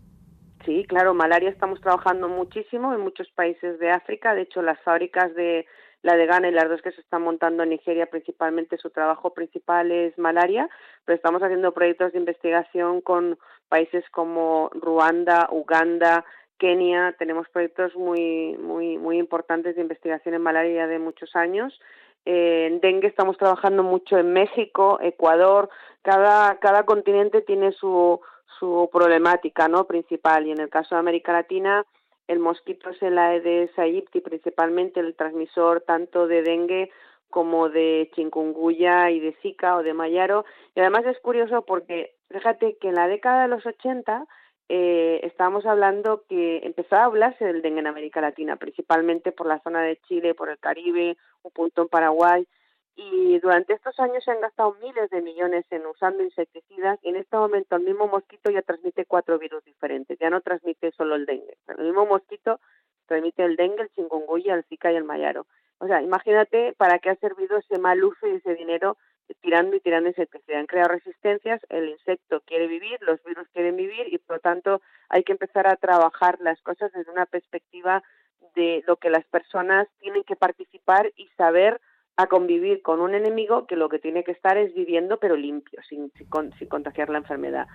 Sí, 0.66 0.86
claro, 0.88 1.14
malaria 1.14 1.50
estamos 1.50 1.82
trabajando 1.82 2.30
muchísimo 2.30 2.94
en 2.94 3.02
muchos 3.02 3.30
países 3.32 3.80
de 3.80 3.92
África. 3.92 4.34
De 4.34 4.44
hecho, 4.44 4.62
las 4.62 4.80
fábricas 4.82 5.36
de 5.36 5.66
la 6.04 6.16
de 6.16 6.26
Ghana 6.26 6.50
y 6.50 6.52
las 6.52 6.70
dos 6.70 6.82
que 6.82 6.92
se 6.92 7.02
están 7.02 7.22
montando 7.22 7.64
en 7.64 7.70
Nigeria, 7.70 8.08
principalmente 8.08 8.78
su 8.78 8.90
trabajo 8.90 9.34
principal 9.34 9.90
es 9.92 10.18
malaria, 10.18 10.70
pero 11.06 11.16
estamos 11.16 11.42
haciendo 11.42 11.74
proyectos 11.74 12.12
de 12.12 12.20
investigación 12.20 13.02
con 13.02 13.38
países 13.70 14.04
como 14.12 14.70
Ruanda, 14.74 15.48
Uganda, 15.50 16.26
Kenia. 16.58 17.16
Tenemos 17.18 17.48
proyectos 17.50 17.96
muy, 17.96 18.58
muy, 18.58 18.98
muy 18.98 19.18
importantes 19.18 19.76
de 19.76 19.82
investigación 19.82 20.36
en 20.36 20.42
malaria 20.42 20.88
de 20.88 21.00
muchos 21.00 21.36
años. 21.36 21.80
Eh, 22.26 22.68
en 22.68 22.80
dengue 22.80 23.08
estamos 23.08 23.38
trabajando 23.38 23.84
mucho 23.84 24.18
en 24.18 24.34
México, 24.34 25.00
Ecuador. 25.02 25.70
Cada, 26.02 26.60
cada 26.60 26.86
continente 26.86 27.42
tiene 27.42 27.72
su, 27.74 28.22
su 28.60 28.90
problemática 28.92 29.68
no 29.68 29.86
principal 29.86 30.48
y 30.48 30.52
en 30.52 30.60
el 30.60 30.70
caso 30.70 30.96
de 30.96 31.00
América 31.00 31.34
Latina 31.34 31.86
el 32.28 32.40
mosquito 32.40 32.90
es 32.90 33.02
el 33.02 33.18
Aedes 33.18 33.78
aegypti 33.78 34.22
principalmente 34.22 35.00
el 35.00 35.16
transmisor 35.16 35.82
tanto 35.82 36.28
de 36.28 36.42
dengue 36.42 36.92
como 37.30 37.70
de 37.70 38.10
chikungunya 38.16 39.12
y 39.12 39.20
de 39.20 39.34
zika 39.42 39.76
o 39.76 39.84
de 39.84 39.94
mayaro 39.94 40.46
y 40.76 40.80
además 40.80 41.06
es 41.06 41.20
curioso 41.20 41.64
porque 41.64 42.16
fíjate 42.30 42.78
que 42.80 42.90
en 42.90 42.96
la 42.96 43.08
década 43.08 43.44
de 43.44 43.50
los 43.50 43.66
80 43.66 44.26
eh, 44.70 45.20
estábamos 45.24 45.66
hablando 45.66 46.24
que 46.28 46.60
empezó 46.64 46.96
a 46.96 47.06
hablarse 47.06 47.46
del 47.46 47.62
dengue 47.62 47.80
en 47.80 47.88
América 47.88 48.22
Latina, 48.22 48.56
principalmente 48.56 49.32
por 49.32 49.48
la 49.48 49.60
zona 49.60 49.82
de 49.84 49.98
Chile, 50.08 50.34
por 50.34 50.50
el 50.50 50.60
Caribe, 50.60 51.18
un 51.44 51.52
punto 51.52 51.84
en 51.84 51.88
Paraguay, 51.90 52.48
y 52.96 53.40
durante 53.40 53.74
estos 53.74 54.00
años 54.00 54.24
se 54.24 54.32
han 54.32 54.42
gastado 54.42 54.76
miles 54.82 55.10
de 55.10 55.22
millones 55.22 55.66
en 55.72 55.86
usando 55.86 56.24
insecticidas 56.24 57.00
y 57.02 57.10
en 57.10 57.16
este 57.16 57.36
momento 57.36 57.76
el 57.76 57.84
mismo 57.84 58.08
mosquito 58.08 58.52
ya 58.52 58.62
transmite 58.62 59.06
cuatro 59.06 59.40
virus 59.40 59.64
diferentes, 59.66 60.18
ya 60.20 60.30
no 60.30 60.42
transmite 60.42 60.92
solo 60.92 61.16
el 61.16 61.26
dengue. 61.26 61.58
El 61.68 61.86
mismo 61.86 62.06
mosquito 62.06 62.60
transmite 63.08 63.44
el 63.44 63.56
dengue, 63.56 63.84
el 63.84 63.90
chikungunya, 63.90 64.54
el 64.54 64.64
zika 64.66 64.92
y 64.92 64.96
el 64.96 65.06
mayaro. 65.06 65.48
O 65.80 65.88
sea, 65.88 66.02
imagínate 66.02 66.74
para 66.78 67.00
qué 67.00 67.10
ha 67.10 67.16
servido 67.16 67.58
ese 67.58 67.80
mal 67.80 68.04
uso 68.04 68.28
y 68.28 68.36
ese 68.36 68.54
dinero 68.54 68.96
tirando 69.42 69.76
y 69.76 69.80
tirando 69.80 70.10
insecticidas. 70.10 70.60
Han 70.60 70.66
creado 70.66 70.90
resistencias, 70.90 71.62
el 71.70 71.90
insecto 71.90 72.42
quiere 72.46 72.68
vivir, 72.68 73.00
los 73.02 73.24
virus 73.24 73.48
quieren 73.54 73.76
vivir 73.76 74.14
y 74.14 74.18
por 74.18 74.38
lo 74.38 74.42
tanto 74.42 74.82
hay 75.10 75.24
que 75.24 75.34
empezar 75.34 75.68
a 75.68 75.76
trabajar 75.76 76.38
las 76.42 76.62
cosas 76.62 76.92
desde 76.94 77.12
una 77.12 77.26
perspectiva 77.26 78.04
de 78.56 78.84
lo 78.88 78.98
que 78.98 79.10
las 79.10 79.26
personas 79.26 79.88
tienen 80.00 80.24
que 80.24 80.36
participar 80.36 81.12
y 81.16 81.28
saber 81.38 81.80
a 82.16 82.28
convivir 82.28 82.82
con 82.82 83.02
un 83.02 83.16
enemigo 83.16 83.66
que 83.66 83.76
lo 83.76 83.90
que 83.90 84.00
tiene 84.00 84.24
que 84.24 84.32
estar 84.32 84.58
es 84.58 84.74
viviendo 84.74 85.18
pero 85.18 85.36
limpio, 85.36 85.82
sin, 85.88 86.12
sin, 86.12 86.68
contagiar 86.68 87.10
la 87.10 87.18
enfermedad. 87.18 87.68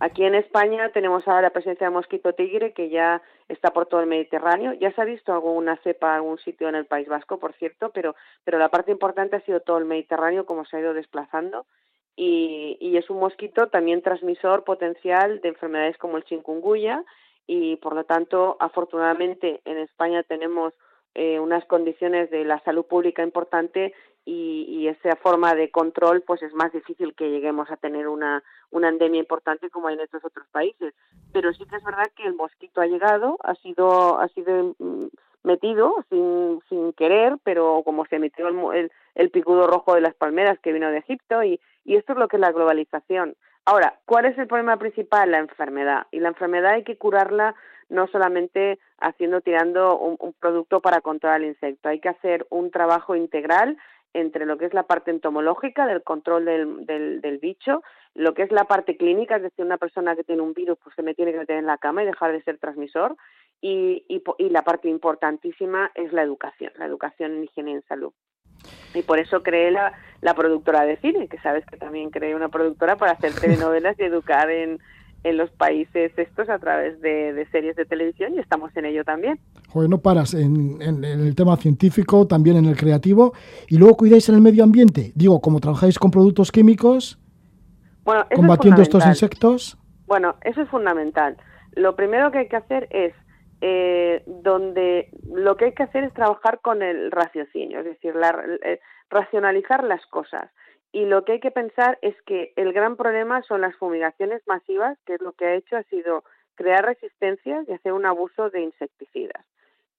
Aquí 0.00 0.24
en 0.24 0.36
España 0.36 0.90
tenemos 0.90 1.26
ahora 1.26 1.42
la 1.42 1.50
presencia 1.50 1.86
de 1.86 1.92
mosquito 1.92 2.32
tigre 2.32 2.72
que 2.72 2.88
ya 2.88 3.20
está 3.48 3.72
por 3.72 3.86
todo 3.86 4.00
el 4.00 4.06
Mediterráneo. 4.06 4.72
Ya 4.74 4.92
se 4.92 5.02
ha 5.02 5.04
visto 5.04 5.32
alguna 5.32 5.76
cepa 5.78 6.10
en 6.10 6.14
algún 6.14 6.38
sitio 6.38 6.68
en 6.68 6.76
el 6.76 6.86
País 6.86 7.08
Vasco, 7.08 7.38
por 7.38 7.52
cierto, 7.54 7.90
pero, 7.90 8.14
pero 8.44 8.58
la 8.58 8.68
parte 8.68 8.92
importante 8.92 9.36
ha 9.36 9.40
sido 9.40 9.60
todo 9.60 9.78
el 9.78 9.86
Mediterráneo, 9.86 10.46
como 10.46 10.64
se 10.64 10.76
ha 10.76 10.80
ido 10.80 10.94
desplazando. 10.94 11.66
Y, 12.14 12.76
y 12.80 12.96
es 12.96 13.10
un 13.10 13.18
mosquito 13.18 13.68
también 13.68 14.02
transmisor 14.02 14.64
potencial 14.64 15.40
de 15.40 15.48
enfermedades 15.48 15.98
como 15.98 16.16
el 16.16 16.24
chikungunya 16.24 17.04
y, 17.46 17.76
por 17.76 17.94
lo 17.94 18.04
tanto, 18.04 18.56
afortunadamente 18.60 19.60
en 19.64 19.78
España 19.78 20.22
tenemos 20.22 20.74
eh, 21.14 21.40
unas 21.40 21.64
condiciones 21.64 22.30
de 22.30 22.44
la 22.44 22.60
salud 22.60 22.84
pública 22.84 23.22
importante 23.22 23.94
y, 24.28 24.66
y, 24.68 24.88
esa 24.88 25.16
forma 25.16 25.54
de 25.54 25.70
control 25.70 26.20
pues 26.20 26.42
es 26.42 26.52
más 26.52 26.70
difícil 26.70 27.14
que 27.14 27.30
lleguemos 27.30 27.70
a 27.70 27.78
tener 27.78 28.08
una, 28.08 28.42
una 28.70 28.90
endemia 28.90 29.20
importante 29.20 29.70
como 29.70 29.88
hay 29.88 29.94
en 29.94 30.02
estos 30.02 30.22
otros 30.22 30.46
países. 30.48 30.92
Pero 31.32 31.52
sí 31.54 31.64
que 31.64 31.76
es 31.76 31.82
verdad 31.82 32.04
que 32.14 32.26
el 32.26 32.34
mosquito 32.34 32.82
ha 32.82 32.86
llegado, 32.86 33.38
ha 33.42 33.54
sido, 33.54 34.20
ha 34.20 34.28
sido 34.28 34.74
mm, 34.78 35.06
metido 35.44 36.04
sin, 36.10 36.60
sin 36.68 36.92
querer, 36.92 37.38
pero 37.42 37.80
como 37.86 38.04
se 38.04 38.18
metió 38.18 38.48
el, 38.48 38.92
el, 39.14 39.30
picudo 39.30 39.66
rojo 39.66 39.94
de 39.94 40.02
las 40.02 40.14
palmeras 40.14 40.58
que 40.58 40.74
vino 40.74 40.90
de 40.90 40.98
Egipto 40.98 41.42
y, 41.42 41.58
y 41.86 41.96
esto 41.96 42.12
es 42.12 42.18
lo 42.18 42.28
que 42.28 42.36
es 42.36 42.40
la 42.40 42.52
globalización. 42.52 43.34
Ahora, 43.64 43.98
¿cuál 44.04 44.26
es 44.26 44.36
el 44.36 44.46
problema 44.46 44.76
principal? 44.76 45.30
La 45.30 45.38
enfermedad. 45.38 46.06
Y 46.10 46.20
la 46.20 46.28
enfermedad 46.28 46.72
hay 46.72 46.84
que 46.84 46.98
curarla 46.98 47.54
no 47.88 48.06
solamente 48.08 48.78
haciendo, 48.98 49.40
tirando 49.40 49.98
un, 49.98 50.32
producto 50.34 50.80
para 50.80 51.00
controlar 51.00 51.40
el 51.40 51.48
insecto. 51.48 51.88
Hay 51.88 52.00
que 52.00 52.08
hacer 52.08 52.46
un 52.50 52.70
trabajo 52.70 53.14
integral 53.16 53.76
entre 54.14 54.46
lo 54.46 54.58
que 54.58 54.66
es 54.66 54.74
la 54.74 54.84
parte 54.84 55.10
entomológica 55.10 55.86
del 55.86 56.02
control 56.02 56.44
del, 56.44 57.20
del, 57.20 57.38
bicho, 57.38 57.82
lo 58.14 58.34
que 58.34 58.42
es 58.42 58.50
la 58.50 58.64
parte 58.64 58.96
clínica, 58.96 59.36
es 59.36 59.42
decir, 59.42 59.64
una 59.64 59.78
persona 59.78 60.16
que 60.16 60.24
tiene 60.24 60.42
un 60.42 60.54
virus 60.54 60.78
pues 60.82 60.94
se 60.96 61.02
me 61.02 61.14
tiene 61.14 61.32
que 61.32 61.38
meter 61.38 61.58
en 61.58 61.66
la 61.66 61.78
cama 61.78 62.02
y 62.02 62.06
dejar 62.06 62.32
de 62.32 62.42
ser 62.42 62.58
transmisor, 62.58 63.16
y, 63.60 64.04
y, 64.08 64.22
y 64.38 64.50
la 64.50 64.62
parte 64.62 64.88
importantísima 64.88 65.90
es 65.94 66.12
la 66.12 66.22
educación, 66.22 66.72
la 66.76 66.86
educación 66.86 67.32
en 67.32 67.44
higiene 67.44 67.70
y 67.72 67.74
en 67.74 67.82
salud. 67.82 68.12
Y 68.94 69.02
por 69.02 69.18
eso 69.18 69.42
creé 69.42 69.70
la, 69.70 69.92
la 70.20 70.34
productora 70.34 70.84
de 70.84 70.96
cine, 70.96 71.28
que 71.28 71.38
sabes 71.38 71.64
que 71.66 71.76
también 71.76 72.10
creé 72.10 72.34
una 72.34 72.48
productora 72.48 72.96
para 72.96 73.12
hacer 73.12 73.32
telenovelas 73.40 73.98
y 73.98 74.04
educar 74.04 74.50
en, 74.50 74.80
en 75.24 75.36
los 75.36 75.50
países 75.50 76.12
estos 76.16 76.48
a 76.48 76.58
través 76.58 77.00
de, 77.00 77.46
series 77.50 77.76
de 77.76 77.84
televisión 77.84 78.34
y 78.34 78.38
estamos 78.38 78.74
en 78.76 78.84
ello 78.84 79.04
también. 79.04 79.38
Joder, 79.68 79.90
no 79.90 79.98
paras 79.98 80.34
en, 80.34 80.80
el 80.80 81.34
tema 81.34 81.56
científico, 81.56 82.26
también 82.26 82.56
en 82.56 82.66
el 82.66 82.76
creativo 82.76 83.32
y 83.68 83.78
luego 83.78 83.96
cuidáis 83.96 84.28
en 84.28 84.36
el 84.36 84.40
medio 84.40 84.64
ambiente. 84.64 85.12
Digo, 85.14 85.40
como 85.40 85.60
trabajáis 85.60 85.98
con 85.98 86.10
productos 86.10 86.52
químicos, 86.52 87.18
bueno, 88.04 88.26
combatiendo 88.34 88.80
estos 88.80 89.04
insectos. 89.06 89.76
Bueno, 90.06 90.36
eso 90.42 90.62
es 90.62 90.68
fundamental. 90.68 91.36
Lo 91.72 91.94
primero 91.94 92.30
que 92.30 92.38
hay 92.38 92.48
que 92.48 92.56
hacer 92.56 92.88
es 92.90 93.12
eh, 93.60 94.22
donde 94.26 95.10
lo 95.30 95.56
que 95.56 95.66
hay 95.66 95.72
que 95.72 95.82
hacer 95.82 96.04
es 96.04 96.14
trabajar 96.14 96.60
con 96.60 96.82
el 96.82 97.10
raciocinio, 97.10 97.80
es 97.80 97.84
decir, 97.84 98.14
la, 98.14 98.30
eh, 98.64 98.80
racionalizar 99.10 99.84
las 99.84 100.04
cosas. 100.06 100.50
Y 100.92 101.04
lo 101.04 101.24
que 101.24 101.32
hay 101.32 101.40
que 101.40 101.50
pensar 101.50 101.98
es 102.02 102.20
que 102.22 102.52
el 102.56 102.72
gran 102.72 102.96
problema 102.96 103.42
son 103.42 103.60
las 103.60 103.76
fumigaciones 103.76 104.42
masivas, 104.46 104.98
que 105.04 105.14
es 105.14 105.20
lo 105.20 105.32
que 105.32 105.46
ha 105.46 105.54
hecho 105.54 105.76
ha 105.76 105.82
sido 105.84 106.24
crear 106.54 106.84
resistencias 106.84 107.68
y 107.68 107.72
hacer 107.72 107.92
un 107.92 108.06
abuso 108.06 108.50
de 108.50 108.62
insecticidas. 108.62 109.44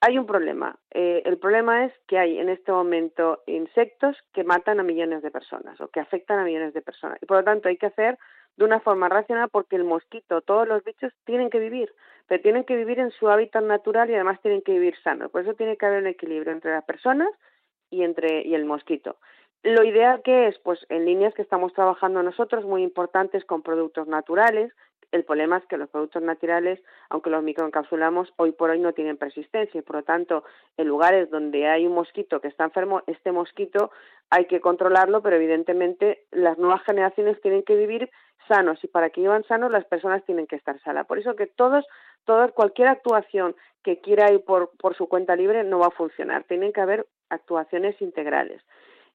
Hay 0.02 0.18
un 0.18 0.26
problema. 0.26 0.78
Eh, 0.92 1.22
el 1.26 1.38
problema 1.38 1.86
es 1.86 1.94
que 2.08 2.18
hay 2.18 2.40
en 2.40 2.50
este 2.50 2.72
momento 2.72 3.44
insectos 3.48 4.16
que 4.34 4.44
matan 4.44 4.80
a 4.80 4.84
millones 4.84 5.22
de 5.22 5.30
personas 5.30 5.80
o 5.82 5.90
que 5.90 6.00
afectan 6.00 6.40
a 6.40 6.46
millones 6.46 6.74
de 6.74 6.82
personas. 6.82 7.18
Y 7.22 7.26
por 7.26 7.38
lo 7.38 7.44
tanto 7.44 7.68
hay 7.68 7.78
que 7.78 7.88
hacer 7.88 8.18
de 8.56 8.66
una 8.66 8.80
forma 8.80 9.10
racional 9.10 9.50
porque 9.50 9.76
el 9.76 9.84
mosquito, 9.84 10.42
todos 10.42 10.68
los 10.68 10.84
bichos 10.84 11.14
tienen 11.26 11.50
que 11.50 11.60
vivir, 11.60 11.94
pero 12.28 12.42
tienen 12.42 12.64
que 12.64 12.76
vivir 12.76 13.00
en 13.00 13.12
su 13.12 13.30
hábitat 13.30 13.64
natural 13.64 14.10
y 14.10 14.16
además 14.16 14.42
tienen 14.42 14.62
que 14.62 14.74
vivir 14.74 14.96
sanos. 15.04 15.32
Por 15.32 15.42
eso 15.42 15.54
tiene 15.54 15.78
que 15.78 15.86
haber 15.86 16.02
un 16.02 16.08
equilibrio 16.08 16.52
entre 16.52 16.72
las 16.72 16.84
personas 16.86 17.30
y 17.90 18.04
entre 18.04 18.42
y 18.46 18.56
el 18.56 18.66
mosquito. 18.66 19.18
Lo 19.64 19.84
ideal 19.84 20.22
que 20.24 20.48
es, 20.48 20.58
pues 20.60 20.86
en 20.88 21.06
líneas 21.06 21.34
que 21.34 21.42
estamos 21.42 21.74
trabajando 21.74 22.24
nosotros, 22.24 22.64
muy 22.64 22.82
importantes 22.82 23.44
con 23.44 23.62
productos 23.62 24.08
naturales. 24.08 24.72
El 25.12 25.26
problema 25.26 25.58
es 25.58 25.66
que 25.66 25.78
los 25.78 25.90
productos 25.90 26.22
naturales, 26.22 26.80
aunque 27.10 27.30
los 27.30 27.44
microencapsulamos, 27.44 28.32
hoy 28.38 28.54
por 28.54 28.70
hoy 28.70 28.80
no 28.80 28.94
tienen 28.94 29.18
persistencia 29.18 29.80
y 29.80 29.82
por 29.82 29.98
lo 29.98 30.04
tanto, 30.04 30.44
en 30.78 30.88
lugares 30.88 31.30
donde 31.30 31.68
hay 31.68 31.86
un 31.86 31.94
mosquito 31.94 32.40
que 32.40 32.48
está 32.48 32.64
enfermo, 32.64 33.02
este 33.08 33.32
mosquito 33.32 33.92
hay 34.30 34.46
que 34.46 34.62
controlarlo, 34.62 35.22
pero 35.22 35.36
evidentemente 35.36 36.26
las 36.32 36.58
nuevas 36.58 36.84
generaciones 36.84 37.42
tienen 37.42 37.64
que 37.64 37.76
vivir 37.76 38.10
sanos 38.48 38.82
y 38.84 38.88
para 38.88 39.10
que 39.10 39.22
vivan 39.22 39.44
sanos 39.44 39.72
las 39.72 39.86
personas 39.86 40.24
tienen 40.26 40.48
que 40.48 40.56
estar 40.56 40.80
sanas. 40.82 41.06
Por 41.06 41.20
eso 41.20 41.36
que 41.36 41.48
todos, 41.48 41.86
todos 42.24 42.52
cualquier 42.54 42.88
actuación 42.88 43.56
que 43.84 44.00
quiera 44.00 44.32
ir 44.32 44.46
por, 44.46 44.72
por 44.78 44.96
su 44.96 45.08
cuenta 45.08 45.36
libre 45.36 45.64
no 45.64 45.80
va 45.80 45.88
a 45.88 45.92
funcionar. 45.92 46.44
Tienen 46.44 46.72
que 46.72 46.82
haber 46.82 47.08
actuaciones 47.30 48.02
integrales. 48.02 48.62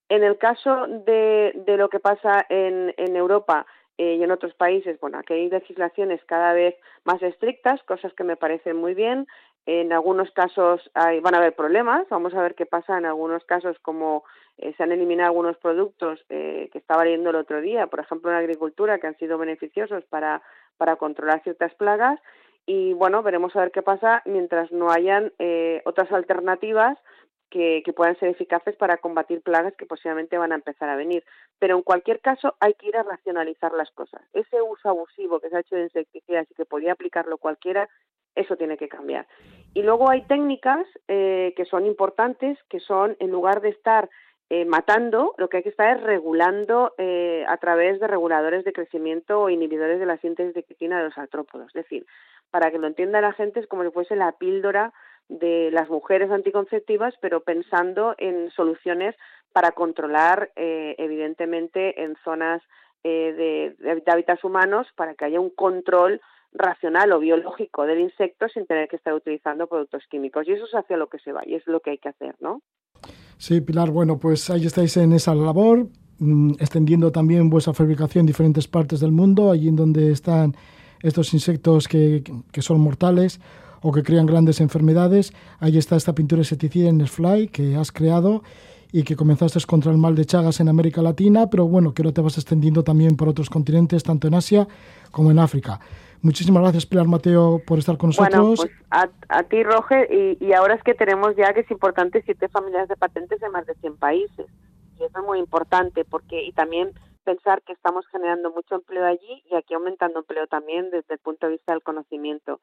En 0.09 0.23
el 0.23 0.37
caso 0.39 0.87
de, 0.87 1.53
de 1.55 1.77
lo 1.77 1.89
que 1.89 2.01
pasa 2.01 2.45
en, 2.49 2.93
en 2.97 3.17
Europa 3.17 3.67
eh, 3.97 4.17
y 4.17 4.23
en 4.23 4.31
otros 4.31 4.55
países, 4.55 5.01
bueno, 5.01 5.19
aquí 5.19 5.33
hay 5.33 5.49
legislaciones 5.49 6.23
cada 6.27 6.53
vez 6.53 6.75
más 7.05 7.23
estrictas, 7.23 7.83
cosas 7.85 8.13
que 8.15 8.25
me 8.25 8.37
parecen 8.37 8.77
muy 8.77 8.95
bien. 8.95 9.27
En 9.67 9.95
algunos 9.95 10.31
casos 10.33 10.91
hay, 10.93 11.21
van 11.21 11.35
a 11.35 11.39
haber 11.39 11.55
problemas. 11.55 12.07
Vamos 12.11 12.35
a 12.35 12.43
ver 12.43 12.55
qué 12.55 12.67
pasa 12.67 12.99
en 12.99 13.07
algunos 13.07 13.45
casos, 13.45 13.79
como 13.81 14.25
eh, 14.59 14.75
se 14.77 14.83
han 14.83 14.93
eliminado 14.93 15.29
algunos 15.29 15.57
productos 15.57 16.23
eh, 16.29 16.69
que 16.71 16.79
estaba 16.79 17.05
leyendo 17.05 17.31
el 17.31 17.37
otro 17.37 17.63
día, 17.63 17.87
por 17.87 18.01
ejemplo, 18.01 18.31
en 18.31 18.37
agricultura, 18.37 18.99
que 18.99 19.07
han 19.07 19.17
sido 19.17 19.39
beneficiosos 19.39 20.05
para, 20.05 20.43
para 20.77 20.97
controlar 20.97 21.43
ciertas 21.43 21.75
plagas. 21.77 22.21
Y 22.67 22.93
bueno, 22.95 23.23
veremos 23.23 23.55
a 23.57 23.61
ver 23.61 23.71
qué 23.71 23.83
pasa 23.83 24.23
mientras 24.27 24.71
no 24.71 24.91
hayan 24.91 25.33
eh, 25.39 25.83
otras 25.87 26.11
alternativas 26.13 26.99
que, 27.51 27.83
puedan 27.95 28.19
ser 28.19 28.31
eficaces 28.31 28.77
para 28.77 28.97
combatir 28.97 29.41
plagas 29.43 29.75
que 29.77 29.87
posiblemente 29.87 30.39
van 30.39 30.53
a 30.53 30.57
empezar 30.57 30.89
a 30.89 30.97
venir. 30.97 31.25
Pero 31.59 31.77
en 31.77 31.83
cualquier 31.83 32.21
caso 32.21 32.57
hay 32.61 32.75
que 32.75 32.89
ir 32.89 32.97
a 32.97 33.03
racionalizar 33.03 33.73
las 33.73 33.91
cosas. 33.93 34.23
Ese 34.33 34.61
uso 34.61 34.89
abusivo 34.89 35.41
que 35.41 35.51
se 35.51 35.57
ha 35.57 35.61
hecho 35.61 35.77
de 35.77 35.85
insecticidas 35.85 36.51
y 36.51 36.55
que 36.55 36.65
podía 36.65 36.93
aplicarlo 36.93 37.39
cualquiera, 37.39 37.89
eso 38.35 38.57
tiene 38.57 38.77
que 38.77 38.89
cambiar. 38.89 39.27
Y 39.75 39.83
luego 39.83 40.11
hay 40.11 40.23
técnicas 40.23 40.87
eh, 41.09 41.53
que 41.57 41.65
son 41.65 41.87
importantes, 41.87 42.59
que 42.69 42.81
son, 42.81 43.17
en 43.21 43.31
lugar 43.31 43.61
de 43.61 43.69
estar 43.69 44.09
eh, 44.51 44.65
matando, 44.67 45.35
lo 45.39 45.49
que 45.49 45.59
hay 45.59 45.63
que 45.63 45.71
estar 45.71 45.97
es 45.97 46.03
regulando 46.03 46.93
eh, 46.99 47.45
a 47.49 47.57
través 47.57 47.99
de 47.99 48.07
reguladores 48.07 48.65
de 48.65 48.73
crecimiento 48.73 49.41
o 49.41 49.49
inhibidores 49.49 49.99
de 49.99 50.07
la 50.07 50.19
síntesis 50.19 50.55
de 50.55 50.63
quitina 50.65 50.99
de 50.99 51.05
los 51.05 51.19
artrópodos. 51.19 51.69
Es 51.69 51.85
decir, 51.85 52.05
para 52.51 52.71
que 52.71 52.79
lo 52.79 52.87
entienda 52.87 53.21
la 53.21 53.33
gente 53.33 53.61
es 53.61 53.67
como 53.67 53.85
si 53.85 53.91
fuese 53.91 54.17
la 54.17 54.33
píldora 54.33 54.93
de 55.29 55.71
las 55.73 55.89
mujeres 55.89 56.31
anticonceptivas, 56.31 57.15
pero 57.21 57.41
pensando 57.43 58.15
en 58.19 58.51
soluciones 58.51 59.15
para 59.53 59.73
controlar, 59.73 60.51
eh, 60.57 60.95
evidentemente, 60.99 62.03
en 62.03 62.17
zonas 62.25 62.63
eh, 63.05 63.75
de, 63.79 63.95
de 63.95 64.11
hábitats 64.11 64.45
humanos, 64.45 64.87
para 64.97 65.15
que 65.15 65.25
haya 65.25 65.41
un 65.41 65.51
control 65.51 66.21
racional 66.53 67.13
o 67.13 67.19
biológico 67.19 67.85
del 67.85 68.01
insecto 68.01 68.49
sin 68.49 68.67
tener 68.67 68.89
que 68.89 68.97
estar 68.97 69.13
utilizando 69.13 69.67
productos 69.67 70.05
químicos. 70.09 70.47
Y 70.47 70.53
eso 70.53 70.65
es 70.65 70.75
hacia 70.75 70.97
lo 70.97 71.09
que 71.09 71.19
se 71.19 71.33
va 71.33 71.43
y 71.45 71.55
es 71.55 71.67
lo 71.67 71.81
que 71.81 71.91
hay 71.91 71.99
que 71.99 72.09
hacer, 72.09 72.37
¿no? 72.41 72.63
Sí, 73.37 73.61
Pilar, 73.61 73.91
bueno, 73.91 74.19
pues 74.19 74.49
ahí 74.51 74.65
estáis 74.65 74.97
en 74.97 75.13
esa 75.13 75.35
labor, 75.35 75.89
mm, 76.19 76.53
extendiendo 76.61 77.11
también 77.11 77.51
vuestra 77.51 77.75
fabricación 77.75 78.23
en 78.23 78.27
diferentes 78.27 78.69
partes 78.69 79.01
del 79.01 79.11
mundo, 79.11 79.51
allí 79.51 79.69
en 79.69 79.77
donde 79.77 80.13
están 80.13 80.55
estos 81.03 81.35
insectos 81.35 81.89
que, 81.89 82.23
que 82.53 82.63
son 82.63 82.81
mortales 82.81 83.41
o 83.87 83.93
que 83.93 84.03
crean 84.03 84.25
grandes 84.25 84.63
enfermedades. 84.63 85.35
Ahí 85.61 85.77
está 85.77 85.95
esta 85.95 86.15
pintura 86.15 86.41
insecticida 86.41 86.89
en 86.89 87.03
el 87.03 87.09
Fly 87.09 87.49
que 87.49 87.77
has 87.77 87.93
creado 87.93 88.43
y 88.91 89.03
que 89.03 89.15
comenzaste 89.15 89.61
contra 89.67 89.93
el 89.93 89.99
mal 89.99 90.15
de 90.15 90.25
Chagas 90.25 90.59
en 90.61 90.71
América 90.71 91.03
Latina, 91.03 91.51
pero 91.51 91.67
bueno, 91.69 91.93
que 91.93 92.01
ahora 92.01 92.15
te 92.15 92.23
vas 92.23 92.39
extendiendo 92.39 92.83
también 92.83 93.15
por 93.15 93.29
otros 93.29 93.51
continentes, 93.51 94.03
tanto 94.03 94.27
en 94.27 94.35
Asia 94.35 94.67
como 95.11 95.31
en 95.31 95.39
África. 95.39 95.81
Muchísimas 96.23 96.63
gracias, 96.63 96.87
Pilar 96.87 97.07
Mateo, 97.07 97.61
por 97.67 97.79
estar 97.79 97.99
con 97.99 98.09
nosotros. 98.09 98.57
Bueno, 98.57 98.57
pues 98.57 98.71
a, 99.29 99.43
ti, 99.43 99.63
Roger, 99.63 100.09
y, 100.11 100.53
ahora 100.55 100.77
es 100.77 100.83
que 100.83 100.95
tenemos 100.95 101.37
ya 101.37 101.53
que 101.53 101.61
es 101.61 101.71
importante 101.71 102.23
siete 102.25 102.49
familias 102.49 102.89
de 102.89 102.97
patentes 102.97 103.43
en 103.43 103.53
más 103.53 103.67
de 103.67 103.75
100 103.75 103.99
países. 103.99 104.47
Y 104.99 105.05
eso 105.05 105.19
es 105.19 105.25
muy 105.27 105.39
importante, 105.41 106.07
porque 106.07 106.43
y 106.43 106.53
también 106.53 106.93
pensar 107.25 107.61
que 107.61 107.75
estamos 107.75 108.07
generando 108.07 108.51
mucho 108.51 108.77
empleo 108.77 109.05
allí 109.05 109.43
y 109.51 109.57
aquí 109.57 109.75
aumentando 109.75 110.21
empleo 110.21 110.47
también 110.47 110.89
desde 110.91 111.13
el 111.15 111.19
punto 111.19 111.47
de 111.47 111.53
vista 111.53 111.73
del 111.73 111.83
conocimiento. 111.83 112.61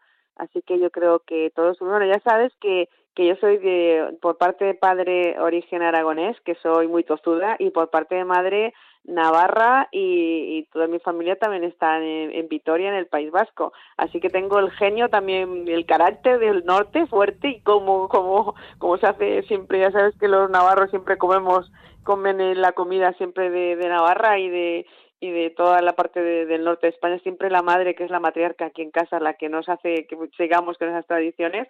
Que 0.66 0.80
yo 0.80 0.90
creo 0.90 1.20
que 1.20 1.52
todos, 1.56 1.80
bueno, 1.80 2.06
ya 2.06 2.20
sabes 2.22 2.52
que, 2.62 2.90
que 3.16 3.28
yo 3.28 3.36
soy 3.38 3.58
de, 3.58 4.18
por 4.22 4.38
parte 4.38 4.66
de 4.66 4.74
padre 4.74 5.40
origen 5.40 5.82
aragonés, 5.82 6.40
que 6.42 6.56
soy 6.56 6.88
muy 6.88 7.04
tozuda, 7.04 7.56
y 7.60 7.72
por 7.72 7.90
parte 7.90 8.16
de 8.16 8.26
madre 8.26 8.74
Navarra 9.04 9.90
y, 9.92 10.68
toda 10.72 10.88
mi 10.88 11.00
familia 11.00 11.36
también 11.36 11.64
está 11.64 11.98
en, 12.00 12.48
Vitoria, 12.48 12.90
en 12.90 12.96
el 12.96 13.08
País 13.08 13.32
Vasco. 13.32 13.74
Así 13.98 14.20
que 14.20 14.30
tengo 14.30 14.60
el 14.60 14.72
genio 14.72 15.10
también, 15.10 15.68
el 15.68 15.86
carácter 15.86 16.40
del 16.40 16.66
norte 16.66 17.08
fuerte 17.08 17.50
y 17.50 17.62
como, 17.62 18.08
como, 18.10 18.54
como 18.78 18.98
se 18.98 19.08
hace 19.08 19.44
siempre, 19.44 19.80
ya 19.80 19.92
sabes 19.92 20.16
que 20.20 20.28
los 20.28 20.50
navarros 20.50 20.92
siempre 20.92 21.18
comemos, 21.18 21.72
comen 22.04 22.62
la 22.62 22.74
comida 22.74 23.14
siempre 23.14 23.50
de, 23.50 23.76
de 23.76 23.90
Navarra 23.90 24.40
y 24.40 24.50
de, 24.50 24.86
y 25.22 25.30
de 25.30 25.52
toda 25.52 25.82
la 25.82 25.94
parte 25.94 26.20
del 26.20 26.64
norte 26.64 26.88
de 26.88 26.94
España, 26.94 27.20
siempre 27.20 27.52
la 27.52 27.62
madre, 27.62 27.94
que 27.96 28.04
es 28.04 28.10
la 28.10 28.20
matriarca 28.20 28.66
aquí 28.66 28.82
en 28.82 28.90
casa, 28.90 29.20
la 29.20 29.36
que 29.36 29.50
nos 29.50 29.70
hace 29.70 30.08
que 30.08 30.18
sigamos 30.36 30.78
con 30.80 30.90
esas 30.90 31.06
tradiciones 31.06 31.68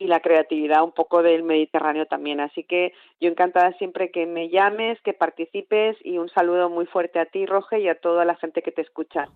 y 0.00 0.08
la 0.08 0.20
creatividad 0.20 0.82
un 0.82 0.92
poco 0.92 1.22
del 1.22 1.44
Mediterráneo 1.44 2.06
también. 2.06 2.40
Así 2.40 2.64
que 2.64 2.92
yo 3.20 3.28
encantada 3.28 3.72
siempre 3.78 4.10
que 4.10 4.26
me 4.26 4.48
llames, 4.48 4.98
que 5.02 5.12
participes 5.12 5.96
y 6.04 6.18
un 6.18 6.28
saludo 6.28 6.70
muy 6.70 6.86
fuerte 6.86 7.20
a 7.20 7.26
ti, 7.26 7.46
Roge, 7.46 7.80
y 7.80 7.88
a 7.88 7.94
toda 8.00 8.24
la 8.24 8.34
gente 8.34 8.62
que 8.62 8.72
te 8.72 8.82
escucha. 8.82 9.28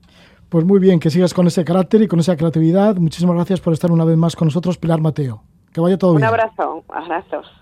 Pues 0.48 0.64
muy 0.64 0.80
bien, 0.80 0.98
que 0.98 1.10
sigas 1.10 1.32
con 1.32 1.46
ese 1.46 1.64
carácter 1.64 2.02
y 2.02 2.08
con 2.08 2.18
esa 2.18 2.36
creatividad. 2.36 2.96
Muchísimas 2.96 3.36
gracias 3.36 3.60
por 3.60 3.72
estar 3.72 3.92
una 3.92 4.04
vez 4.04 4.16
más 4.16 4.34
con 4.34 4.46
nosotros, 4.48 4.76
Pilar 4.76 5.00
Mateo. 5.00 5.42
Que 5.72 5.80
vaya 5.80 5.96
todo 5.96 6.12
bien. 6.12 6.22
Un 6.22 6.28
abrazo, 6.28 6.84
abrazos. 6.88 7.61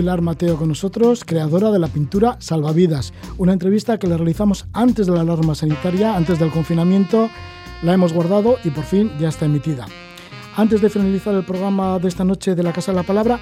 Pilar 0.00 0.22
Mateo 0.22 0.56
con 0.56 0.68
nosotros, 0.68 1.26
creadora 1.26 1.70
de 1.70 1.78
la 1.78 1.88
pintura 1.88 2.36
Salvavidas. 2.38 3.12
Una 3.36 3.52
entrevista 3.52 3.98
que 3.98 4.06
le 4.06 4.16
realizamos 4.16 4.64
antes 4.72 5.06
de 5.06 5.12
la 5.12 5.20
alarma 5.20 5.54
sanitaria, 5.54 6.16
antes 6.16 6.38
del 6.38 6.50
confinamiento. 6.50 7.28
La 7.82 7.92
hemos 7.92 8.14
guardado 8.14 8.56
y 8.64 8.70
por 8.70 8.84
fin 8.84 9.12
ya 9.20 9.28
está 9.28 9.44
emitida. 9.44 9.86
Antes 10.56 10.80
de 10.80 10.88
finalizar 10.88 11.34
el 11.34 11.44
programa 11.44 11.98
de 11.98 12.08
esta 12.08 12.24
noche 12.24 12.54
de 12.54 12.62
la 12.62 12.72
Casa 12.72 12.92
de 12.92 12.96
la 12.96 13.02
Palabra, 13.02 13.40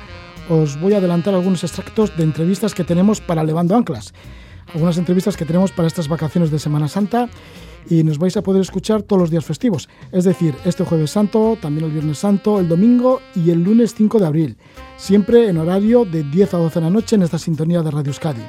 os 0.49 0.81
voy 0.81 0.95
a 0.95 0.97
adelantar 0.97 1.33
algunos 1.33 1.63
extractos 1.63 2.17
de 2.17 2.25
entrevistas 2.25 2.75
que 2.75 2.83
tenemos 2.83 3.21
para 3.21 3.45
Levando 3.45 3.77
Anclas. 3.77 4.13
Algunas 4.75 4.99
entrevistas 4.99 5.37
que 5.37 5.45
tenemos 5.45 5.71
para 5.71 5.87
estas 5.87 6.09
vacaciones 6.09 6.51
de 6.51 6.59
Semana 6.59 6.89
Santa 6.89 7.29
y 7.89 8.05
nos 8.05 8.19
vais 8.19 8.37
a 8.37 8.43
poder 8.43 8.63
escuchar 8.63 9.03
todos 9.03 9.21
los 9.21 9.31
días 9.31 9.45
festivos, 9.45 9.89
es 10.13 10.25
decir, 10.25 10.55
este 10.65 10.85
jueves 10.85 11.11
santo, 11.11 11.57
también 11.61 11.87
el 11.87 11.93
viernes 11.93 12.19
santo, 12.19 12.61
el 12.61 12.69
domingo 12.69 13.21
y 13.35 13.51
el 13.51 13.63
lunes 13.63 13.95
5 13.95 14.19
de 14.19 14.27
abril, 14.27 14.57
siempre 14.97 15.49
en 15.49 15.59
horario 15.59 16.05
de 16.05 16.23
10 16.23 16.55
a 16.55 16.59
12 16.59 16.81
de 16.81 16.85
la 16.85 16.91
noche 16.91 17.17
en 17.17 17.23
esta 17.23 17.39
sintonía 17.39 17.83
de 17.83 17.91
Radio 17.91 18.11
Euskadi. 18.11 18.43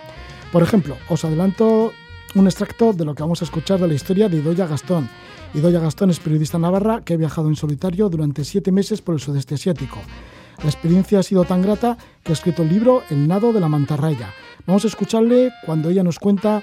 Por 0.52 0.64
ejemplo, 0.64 0.98
os 1.10 1.24
adelanto 1.24 1.92
un 2.36 2.46
extracto 2.46 2.94
de 2.94 3.06
lo 3.06 3.16
que 3.16 3.24
vamos 3.24 3.42
a 3.42 3.46
escuchar 3.46 3.80
de 3.80 3.88
la 3.88 3.94
historia 3.94 4.30
de 4.30 4.38
Idoya 4.38 4.68
Gastón. 4.68 5.10
Idoya 5.54 5.80
Gastón 5.80 6.10
es 6.10 6.20
periodista 6.20 6.60
navarra 6.60 7.02
que 7.04 7.14
ha 7.14 7.18
viajado 7.18 7.50
en 7.50 7.56
solitario 7.56 8.10
durante 8.10 8.44
siete 8.44 8.72
meses 8.72 9.02
por 9.02 9.16
el 9.16 9.22
sudeste 9.22 9.56
asiático. 9.56 10.00
La 10.64 10.70
experiencia 10.70 11.20
ha 11.20 11.24
sido 11.24 11.46
tan 11.46 11.62
grata 11.62 11.98
que 12.24 12.32
ha 12.32 12.34
escrito 12.34 12.64
el 12.64 12.70
libro 12.70 13.04
El 13.10 13.28
nado 13.28 13.54
de 13.54 13.60
la 13.60 13.70
mantarraya. 13.70 14.34
Vamos 14.68 14.84
a 14.84 14.88
escucharle 14.90 15.52
cuando 15.66 15.90
ella 15.90 16.04
nos 16.04 16.20
cuenta 16.20 16.62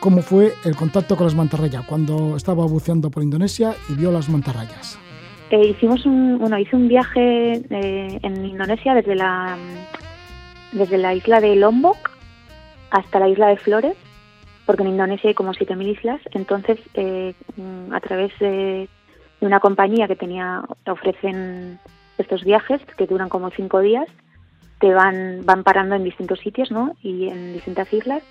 cómo 0.00 0.22
fue 0.22 0.54
el 0.64 0.76
contacto 0.76 1.16
con 1.16 1.26
las 1.26 1.34
mantarrayas 1.34 1.84
cuando 1.86 2.36
estaba 2.36 2.64
buceando 2.66 3.10
por 3.10 3.22
Indonesia 3.22 3.74
y 3.88 3.94
vio 3.94 4.10
las 4.10 4.28
mantarrayas. 4.28 4.98
Eh, 5.50 5.68
hicimos 5.68 6.04
un, 6.04 6.38
bueno, 6.38 6.58
hice 6.58 6.76
un 6.76 6.88
viaje 6.88 7.62
eh, 7.70 8.18
en 8.22 8.44
Indonesia 8.44 8.94
desde 8.94 9.14
la, 9.14 9.56
desde 10.72 10.98
la 10.98 11.14
isla 11.14 11.40
de 11.40 11.56
Lombok 11.56 11.96
hasta 12.90 13.18
la 13.18 13.28
isla 13.28 13.48
de 13.48 13.56
Flores, 13.56 13.96
porque 14.66 14.82
en 14.82 14.90
Indonesia 14.90 15.28
hay 15.28 15.34
como 15.34 15.54
7.000 15.54 15.86
islas. 15.88 16.20
Entonces, 16.32 16.78
eh, 16.94 17.34
a 17.90 18.00
través 18.00 18.32
de, 18.38 18.88
una 19.40 19.60
compañía 19.60 20.08
que 20.08 20.16
tenía, 20.16 20.62
ofrecen 20.86 21.78
estos 22.18 22.44
viajes 22.44 22.80
que 22.96 23.06
duran 23.06 23.28
como 23.28 23.50
cinco 23.50 23.80
días, 23.80 24.06
te 24.80 24.92
van, 24.92 25.44
van 25.44 25.64
parando 25.64 25.94
en 25.94 26.04
distintos 26.04 26.40
sitios, 26.40 26.70
¿no? 26.70 26.94
Y 27.02 27.28
en 27.28 27.52
distintas 27.52 27.92
islas 27.92 28.22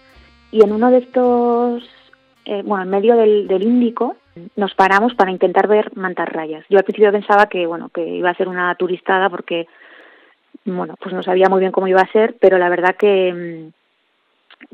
y 0.52 0.64
en 0.64 0.72
uno 0.72 0.90
de 0.92 1.00
estos, 1.00 1.84
eh, 2.46 2.62
bueno, 2.64 2.84
en 2.84 2.90
medio 2.90 3.16
del, 3.16 3.64
Índico, 3.64 4.16
nos 4.56 4.74
paramos 4.76 5.14
para 5.16 5.32
intentar 5.32 5.68
ver 5.68 5.96
mantarrayas. 5.96 6.66
Yo 6.70 6.78
al 6.78 6.84
principio 6.84 7.12
pensaba 7.12 7.48
que, 7.48 7.66
bueno, 7.66 7.90
que 7.90 8.06
iba 8.06 8.30
a 8.30 8.36
ser 8.36 8.48
una 8.48 8.74
turistada 8.76 9.30
porque, 9.30 9.68
bueno, 10.66 10.96
pues 11.02 11.14
no 11.14 11.24
sabía 11.24 11.50
muy 11.50 11.60
bien 11.60 11.72
cómo 11.72 11.88
iba 11.88 12.02
a 12.02 12.12
ser, 12.12 12.36
pero 12.40 12.58
la 12.58 12.70
verdad 12.70 12.96
que 12.96 13.72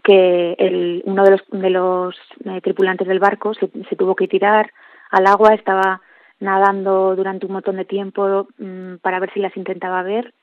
que 0.04 0.56
el, 0.60 1.02
uno 1.06 1.24
de 1.24 1.32
los, 1.32 1.42
de 1.52 1.70
los 1.70 2.16
eh, 2.46 2.62
tripulantes 2.62 3.08
del 3.08 3.20
barco 3.20 3.54
se, 3.54 3.70
se, 3.90 3.96
tuvo 3.96 4.16
que 4.16 4.28
tirar 4.28 4.72
al 5.12 5.28
agua, 5.28 5.54
estaba 5.54 6.02
nadando 6.40 7.16
durante 7.16 7.46
un 7.46 7.54
montón 7.54 7.78
de 7.78 7.86
tiempo 7.86 8.48
mm, 8.58 8.96
para 9.02 9.20
ver 9.20 9.32
si 9.34 9.40
las 9.40 9.56
intentaba 9.56 10.04
ver 10.04 10.34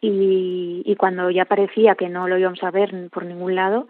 y, 0.00 0.82
y, 0.84 0.96
cuando 0.96 1.30
ya 1.30 1.44
parecía 1.44 1.94
que 1.94 2.08
no 2.08 2.26
lo 2.26 2.38
íbamos 2.38 2.62
a 2.64 2.70
ver 2.70 3.08
por 3.10 3.24
ningún 3.24 3.54
lado, 3.54 3.88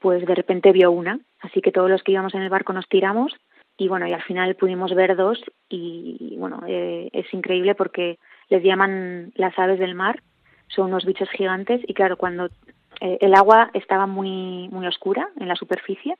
pues 0.00 0.26
de 0.26 0.34
repente 0.34 0.72
vio 0.72 0.90
una. 0.90 1.20
Así 1.40 1.60
que 1.60 1.72
todos 1.72 1.90
los 1.90 2.02
que 2.02 2.12
íbamos 2.12 2.34
en 2.34 2.42
el 2.42 2.50
barco 2.50 2.72
nos 2.72 2.88
tiramos 2.88 3.34
y 3.76 3.88
bueno, 3.88 4.06
y 4.06 4.12
al 4.12 4.22
final 4.22 4.56
pudimos 4.56 4.94
ver 4.94 5.16
dos 5.16 5.42
y 5.68 6.34
bueno, 6.38 6.60
eh, 6.66 7.08
es 7.12 7.32
increíble 7.32 7.74
porque 7.74 8.18
les 8.48 8.62
llaman 8.62 9.32
las 9.36 9.58
aves 9.58 9.78
del 9.78 9.94
mar, 9.94 10.22
son 10.68 10.86
unos 10.86 11.04
bichos 11.04 11.30
gigantes 11.30 11.80
y 11.86 11.94
claro, 11.94 12.16
cuando 12.16 12.50
eh, 13.00 13.18
el 13.20 13.34
agua 13.34 13.70
estaba 13.72 14.06
muy, 14.06 14.68
muy 14.68 14.86
oscura 14.86 15.28
en 15.38 15.48
la 15.48 15.56
superficie, 15.56 16.16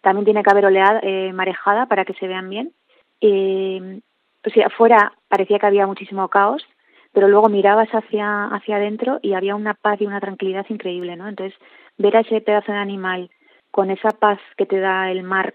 también 0.00 0.24
tiene 0.24 0.42
que 0.42 0.50
haber 0.50 0.66
oleada, 0.66 1.00
eh, 1.02 1.32
marejada 1.32 1.86
para 1.86 2.04
que 2.04 2.14
se 2.14 2.26
vean 2.26 2.50
bien. 2.50 2.72
Eh, 3.20 4.00
o 4.46 4.50
sea, 4.50 4.66
afuera 4.66 5.12
parecía 5.28 5.58
que 5.58 5.66
había 5.66 5.86
muchísimo 5.86 6.28
caos, 6.28 6.66
pero 7.14 7.28
luego 7.28 7.48
mirabas 7.48 7.88
hacia, 7.90 8.46
hacia 8.46 8.76
adentro 8.76 9.20
y 9.22 9.32
había 9.34 9.54
una 9.54 9.72
paz 9.74 10.00
y 10.00 10.06
una 10.06 10.20
tranquilidad 10.20 10.66
increíble, 10.68 11.16
¿no? 11.16 11.28
Entonces, 11.28 11.56
ver 11.96 12.16
a 12.16 12.20
ese 12.20 12.40
pedazo 12.40 12.72
de 12.72 12.78
animal 12.78 13.30
con 13.70 13.90
esa 13.90 14.10
paz 14.10 14.40
que 14.56 14.66
te 14.66 14.80
da 14.80 15.10
el 15.10 15.22
mar 15.22 15.54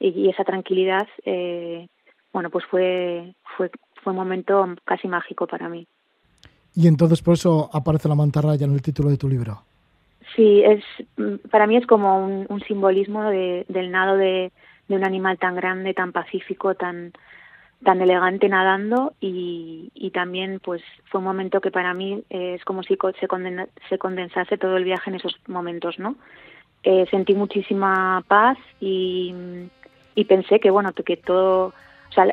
y, 0.00 0.28
esa 0.28 0.44
tranquilidad, 0.44 1.06
eh, 1.24 1.86
bueno, 2.32 2.50
pues 2.50 2.64
fue, 2.64 3.34
fue, 3.56 3.70
fue 4.02 4.12
un 4.12 4.18
momento 4.18 4.66
casi 4.84 5.06
mágico 5.06 5.46
para 5.46 5.68
mí. 5.68 5.86
Y 6.74 6.88
entonces 6.88 7.22
por 7.22 7.34
eso 7.34 7.70
aparece 7.72 8.08
la 8.08 8.14
mantarraya 8.14 8.64
en 8.64 8.72
el 8.72 8.82
título 8.82 9.10
de 9.10 9.18
tu 9.18 9.28
libro. 9.28 9.62
Sí, 10.34 10.62
es 10.64 10.82
para 11.50 11.66
mí 11.66 11.76
es 11.76 11.86
como 11.86 12.26
un, 12.48 12.60
simbolismo 12.66 13.22
del 13.24 13.90
nado 13.90 14.16
de, 14.16 14.50
de, 14.88 14.96
un 14.96 15.04
animal 15.04 15.38
tan 15.38 15.54
grande, 15.54 15.94
tan 15.94 16.12
pacífico, 16.12 16.74
tan 16.74 17.12
tan 17.84 18.00
elegante 18.00 18.48
nadando 18.48 19.14
y, 19.20 19.90
y 19.94 20.10
también 20.10 20.60
pues 20.60 20.82
fue 21.06 21.18
un 21.18 21.24
momento 21.24 21.60
que 21.60 21.70
para 21.70 21.94
mí 21.94 22.24
eh, 22.30 22.54
es 22.54 22.64
como 22.64 22.82
si 22.82 22.96
se, 23.20 23.28
se 23.88 23.98
condensase 23.98 24.58
todo 24.58 24.76
el 24.76 24.84
viaje 24.84 25.10
en 25.10 25.16
esos 25.16 25.36
momentos, 25.46 25.98
¿no? 25.98 26.16
Eh, 26.82 27.06
sentí 27.10 27.34
muchísima 27.34 28.22
paz 28.26 28.58
y, 28.80 29.34
y 30.14 30.24
pensé 30.24 30.60
que 30.60 30.70
bueno 30.70 30.92
que 30.92 31.16
todo 31.16 31.68
o 31.68 32.12
sea 32.12 32.26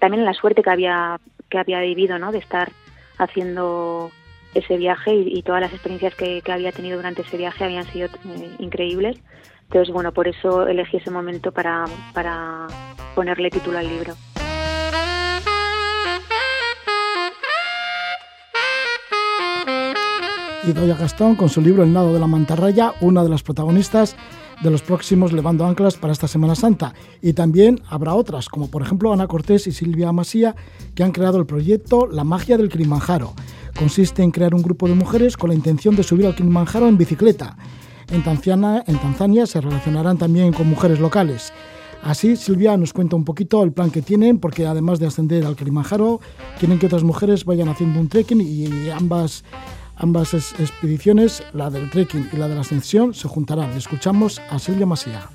también 0.00 0.24
la 0.24 0.32
suerte 0.32 0.62
que 0.62 0.70
había 0.70 1.20
que 1.50 1.58
había 1.58 1.80
vivido 1.80 2.18
no 2.18 2.32
de 2.32 2.38
estar 2.38 2.70
haciendo 3.18 4.10
ese 4.54 4.78
viaje 4.78 5.14
y, 5.14 5.42
todas 5.42 5.60
las 5.60 5.72
experiencias 5.72 6.14
que, 6.14 6.40
que, 6.40 6.52
había 6.52 6.72
tenido 6.72 6.96
durante 6.96 7.20
ese 7.20 7.36
viaje 7.36 7.64
habían 7.64 7.84
sido 7.84 8.06
eh, 8.06 8.50
increíbles. 8.60 9.20
Entonces 9.64 9.92
bueno 9.92 10.12
por 10.12 10.26
eso 10.26 10.66
elegí 10.66 10.96
ese 10.96 11.10
momento 11.10 11.52
para 11.52 11.84
para 12.14 12.66
ponerle 13.14 13.50
título 13.50 13.76
al 13.76 13.88
libro 13.88 14.14
y 20.64 20.72
Doya 20.72 20.96
Gastón 20.96 21.36
con 21.36 21.48
su 21.48 21.60
libro 21.60 21.82
El 21.82 21.92
nado 21.92 22.12
de 22.12 22.20
la 22.20 22.26
mantarraya, 22.26 22.94
una 23.00 23.22
de 23.22 23.28
las 23.28 23.42
protagonistas 23.42 24.16
de 24.62 24.70
los 24.70 24.82
próximos 24.82 25.32
Levando 25.32 25.64
Anclas 25.64 25.96
para 25.96 26.12
esta 26.12 26.26
Semana 26.26 26.54
Santa. 26.54 26.94
Y 27.22 27.32
también 27.32 27.80
habrá 27.88 28.14
otras, 28.14 28.48
como 28.48 28.70
por 28.70 28.82
ejemplo 28.82 29.12
Ana 29.12 29.28
Cortés 29.28 29.66
y 29.66 29.72
Silvia 29.72 30.12
Masía, 30.12 30.56
que 30.94 31.04
han 31.04 31.12
creado 31.12 31.38
el 31.38 31.46
proyecto 31.46 32.06
La 32.06 32.24
magia 32.24 32.56
del 32.56 32.68
Kilimanjaro. 32.68 33.34
Consiste 33.78 34.22
en 34.22 34.30
crear 34.30 34.54
un 34.54 34.62
grupo 34.62 34.88
de 34.88 34.94
mujeres 34.94 35.36
con 35.36 35.50
la 35.50 35.54
intención 35.54 35.94
de 35.94 36.02
subir 36.02 36.26
al 36.26 36.34
Kilimanjaro 36.34 36.88
en 36.88 36.98
bicicleta. 36.98 37.56
En 38.10 38.24
Tanzania, 38.24 38.82
en 38.86 38.98
Tanzania 38.98 39.46
se 39.46 39.60
relacionarán 39.60 40.18
también 40.18 40.52
con 40.52 40.68
mujeres 40.68 40.98
locales. 40.98 41.52
Así, 42.02 42.36
Silvia 42.36 42.76
nos 42.76 42.92
cuenta 42.92 43.16
un 43.16 43.24
poquito 43.24 43.62
el 43.62 43.72
plan 43.72 43.90
que 43.90 44.02
tienen, 44.02 44.38
porque 44.38 44.66
además 44.66 44.98
de 44.98 45.06
ascender 45.06 45.44
al 45.44 45.56
Kilimanjaro, 45.56 46.20
quieren 46.58 46.78
que 46.78 46.86
otras 46.86 47.02
mujeres 47.02 47.44
vayan 47.44 47.68
haciendo 47.68 48.00
un 48.00 48.08
trekking 48.08 48.40
y 48.40 48.88
ambas, 48.90 49.44
ambas 49.98 50.34
expediciones, 50.34 51.44
la 51.52 51.70
del 51.70 51.90
trekking 51.90 52.30
y 52.32 52.36
la 52.36 52.48
de 52.48 52.54
la 52.54 52.62
ascensión, 52.62 53.14
se 53.14 53.28
juntarán. 53.28 53.72
Escuchamos 53.72 54.40
a 54.50 54.58
Silvia 54.58 54.86
Masía. 54.86 55.28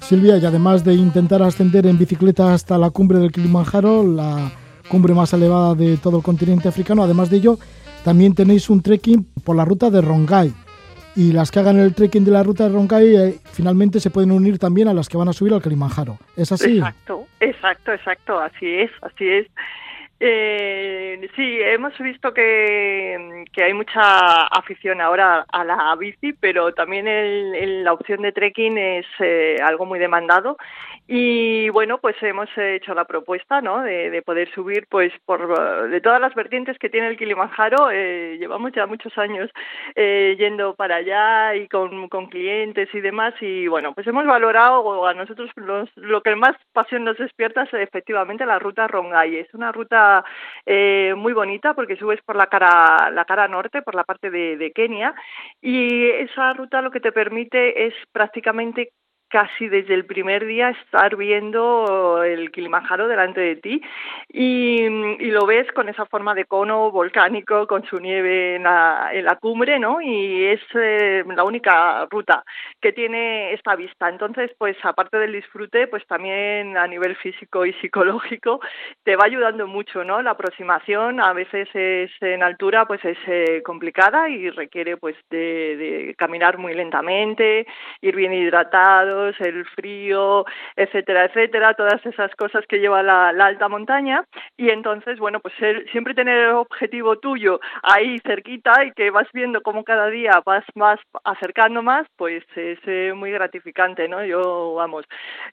Silvia, 0.00 0.36
y 0.36 0.44
además 0.44 0.84
de 0.84 0.94
intentar 0.94 1.42
ascender 1.42 1.86
en 1.86 1.98
bicicleta 1.98 2.54
hasta 2.54 2.78
la 2.78 2.90
cumbre 2.90 3.18
del 3.18 3.32
Kilimanjaro, 3.32 4.02
la 4.02 4.52
cumbre 4.88 5.14
más 5.14 5.32
elevada 5.32 5.74
de 5.74 5.96
todo 5.96 6.18
el 6.18 6.22
continente 6.22 6.68
africano, 6.68 7.02
además 7.02 7.30
de 7.30 7.36
ello, 7.38 7.58
también 8.04 8.34
tenéis 8.34 8.70
un 8.70 8.82
trekking 8.82 9.26
por 9.44 9.56
la 9.56 9.64
ruta 9.64 9.90
de 9.90 10.00
Rongai. 10.00 10.52
Y 11.16 11.32
las 11.32 11.50
que 11.50 11.58
hagan 11.58 11.78
el 11.78 11.94
trekking 11.94 12.24
de 12.24 12.30
la 12.30 12.42
ruta 12.42 12.64
de 12.64 12.74
Rongai 12.74 13.16
eh, 13.16 13.40
finalmente 13.52 13.98
se 13.98 14.10
pueden 14.10 14.30
unir 14.30 14.58
también 14.58 14.88
a 14.88 14.94
las 14.94 15.08
que 15.08 15.16
van 15.16 15.28
a 15.28 15.32
subir 15.32 15.52
al 15.52 15.62
Kilimanjaro. 15.62 16.16
¿Es 16.36 16.52
así? 16.52 16.78
Exacto, 16.78 17.26
exacto, 17.40 17.92
exacto, 17.92 18.38
así 18.38 18.66
es, 18.66 18.90
así 19.02 19.28
es. 19.28 19.46
Eh, 20.20 21.30
sí, 21.36 21.58
hemos 21.60 21.96
visto 21.98 22.34
que, 22.34 23.44
hay 23.56 23.74
mucha 23.74 24.46
afición 24.46 25.00
ahora 25.00 25.46
a 25.52 25.64
la 25.64 25.94
bici, 25.96 26.32
pero 26.32 26.72
también 26.72 27.06
el, 27.06 27.84
la 27.84 27.92
opción 27.92 28.22
de 28.22 28.32
trekking 28.32 28.78
es 28.78 29.06
eh, 29.20 29.56
algo 29.62 29.86
muy 29.86 29.98
demandado 29.98 30.56
y 31.10 31.70
bueno, 31.70 31.96
pues 31.96 32.22
hemos 32.22 32.50
hecho 32.58 32.92
la 32.92 33.06
propuesta, 33.06 33.62
¿no? 33.62 33.80
De, 33.82 34.20
poder 34.20 34.52
subir, 34.52 34.86
pues, 34.90 35.10
por 35.24 35.88
de 35.88 36.02
todas 36.02 36.20
las 36.20 36.34
vertientes 36.34 36.78
que 36.78 36.90
tiene 36.90 37.08
el 37.08 37.16
Kilimanjaro. 37.16 37.90
Eh, 37.90 38.36
llevamos 38.38 38.72
ya 38.72 38.86
muchos 38.86 39.16
años 39.16 39.50
eh, 39.94 40.36
yendo 40.38 40.74
para 40.74 40.96
allá 40.96 41.54
y 41.54 41.66
con, 41.66 42.10
con, 42.10 42.26
clientes 42.26 42.90
y 42.92 43.00
demás. 43.00 43.32
Y 43.40 43.68
bueno, 43.68 43.94
pues 43.94 44.06
hemos 44.06 44.26
valorado 44.26 45.06
a 45.06 45.14
nosotros 45.14 45.50
lo 45.96 46.20
que 46.20 46.36
más 46.36 46.56
pasión 46.74 47.04
nos 47.04 47.16
despierta 47.16 47.62
es 47.62 47.72
efectivamente 47.72 48.44
la 48.44 48.58
ruta 48.58 48.86
Rongai. 48.86 49.36
Es 49.36 49.54
una 49.54 49.72
ruta 49.72 50.07
eh, 50.66 51.14
muy 51.16 51.32
bonita 51.32 51.74
porque 51.74 51.96
subes 51.96 52.20
por 52.22 52.36
la 52.36 52.46
cara 52.46 53.10
la 53.10 53.24
cara 53.24 53.48
norte, 53.48 53.82
por 53.82 53.94
la 53.94 54.04
parte 54.04 54.30
de, 54.30 54.56
de 54.56 54.72
Kenia, 54.72 55.14
y 55.60 56.06
esa 56.06 56.52
ruta 56.52 56.82
lo 56.82 56.90
que 56.90 57.00
te 57.00 57.12
permite 57.12 57.86
es 57.86 57.94
prácticamente 58.12 58.92
casi 59.28 59.68
desde 59.68 59.94
el 59.94 60.06
primer 60.06 60.46
día 60.46 60.70
estar 60.70 61.16
viendo 61.16 62.22
el 62.22 62.50
Kilimanjaro 62.50 63.08
delante 63.08 63.40
de 63.40 63.56
ti 63.56 63.82
y, 64.28 64.88
lo 65.28 65.46
ves 65.46 65.70
con 65.72 65.88
esa 65.88 66.06
forma 66.06 66.34
de 66.34 66.46
cono 66.46 66.90
volcánico 66.90 67.66
con 67.66 67.84
su 67.84 67.98
nieve 67.98 68.56
en 68.56 68.62
la, 68.62 69.10
en 69.12 69.24
la 69.24 69.36
cumbre, 69.36 69.78
¿no? 69.78 70.00
Y 70.00 70.46
es 70.46 70.60
eh, 70.74 71.22
la 71.26 71.44
única 71.44 72.06
ruta 72.10 72.42
que 72.80 72.92
tiene 72.92 73.52
esta 73.52 73.76
vista. 73.76 74.08
Entonces, 74.08 74.50
pues 74.58 74.76
aparte 74.82 75.18
del 75.18 75.32
disfrute, 75.32 75.86
pues 75.86 76.06
también 76.06 76.76
a 76.76 76.86
nivel 76.86 77.14
físico 77.16 77.66
y 77.66 77.74
psicológico 77.74 78.60
te 79.04 79.16
va 79.16 79.26
ayudando 79.26 79.66
mucho, 79.66 80.02
¿no? 80.02 80.22
La 80.22 80.30
aproximación 80.30 81.20
a 81.20 81.32
veces 81.34 81.68
es 81.74 82.10
en 82.20 82.42
altura, 82.42 82.86
pues 82.86 83.04
es 83.04 83.18
eh, 83.26 83.62
complicada 83.64 84.28
y 84.30 84.48
requiere 84.50 84.96
pues 84.96 85.16
de 85.30 86.14
caminar 86.16 86.58
muy 86.58 86.74
lentamente, 86.74 87.66
ir 88.00 88.16
bien 88.16 88.32
hidratado 88.32 89.17
el 89.40 89.64
frío, 89.66 90.44
etcétera, 90.76 91.26
etcétera, 91.26 91.74
todas 91.74 92.04
esas 92.06 92.34
cosas 92.36 92.64
que 92.66 92.78
lleva 92.78 93.02
la, 93.02 93.28
alta 93.28 93.68
montaña 93.68 94.24
y 94.56 94.70
entonces, 94.70 95.18
bueno, 95.18 95.40
pues 95.40 95.54
siempre 95.90 96.14
tener 96.14 96.38
el 96.38 96.50
objetivo 96.50 97.18
tuyo 97.18 97.60
ahí 97.82 98.18
cerquita 98.20 98.84
y 98.84 98.92
que 98.92 99.10
vas 99.10 99.26
viendo 99.32 99.62
cómo 99.62 99.84
cada 99.84 100.08
día 100.08 100.42
vas 100.44 100.64
más 100.74 101.00
acercando 101.24 101.82
más, 101.82 102.06
pues 102.16 102.44
es 102.56 102.78
eh, 102.86 103.12
muy 103.14 103.30
gratificante, 103.30 104.08
¿no? 104.08 104.24
Yo, 104.24 104.74
vamos, 104.74 105.04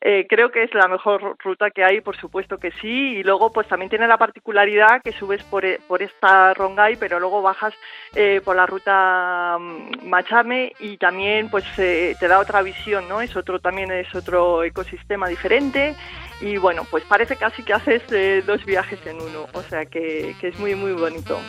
eh, 0.02 0.26
creo 0.30 0.52
que 0.52 0.64
es 0.64 0.74
la 0.74 0.88
mejor 0.88 1.36
ruta 1.44 1.72
que 1.72 1.84
hay, 1.84 2.02
por 2.02 2.18
supuesto 2.18 2.58
que 2.58 2.72
sí, 2.82 3.18
y 3.18 3.24
luego 3.24 3.52
pues 3.52 3.68
también 3.68 3.90
tiene 3.90 4.08
la 4.08 4.18
particularidad 4.18 5.02
que 5.04 5.12
subes 5.12 5.44
por, 5.44 5.66
e, 5.66 5.80
por 5.88 6.02
esta 6.02 6.54
Rongai, 6.54 6.98
pero 6.98 7.20
luego 7.20 7.42
bajas 7.42 7.74
eh, 8.16 8.42
por 8.44 8.56
la 8.56 8.66
ruta 8.66 9.58
mm, 9.60 10.08
Machame 10.08 10.74
y 10.80 10.98
también 10.98 11.50
pues 11.50 11.66
te 11.76 12.28
da 12.28 12.40
otra 12.40 12.62
visión, 12.62 13.08
¿no? 13.08 13.22
Es 13.22 13.36
otro 13.36 13.55
también 13.60 13.92
es 13.92 14.14
otro 14.14 14.64
ecosistema 14.64 15.28
diferente 15.28 15.96
y 16.42 16.58
bueno, 16.58 16.84
pues 16.90 17.04
parece 17.06 17.36
casi 17.36 17.64
que 17.64 17.74
haces 17.74 18.02
eh, 18.12 18.44
dos 18.46 18.64
viajes 18.66 19.00
en 19.06 19.18
uno, 19.22 19.48
o 19.54 19.62
sea 19.64 19.86
que, 19.86 20.36
que 20.40 20.50
es 20.50 20.60
muy 20.60 20.76
muy 20.76 20.94
bonito. 20.94 21.40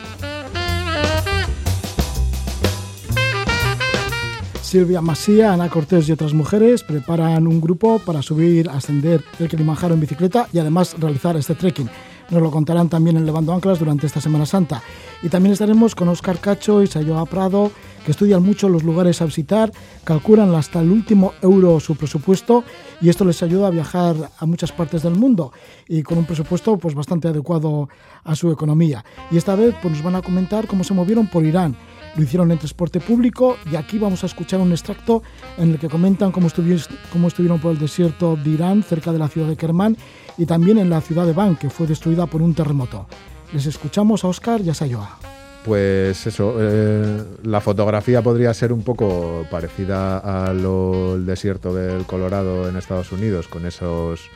Silvia 4.61 4.99
Masía, 4.99 5.53
Ana 5.53 5.69
Cortés 5.69 6.09
y 6.09 6.11
otras 6.11 6.33
mujeres 6.33 6.83
preparan 6.83 7.47
un 7.47 7.61
grupo 7.61 7.99
para 7.99 8.21
subir, 8.21 8.69
ascender 8.69 9.23
el 9.39 9.47
Kilimanjaro 9.47 9.93
en 9.93 10.01
bicicleta 10.01 10.49
y 10.51 10.59
además 10.59 10.93
realizar 10.99 11.37
este 11.37 11.55
trekking. 11.55 11.89
Nos 12.29 12.41
lo 12.41 12.51
contarán 12.51 12.89
también 12.89 13.15
en 13.15 13.25
Levando 13.25 13.53
Anclas 13.53 13.79
durante 13.79 14.07
esta 14.07 14.19
Semana 14.19 14.45
Santa. 14.45 14.83
Y 15.23 15.29
también 15.29 15.53
estaremos 15.53 15.95
con 15.95 16.09
Óscar 16.09 16.39
Cacho 16.39 16.83
y 16.83 16.87
Sayoa 16.87 17.25
Prado, 17.25 17.71
que 18.07 18.11
estudian 18.11 18.41
mucho 18.41 18.69
los 18.69 18.83
lugares 18.83 19.21
a 19.21 19.25
visitar, 19.25 19.69
calculan 20.05 20.55
hasta 20.55 20.79
el 20.79 20.91
último 20.91 21.33
euro 21.41 21.77
su 21.81 21.97
presupuesto 21.97 22.63
y 23.01 23.09
esto 23.09 23.25
les 23.25 23.43
ayuda 23.43 23.67
a 23.67 23.69
viajar 23.69 24.15
a 24.39 24.45
muchas 24.45 24.71
partes 24.71 25.03
del 25.03 25.15
mundo 25.15 25.51
y 25.89 26.03
con 26.03 26.17
un 26.17 26.23
presupuesto 26.23 26.77
pues 26.77 26.95
bastante 26.95 27.27
adecuado 27.27 27.89
a 28.23 28.33
su 28.37 28.49
economía. 28.49 29.03
Y 29.29 29.35
esta 29.35 29.55
vez 29.55 29.75
pues, 29.81 29.95
nos 29.95 30.03
van 30.03 30.15
a 30.15 30.21
comentar 30.21 30.67
cómo 30.67 30.85
se 30.85 30.93
movieron 30.93 31.27
por 31.27 31.43
Irán. 31.43 31.75
Lo 32.15 32.23
hicieron 32.23 32.49
en 32.49 32.59
transporte 32.59 33.01
público 33.01 33.57
y 33.69 33.75
aquí 33.75 33.97
vamos 33.97 34.23
a 34.23 34.27
escuchar 34.27 34.61
un 34.61 34.71
extracto 34.71 35.21
en 35.57 35.71
el 35.71 35.77
que 35.77 35.89
comentan 35.89 36.31
cómo, 36.31 36.47
estuvieron 36.47 37.59
por 37.59 37.73
el 37.73 37.77
desierto 37.77 38.37
de 38.37 38.51
Irán, 38.51 38.83
cerca 38.83 39.11
de 39.11 39.19
la 39.19 39.27
ciudad 39.27 39.49
de 39.49 39.57
Kermán, 39.57 39.97
y 40.37 40.45
también 40.45 40.77
en 40.77 40.89
la 40.89 41.01
ciudad 41.01 41.25
de 41.25 41.33
Van, 41.33 41.57
que 41.57 41.69
fue 41.69 41.87
destruida 41.87 42.25
por 42.25 42.41
un 42.41 42.55
terremoto. 42.55 43.05
Les 43.51 43.65
escuchamos 43.65 44.23
a 44.23 44.29
Oscar 44.29 44.61
y 44.61 44.69
a 44.69 44.73
Sayoa. 44.73 45.19
Pues 45.67 46.25
eso, 46.25 46.55
eh, 46.61 47.23
la 47.43 47.59
fotografía 47.59 48.21
podría 48.21 48.53
ser 48.53 48.71
un 48.71 48.83
poco 48.83 49.45
parecida 49.51 50.47
al 50.47 51.25
desierto 51.25 51.75
del 51.75 52.05
Colorado 52.05 52.69
en 52.69 52.77
Estados 52.77 53.11
Unidos, 53.11 53.49
con 53.49 53.65
esos... 53.65 54.29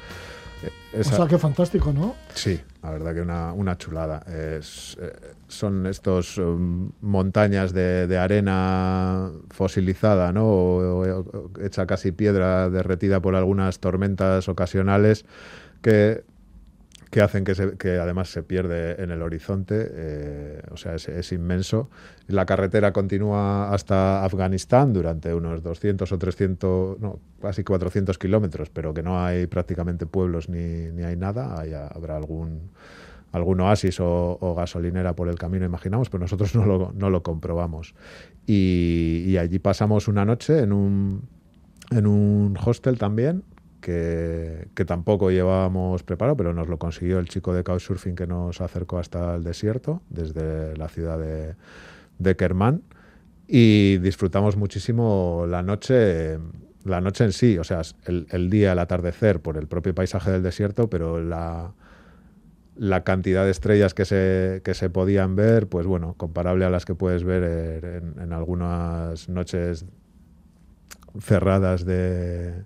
Eh, 0.91 0.99
o 0.99 1.03
sea, 1.05 1.27
qué 1.27 1.37
fantástico, 1.37 1.93
¿no? 1.93 2.15
Sí, 2.33 2.59
la 2.83 2.91
verdad 2.91 3.13
que 3.13 3.21
una, 3.21 3.77
chulada. 3.77 4.25
Es, 4.27 4.97
eh, 5.01 5.13
son 5.47 5.87
estos 5.87 6.37
um, 6.37 6.91
montañas 6.99 7.71
de, 7.71 8.17
arena 8.17 9.31
fosilizada, 9.51 10.33
¿no? 10.33 10.43
o, 10.43 11.49
hecha 11.63 11.85
casi 11.85 12.11
piedra 12.11 12.69
derretida 12.69 13.21
por 13.21 13.35
algunas 13.35 13.79
tormentas 13.79 14.49
ocasionales 14.49 15.23
que, 15.81 16.25
que 17.11 17.21
hacen 17.21 17.43
que, 17.43 17.55
se, 17.55 17.77
que, 17.77 17.99
además 17.99 18.29
se 18.29 18.41
pierde 18.41 19.03
en 19.03 19.11
el 19.11 19.21
horizonte, 19.21 19.85
eh, 19.91 20.61
o 20.71 20.77
sea, 20.77 20.95
es, 20.95 21.31
inmenso. 21.33 21.89
La 22.27 22.45
carretera 22.45 22.93
continúa 22.93 23.73
hasta 23.73 24.23
Afganistán 24.23 24.93
durante 24.93 25.33
unos 25.33 25.61
200 25.61 26.09
o 26.09 26.17
300, 26.17 26.99
no, 27.01 27.19
casi 27.41 27.65
400 27.65 28.17
kilómetros, 28.17 28.69
pero 28.69 28.93
que 28.93 29.03
no 29.03 29.23
hay 29.23 29.45
prácticamente 29.47 30.05
pueblos 30.05 30.47
ni, 30.47 30.89
ni 30.91 31.03
hay 31.03 31.17
nada, 31.17 31.61
habrá 31.93 32.15
algún 32.15 32.71
algún 33.33 33.61
oasis 33.61 33.97
o, 33.99 34.55
gasolinera 34.57 35.15
por 35.15 35.29
el 35.29 35.35
camino, 35.35 35.65
imaginamos, 35.65 36.09
pero 36.09 36.21
nosotros 36.21 36.55
no 36.55 36.65
lo, 36.65 36.93
no 36.95 37.09
lo 37.09 37.23
comprobamos. 37.23 37.93
Y, 38.47 39.23
y, 39.27 39.37
allí 39.37 39.59
pasamos 39.59 40.07
una 40.07 40.25
noche 40.25 40.59
en 40.59 40.71
un, 40.71 41.27
en 41.91 42.07
un 42.07 42.57
hostel 42.63 42.97
también, 42.97 43.43
que, 43.81 44.85
tampoco 44.85 45.31
llevábamos 45.31 46.03
preparado, 46.03 46.37
pero 46.37 46.53
nos 46.53 46.69
lo 46.69 46.77
consiguió 46.77 47.19
el 47.19 47.27
chico 47.27 47.53
de 47.53 47.63
Couchsurfing 47.63 48.15
que 48.15 48.27
nos 48.27 48.61
acercó 48.61 48.99
hasta 48.99 49.35
el 49.35 49.43
desierto, 49.43 50.01
desde 50.09 50.77
la 50.77 50.87
ciudad 50.87 51.19
de, 51.19 51.55
de 52.19 52.35
Kermán, 52.35 52.83
y 53.47 53.97
disfrutamos 53.97 54.55
muchísimo 54.55 55.45
la 55.47 55.61
noche, 55.63 56.39
la 56.85 57.01
noche 57.01 57.25
en 57.25 57.33
sí, 57.33 57.57
o 57.57 57.63
sea, 57.63 57.81
el, 58.05 58.49
día, 58.49 58.71
el 58.71 58.79
atardecer, 58.79 59.41
por 59.41 59.57
el 59.57 59.67
propio 59.67 59.93
paisaje 59.93 60.31
del 60.31 60.43
desierto, 60.43 60.89
pero 60.89 61.19
la, 61.19 61.73
cantidad 63.03 63.43
de 63.43 63.51
estrellas 63.51 63.93
que 63.93 64.05
se, 64.05 64.61
que 64.63 64.73
se 64.73 64.89
podían 64.89 65.35
ver, 65.35 65.67
pues 65.67 65.85
bueno, 65.85 66.13
comparable 66.15 66.65
a 66.65 66.69
las 66.69 66.85
que 66.85 66.95
puedes 66.95 67.23
ver 67.23 67.83
en, 67.83 68.21
en 68.21 68.31
algunas 68.31 69.27
noches 69.27 69.85
cerradas 71.19 71.83
de, 71.83 72.63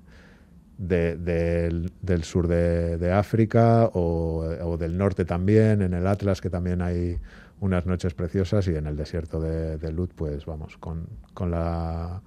del 0.78 2.24
sur 2.24 2.48
de, 2.48 3.12
África 3.12 3.90
o, 3.94 4.78
del 4.78 4.98
norte 4.98 5.26
también, 5.26 5.82
en 5.82 5.94
el 5.94 6.08
Atlas, 6.08 6.42
que 6.42 6.50
también 6.50 6.82
hay 6.82 7.18
unas 7.62 7.86
noches 7.86 8.14
preciosas, 8.14 8.68
y 8.68 8.76
en 8.76 8.88
el 8.88 8.98
desierto 8.98 9.40
de, 9.40 9.78
de 9.78 9.92
Lut, 9.92 10.12
pues 10.14 10.46
vamos, 10.46 10.78
con, 10.78 11.08
la, 11.50 12.22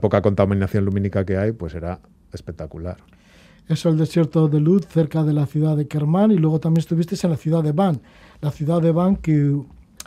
poca 0.00 0.20
contaminación 0.22 0.84
lumínica 0.84 1.24
que 1.24 1.36
hay, 1.36 1.52
pues 1.52 1.74
era 1.74 2.00
espectacular. 2.32 2.98
Eso, 3.68 3.88
el 3.88 3.96
desierto 3.96 4.48
de 4.48 4.60
Lut, 4.60 4.84
cerca 4.86 5.22
de 5.22 5.32
la 5.32 5.46
ciudad 5.46 5.76
de 5.76 5.88
Kermán, 5.88 6.30
y 6.30 6.36
luego 6.36 6.60
también 6.60 6.80
estuviste 6.80 7.16
en 7.22 7.30
la 7.30 7.36
ciudad 7.36 7.62
de 7.62 7.72
Van. 7.72 8.00
La 8.40 8.50
ciudad 8.50 8.82
de 8.82 8.92
Van, 8.92 9.16
que 9.16 9.56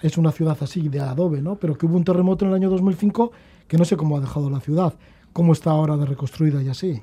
es 0.01 0.17
una 0.17 0.31
ciudad 0.31 0.57
así 0.61 0.87
de 0.89 0.99
adobe, 0.99 1.41
¿no? 1.41 1.55
Pero 1.55 1.77
que 1.77 1.85
hubo 1.85 1.95
un 1.95 2.03
terremoto 2.03 2.45
en 2.45 2.51
el 2.51 2.55
año 2.55 2.69
2005 2.69 3.31
que 3.67 3.77
no 3.77 3.85
sé 3.85 3.97
cómo 3.97 4.17
ha 4.17 4.19
dejado 4.19 4.49
la 4.49 4.59
ciudad, 4.59 4.93
cómo 5.33 5.53
está 5.53 5.71
ahora 5.71 5.97
de 5.97 6.05
reconstruida 6.05 6.61
y 6.61 6.67
así 6.67 7.01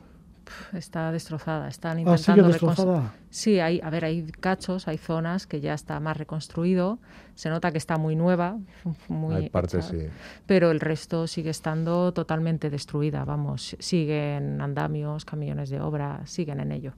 está 0.73 1.13
destrozada. 1.13 1.69
Están 1.69 1.99
Ah, 1.99 2.01
intentando 2.01 2.45
reconstru- 2.49 2.49
destrozada. 2.69 3.15
Sí, 3.31 3.61
hay, 3.61 3.81
a 3.83 3.91
ver, 3.91 4.05
hay 4.05 4.23
cachos, 4.41 4.89
hay 4.89 4.99
zonas 4.99 5.47
que 5.47 5.61
ya 5.61 5.75
está 5.75 5.99
más 6.01 6.17
reconstruido. 6.17 6.99
Se 7.35 7.49
nota 7.51 7.73
que 7.73 7.79
está 7.79 7.97
muy 7.99 8.17
nueva, 8.17 8.59
muy 9.09 9.35
Hay 9.35 9.51
partes, 9.51 9.87
sí. 9.87 10.07
pero 10.47 10.71
el 10.71 10.81
resto 10.81 11.27
sigue 11.27 11.51
estando 11.51 12.13
totalmente 12.13 12.71
destruida. 12.71 13.25
Vamos, 13.25 13.77
siguen 13.79 14.61
andamios, 14.61 15.25
camiones 15.25 15.71
de 15.71 15.81
obra, 15.81 16.21
siguen 16.27 16.61
en 16.61 16.73
ello. 16.73 16.93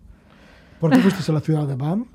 ¿Por 0.81 0.91
qué 0.91 0.99
fuisteis 0.99 1.29
a 1.31 1.33
la 1.33 1.41
ciudad 1.41 1.67
de 1.67 1.77
BAM? 1.77 2.07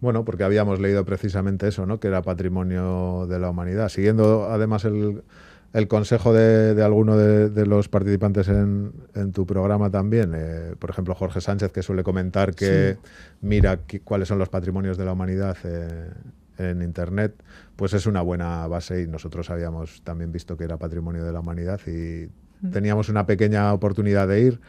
Bueno, 0.00 0.24
porque 0.24 0.44
habíamos 0.44 0.80
leído 0.80 1.04
precisamente 1.06 1.68
eso, 1.68 1.86
¿no? 1.86 1.98
Que 1.98 2.08
era 2.08 2.20
patrimonio 2.20 3.26
de 3.26 3.38
la 3.38 3.48
humanidad. 3.48 3.88
Siguiendo 3.88 4.48
además 4.50 4.84
el, 4.84 5.22
el 5.74 5.88
consejo 5.88 6.32
de, 6.32 6.74
de 6.74 6.82
alguno 6.84 7.16
de, 7.16 7.50
de 7.50 7.66
los 7.66 7.88
participantes 7.88 8.48
en, 8.48 8.92
en 9.14 9.32
tu 9.32 9.44
programa 9.44 9.90
también, 9.90 10.32
eh, 10.32 10.76
por 10.78 10.90
ejemplo 10.90 11.16
Jorge 11.16 11.40
Sánchez, 11.40 11.72
que 11.72 11.82
suele 11.82 12.04
comentar 12.04 12.54
que 12.54 12.96
mira 13.40 13.80
cuáles 14.04 14.28
son 14.28 14.38
los 14.38 14.48
patrimonios 14.48 14.96
de 14.96 15.04
la 15.04 15.12
humanidad 15.12 15.56
eh, 15.64 16.12
en 16.58 16.80
Internet, 16.80 17.34
pues 17.74 17.92
es 17.92 18.06
una 18.06 18.22
buena 18.22 18.68
base 18.68 19.02
y 19.02 19.08
nosotros 19.08 19.50
habíamos 19.50 20.00
también 20.02 20.30
visto 20.30 20.56
que 20.56 20.62
era 20.62 20.76
patrimonio 20.76 21.24
de 21.24 21.32
la 21.32 21.40
humanidad 21.40 21.80
y 21.88 22.28
teníamos 22.70 23.08
una 23.08 23.26
pequeña 23.26 23.72
oportunidad 23.72 24.28
de 24.28 24.40
ir 24.42 24.60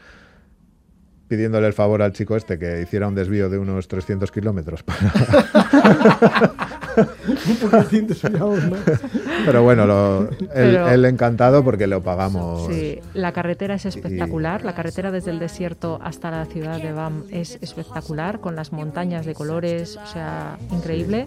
pidiéndole 1.28 1.68
el 1.68 1.72
favor 1.72 2.02
al 2.02 2.12
chico 2.12 2.36
este 2.36 2.58
que 2.58 2.82
hiciera 2.82 3.06
un 3.06 3.14
desvío 3.14 3.48
de 3.48 3.58
unos 3.58 3.86
300 3.86 4.30
kilómetros 4.32 4.82
para, 4.82 4.98
Un 7.48 7.56
poquitín 7.70 8.06
desviados, 8.06 8.62
¿no? 8.64 8.76
Pero 9.44 9.62
bueno, 9.62 9.86
lo- 9.86 10.22
él, 10.30 10.48
Pero- 10.52 10.88
él 10.88 11.04
encantado 11.04 11.62
porque 11.64 11.86
lo 11.86 12.02
pagamos. 12.02 12.66
Sí, 12.72 12.98
la 13.14 13.32
carretera 13.32 13.74
es 13.74 13.86
espectacular. 13.86 14.64
La 14.64 14.74
carretera 14.74 15.10
desde 15.10 15.30
el 15.30 15.38
desierto 15.38 15.98
hasta 16.02 16.30
la 16.30 16.44
ciudad 16.46 16.80
de 16.80 16.92
Bam 16.92 17.24
es 17.30 17.58
espectacular, 17.60 18.40
con 18.40 18.56
las 18.56 18.72
montañas 18.72 19.26
de 19.26 19.34
colores, 19.34 19.96
o 19.96 20.06
sea, 20.06 20.58
increíble. 20.72 21.26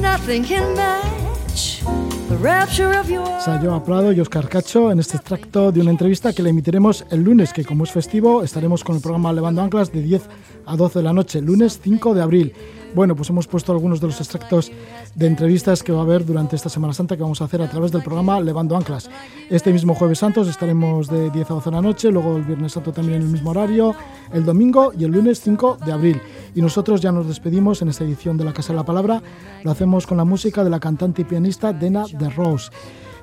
Nothing 0.00 0.44
can 0.44 0.64
match 0.74 1.82
the 2.28 2.36
rapture 2.42 2.96
of 2.98 3.08
your 3.08 3.26
Sayo 3.40 3.82
Prado 3.82 4.12
y 4.12 4.20
Oscar 4.20 4.48
Cacho 4.48 4.92
en 4.92 5.00
este 5.00 5.16
extracto 5.16 5.72
de 5.72 5.80
una 5.80 5.90
entrevista 5.90 6.32
que 6.32 6.42
le 6.42 6.50
emitiremos 6.50 7.04
el 7.10 7.22
lunes, 7.24 7.52
que 7.52 7.64
como 7.64 7.84
es 7.84 7.90
festivo, 7.90 8.42
estaremos 8.42 8.84
con 8.84 8.96
el 8.96 9.02
programa 9.02 9.32
Levando 9.32 9.62
Anclas 9.62 9.92
de 9.92 10.02
10 10.02 10.22
a 10.66 10.76
12 10.76 10.98
de 11.00 11.02
la 11.02 11.12
noche, 11.12 11.40
lunes 11.40 11.80
5 11.82 12.14
de 12.14 12.22
abril. 12.22 12.52
Bueno, 12.92 13.14
pues 13.14 13.30
hemos 13.30 13.46
puesto 13.46 13.70
algunos 13.70 14.00
de 14.00 14.08
los 14.08 14.18
extractos 14.20 14.72
de 15.14 15.26
entrevistas 15.26 15.82
que 15.82 15.92
va 15.92 16.00
a 16.00 16.02
haber 16.02 16.26
durante 16.26 16.56
esta 16.56 16.68
Semana 16.68 16.92
Santa 16.92 17.16
que 17.16 17.22
vamos 17.22 17.40
a 17.40 17.44
hacer 17.44 17.62
a 17.62 17.70
través 17.70 17.92
del 17.92 18.02
programa 18.02 18.40
Levando 18.40 18.76
Anclas. 18.76 19.08
Este 19.48 19.72
mismo 19.72 19.94
Jueves 19.94 20.18
Santos 20.18 20.48
estaremos 20.48 21.08
de 21.08 21.30
10 21.30 21.50
a 21.50 21.54
12 21.54 21.70
de 21.70 21.76
la 21.76 21.82
noche, 21.82 22.10
luego 22.10 22.36
el 22.36 22.42
Viernes 22.42 22.72
Santo 22.72 22.92
también 22.92 23.18
en 23.18 23.26
el 23.26 23.28
mismo 23.28 23.50
horario, 23.50 23.94
el 24.32 24.44
domingo 24.44 24.92
y 24.98 25.04
el 25.04 25.12
lunes 25.12 25.40
5 25.40 25.78
de 25.86 25.92
abril. 25.92 26.20
Y 26.54 26.62
nosotros 26.62 27.00
ya 27.00 27.12
nos 27.12 27.28
despedimos 27.28 27.80
en 27.80 27.90
esta 27.90 28.02
edición 28.02 28.36
de 28.36 28.44
La 28.44 28.52
Casa 28.52 28.72
de 28.72 28.78
la 28.78 28.84
Palabra. 28.84 29.22
Lo 29.62 29.70
hacemos 29.70 30.04
con 30.06 30.16
la 30.16 30.24
música 30.24 30.64
de 30.64 30.70
la 30.70 30.80
cantante 30.80 31.22
y 31.22 31.26
pianista 31.26 31.72
Dena 31.72 32.04
de 32.10 32.28
Rose. 32.30 32.70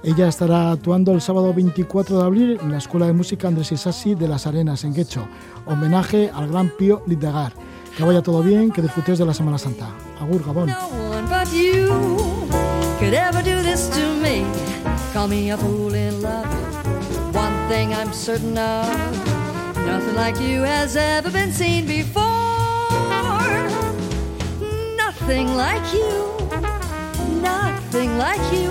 Ella 0.03 0.30
estará 0.30 0.72
actuando 0.72 1.11
el 1.11 1.20
sábado 1.20 1.53
24 1.53 2.20
de 2.20 2.24
abril 2.24 2.59
en 2.61 2.72
la 2.72 2.78
Escuela 2.78 3.07
de 3.07 3.13
Música 3.13 3.49
Andrés 3.49 3.74
Isasi 3.74 4.15
de 4.15 4.30
las 4.30 4.47
Arenas, 4.47 4.86
en 4.86 4.93
Guecho. 4.93 5.28
Homenaje 5.65 6.32
al 6.34 6.47
gran 6.47 6.70
Pío 6.78 7.03
Lidegar. 7.07 7.51
Que 7.98 8.04
vaya 8.04 8.22
todo 8.22 8.43
bien, 8.43 8.70
que 8.70 8.80
disfrutéis 8.80 9.18
de 9.18 9.26
la 9.26 9.34
Semana 9.34 9.58
Santa. 9.58 9.89
Agur, 10.22 10.45
Gabón. 10.45 10.68
No 10.68 10.88
one 11.10 11.26
but 11.26 11.52
you 11.52 11.88
could 13.00 13.16
ever 13.16 13.41
do 13.41 13.64
this 13.64 13.89
to 13.89 14.14
me. 14.22 14.45
Call 15.14 15.28
me 15.28 15.50
a 15.50 15.58
fool 15.58 15.95
in 15.95 16.22
love. 16.22 16.45
One 17.34 17.58
thing 17.70 17.95
I'm 17.95 18.14
certain 18.14 18.56
of 18.56 18.88
nothing 19.88 20.16
like 20.16 20.39
you 20.39 20.62
has 20.62 20.95
ever 20.95 21.32
been 21.32 21.52
seen 21.52 21.88
before. 21.88 22.24
Nothing 24.95 25.58
like 25.58 25.91
you. 25.91 26.38
Nothing 27.41 28.16
like 28.20 28.54
you. 28.54 28.70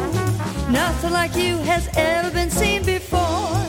Nothing 0.70 1.12
like 1.12 1.34
you 1.34 1.58
has 1.64 1.88
ever 1.96 2.30
been 2.30 2.50
seen 2.50 2.84
before. 2.84 3.65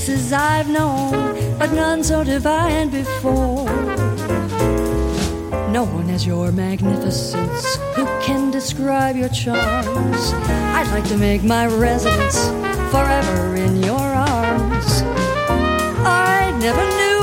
Kisses 0.00 0.32
I've 0.32 0.66
known, 0.66 1.58
but 1.58 1.72
none 1.72 2.02
so 2.02 2.24
divine 2.24 2.88
before. 2.88 3.66
No 5.68 5.84
one 5.84 6.08
has 6.08 6.26
your 6.26 6.50
magnificence. 6.52 7.76
Who 7.96 8.06
can 8.22 8.50
describe 8.50 9.14
your 9.14 9.28
charms? 9.28 10.32
I'd 10.74 10.88
like 10.90 11.06
to 11.08 11.18
make 11.18 11.44
my 11.44 11.66
residence 11.66 12.48
forever 12.90 13.56
in 13.56 13.82
your 13.82 14.00
arms. 14.00 15.02
I 16.02 16.50
never 16.58 16.84
knew 16.96 17.20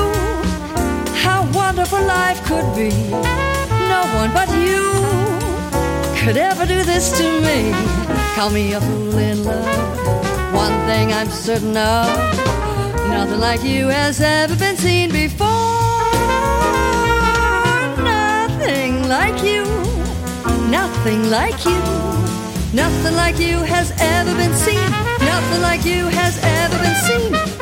how 1.16 1.50
wonderful 1.52 2.00
life 2.02 2.40
could 2.46 2.76
be. 2.76 2.90
No 3.90 4.02
one 4.20 4.32
but 4.32 4.48
you 4.54 4.86
could 6.20 6.36
ever 6.36 6.64
do 6.64 6.84
this 6.84 7.10
to 7.18 7.40
me. 7.40 7.72
Call 8.36 8.50
me 8.50 8.74
a 8.74 8.80
fool 8.80 9.18
in 9.18 9.42
love. 9.42 10.54
One 10.54 10.86
thing 10.86 11.12
I'm 11.12 11.28
certain 11.28 11.76
of 11.76 12.57
nothing 13.10 13.40
like 13.40 13.62
you 13.62 13.88
has 13.88 14.20
ever 14.20 14.56
been 14.56 14.76
seen 14.76 15.10
before. 15.10 15.46
Nothing 18.02 19.08
like 19.08 19.42
you, 19.42 19.64
nothing 20.70 21.30
like 21.30 21.64
you, 21.64 21.80
nothing 22.72 23.14
like 23.16 23.38
you 23.38 23.56
has 23.74 23.92
ever 23.98 24.34
been 24.36 24.54
seen. 24.54 24.90
Nothing 25.32 25.62
like 25.62 25.84
you 25.84 26.06
has 26.06 26.38
ever 26.42 26.78
been 26.78 26.96
seen. 27.06 27.58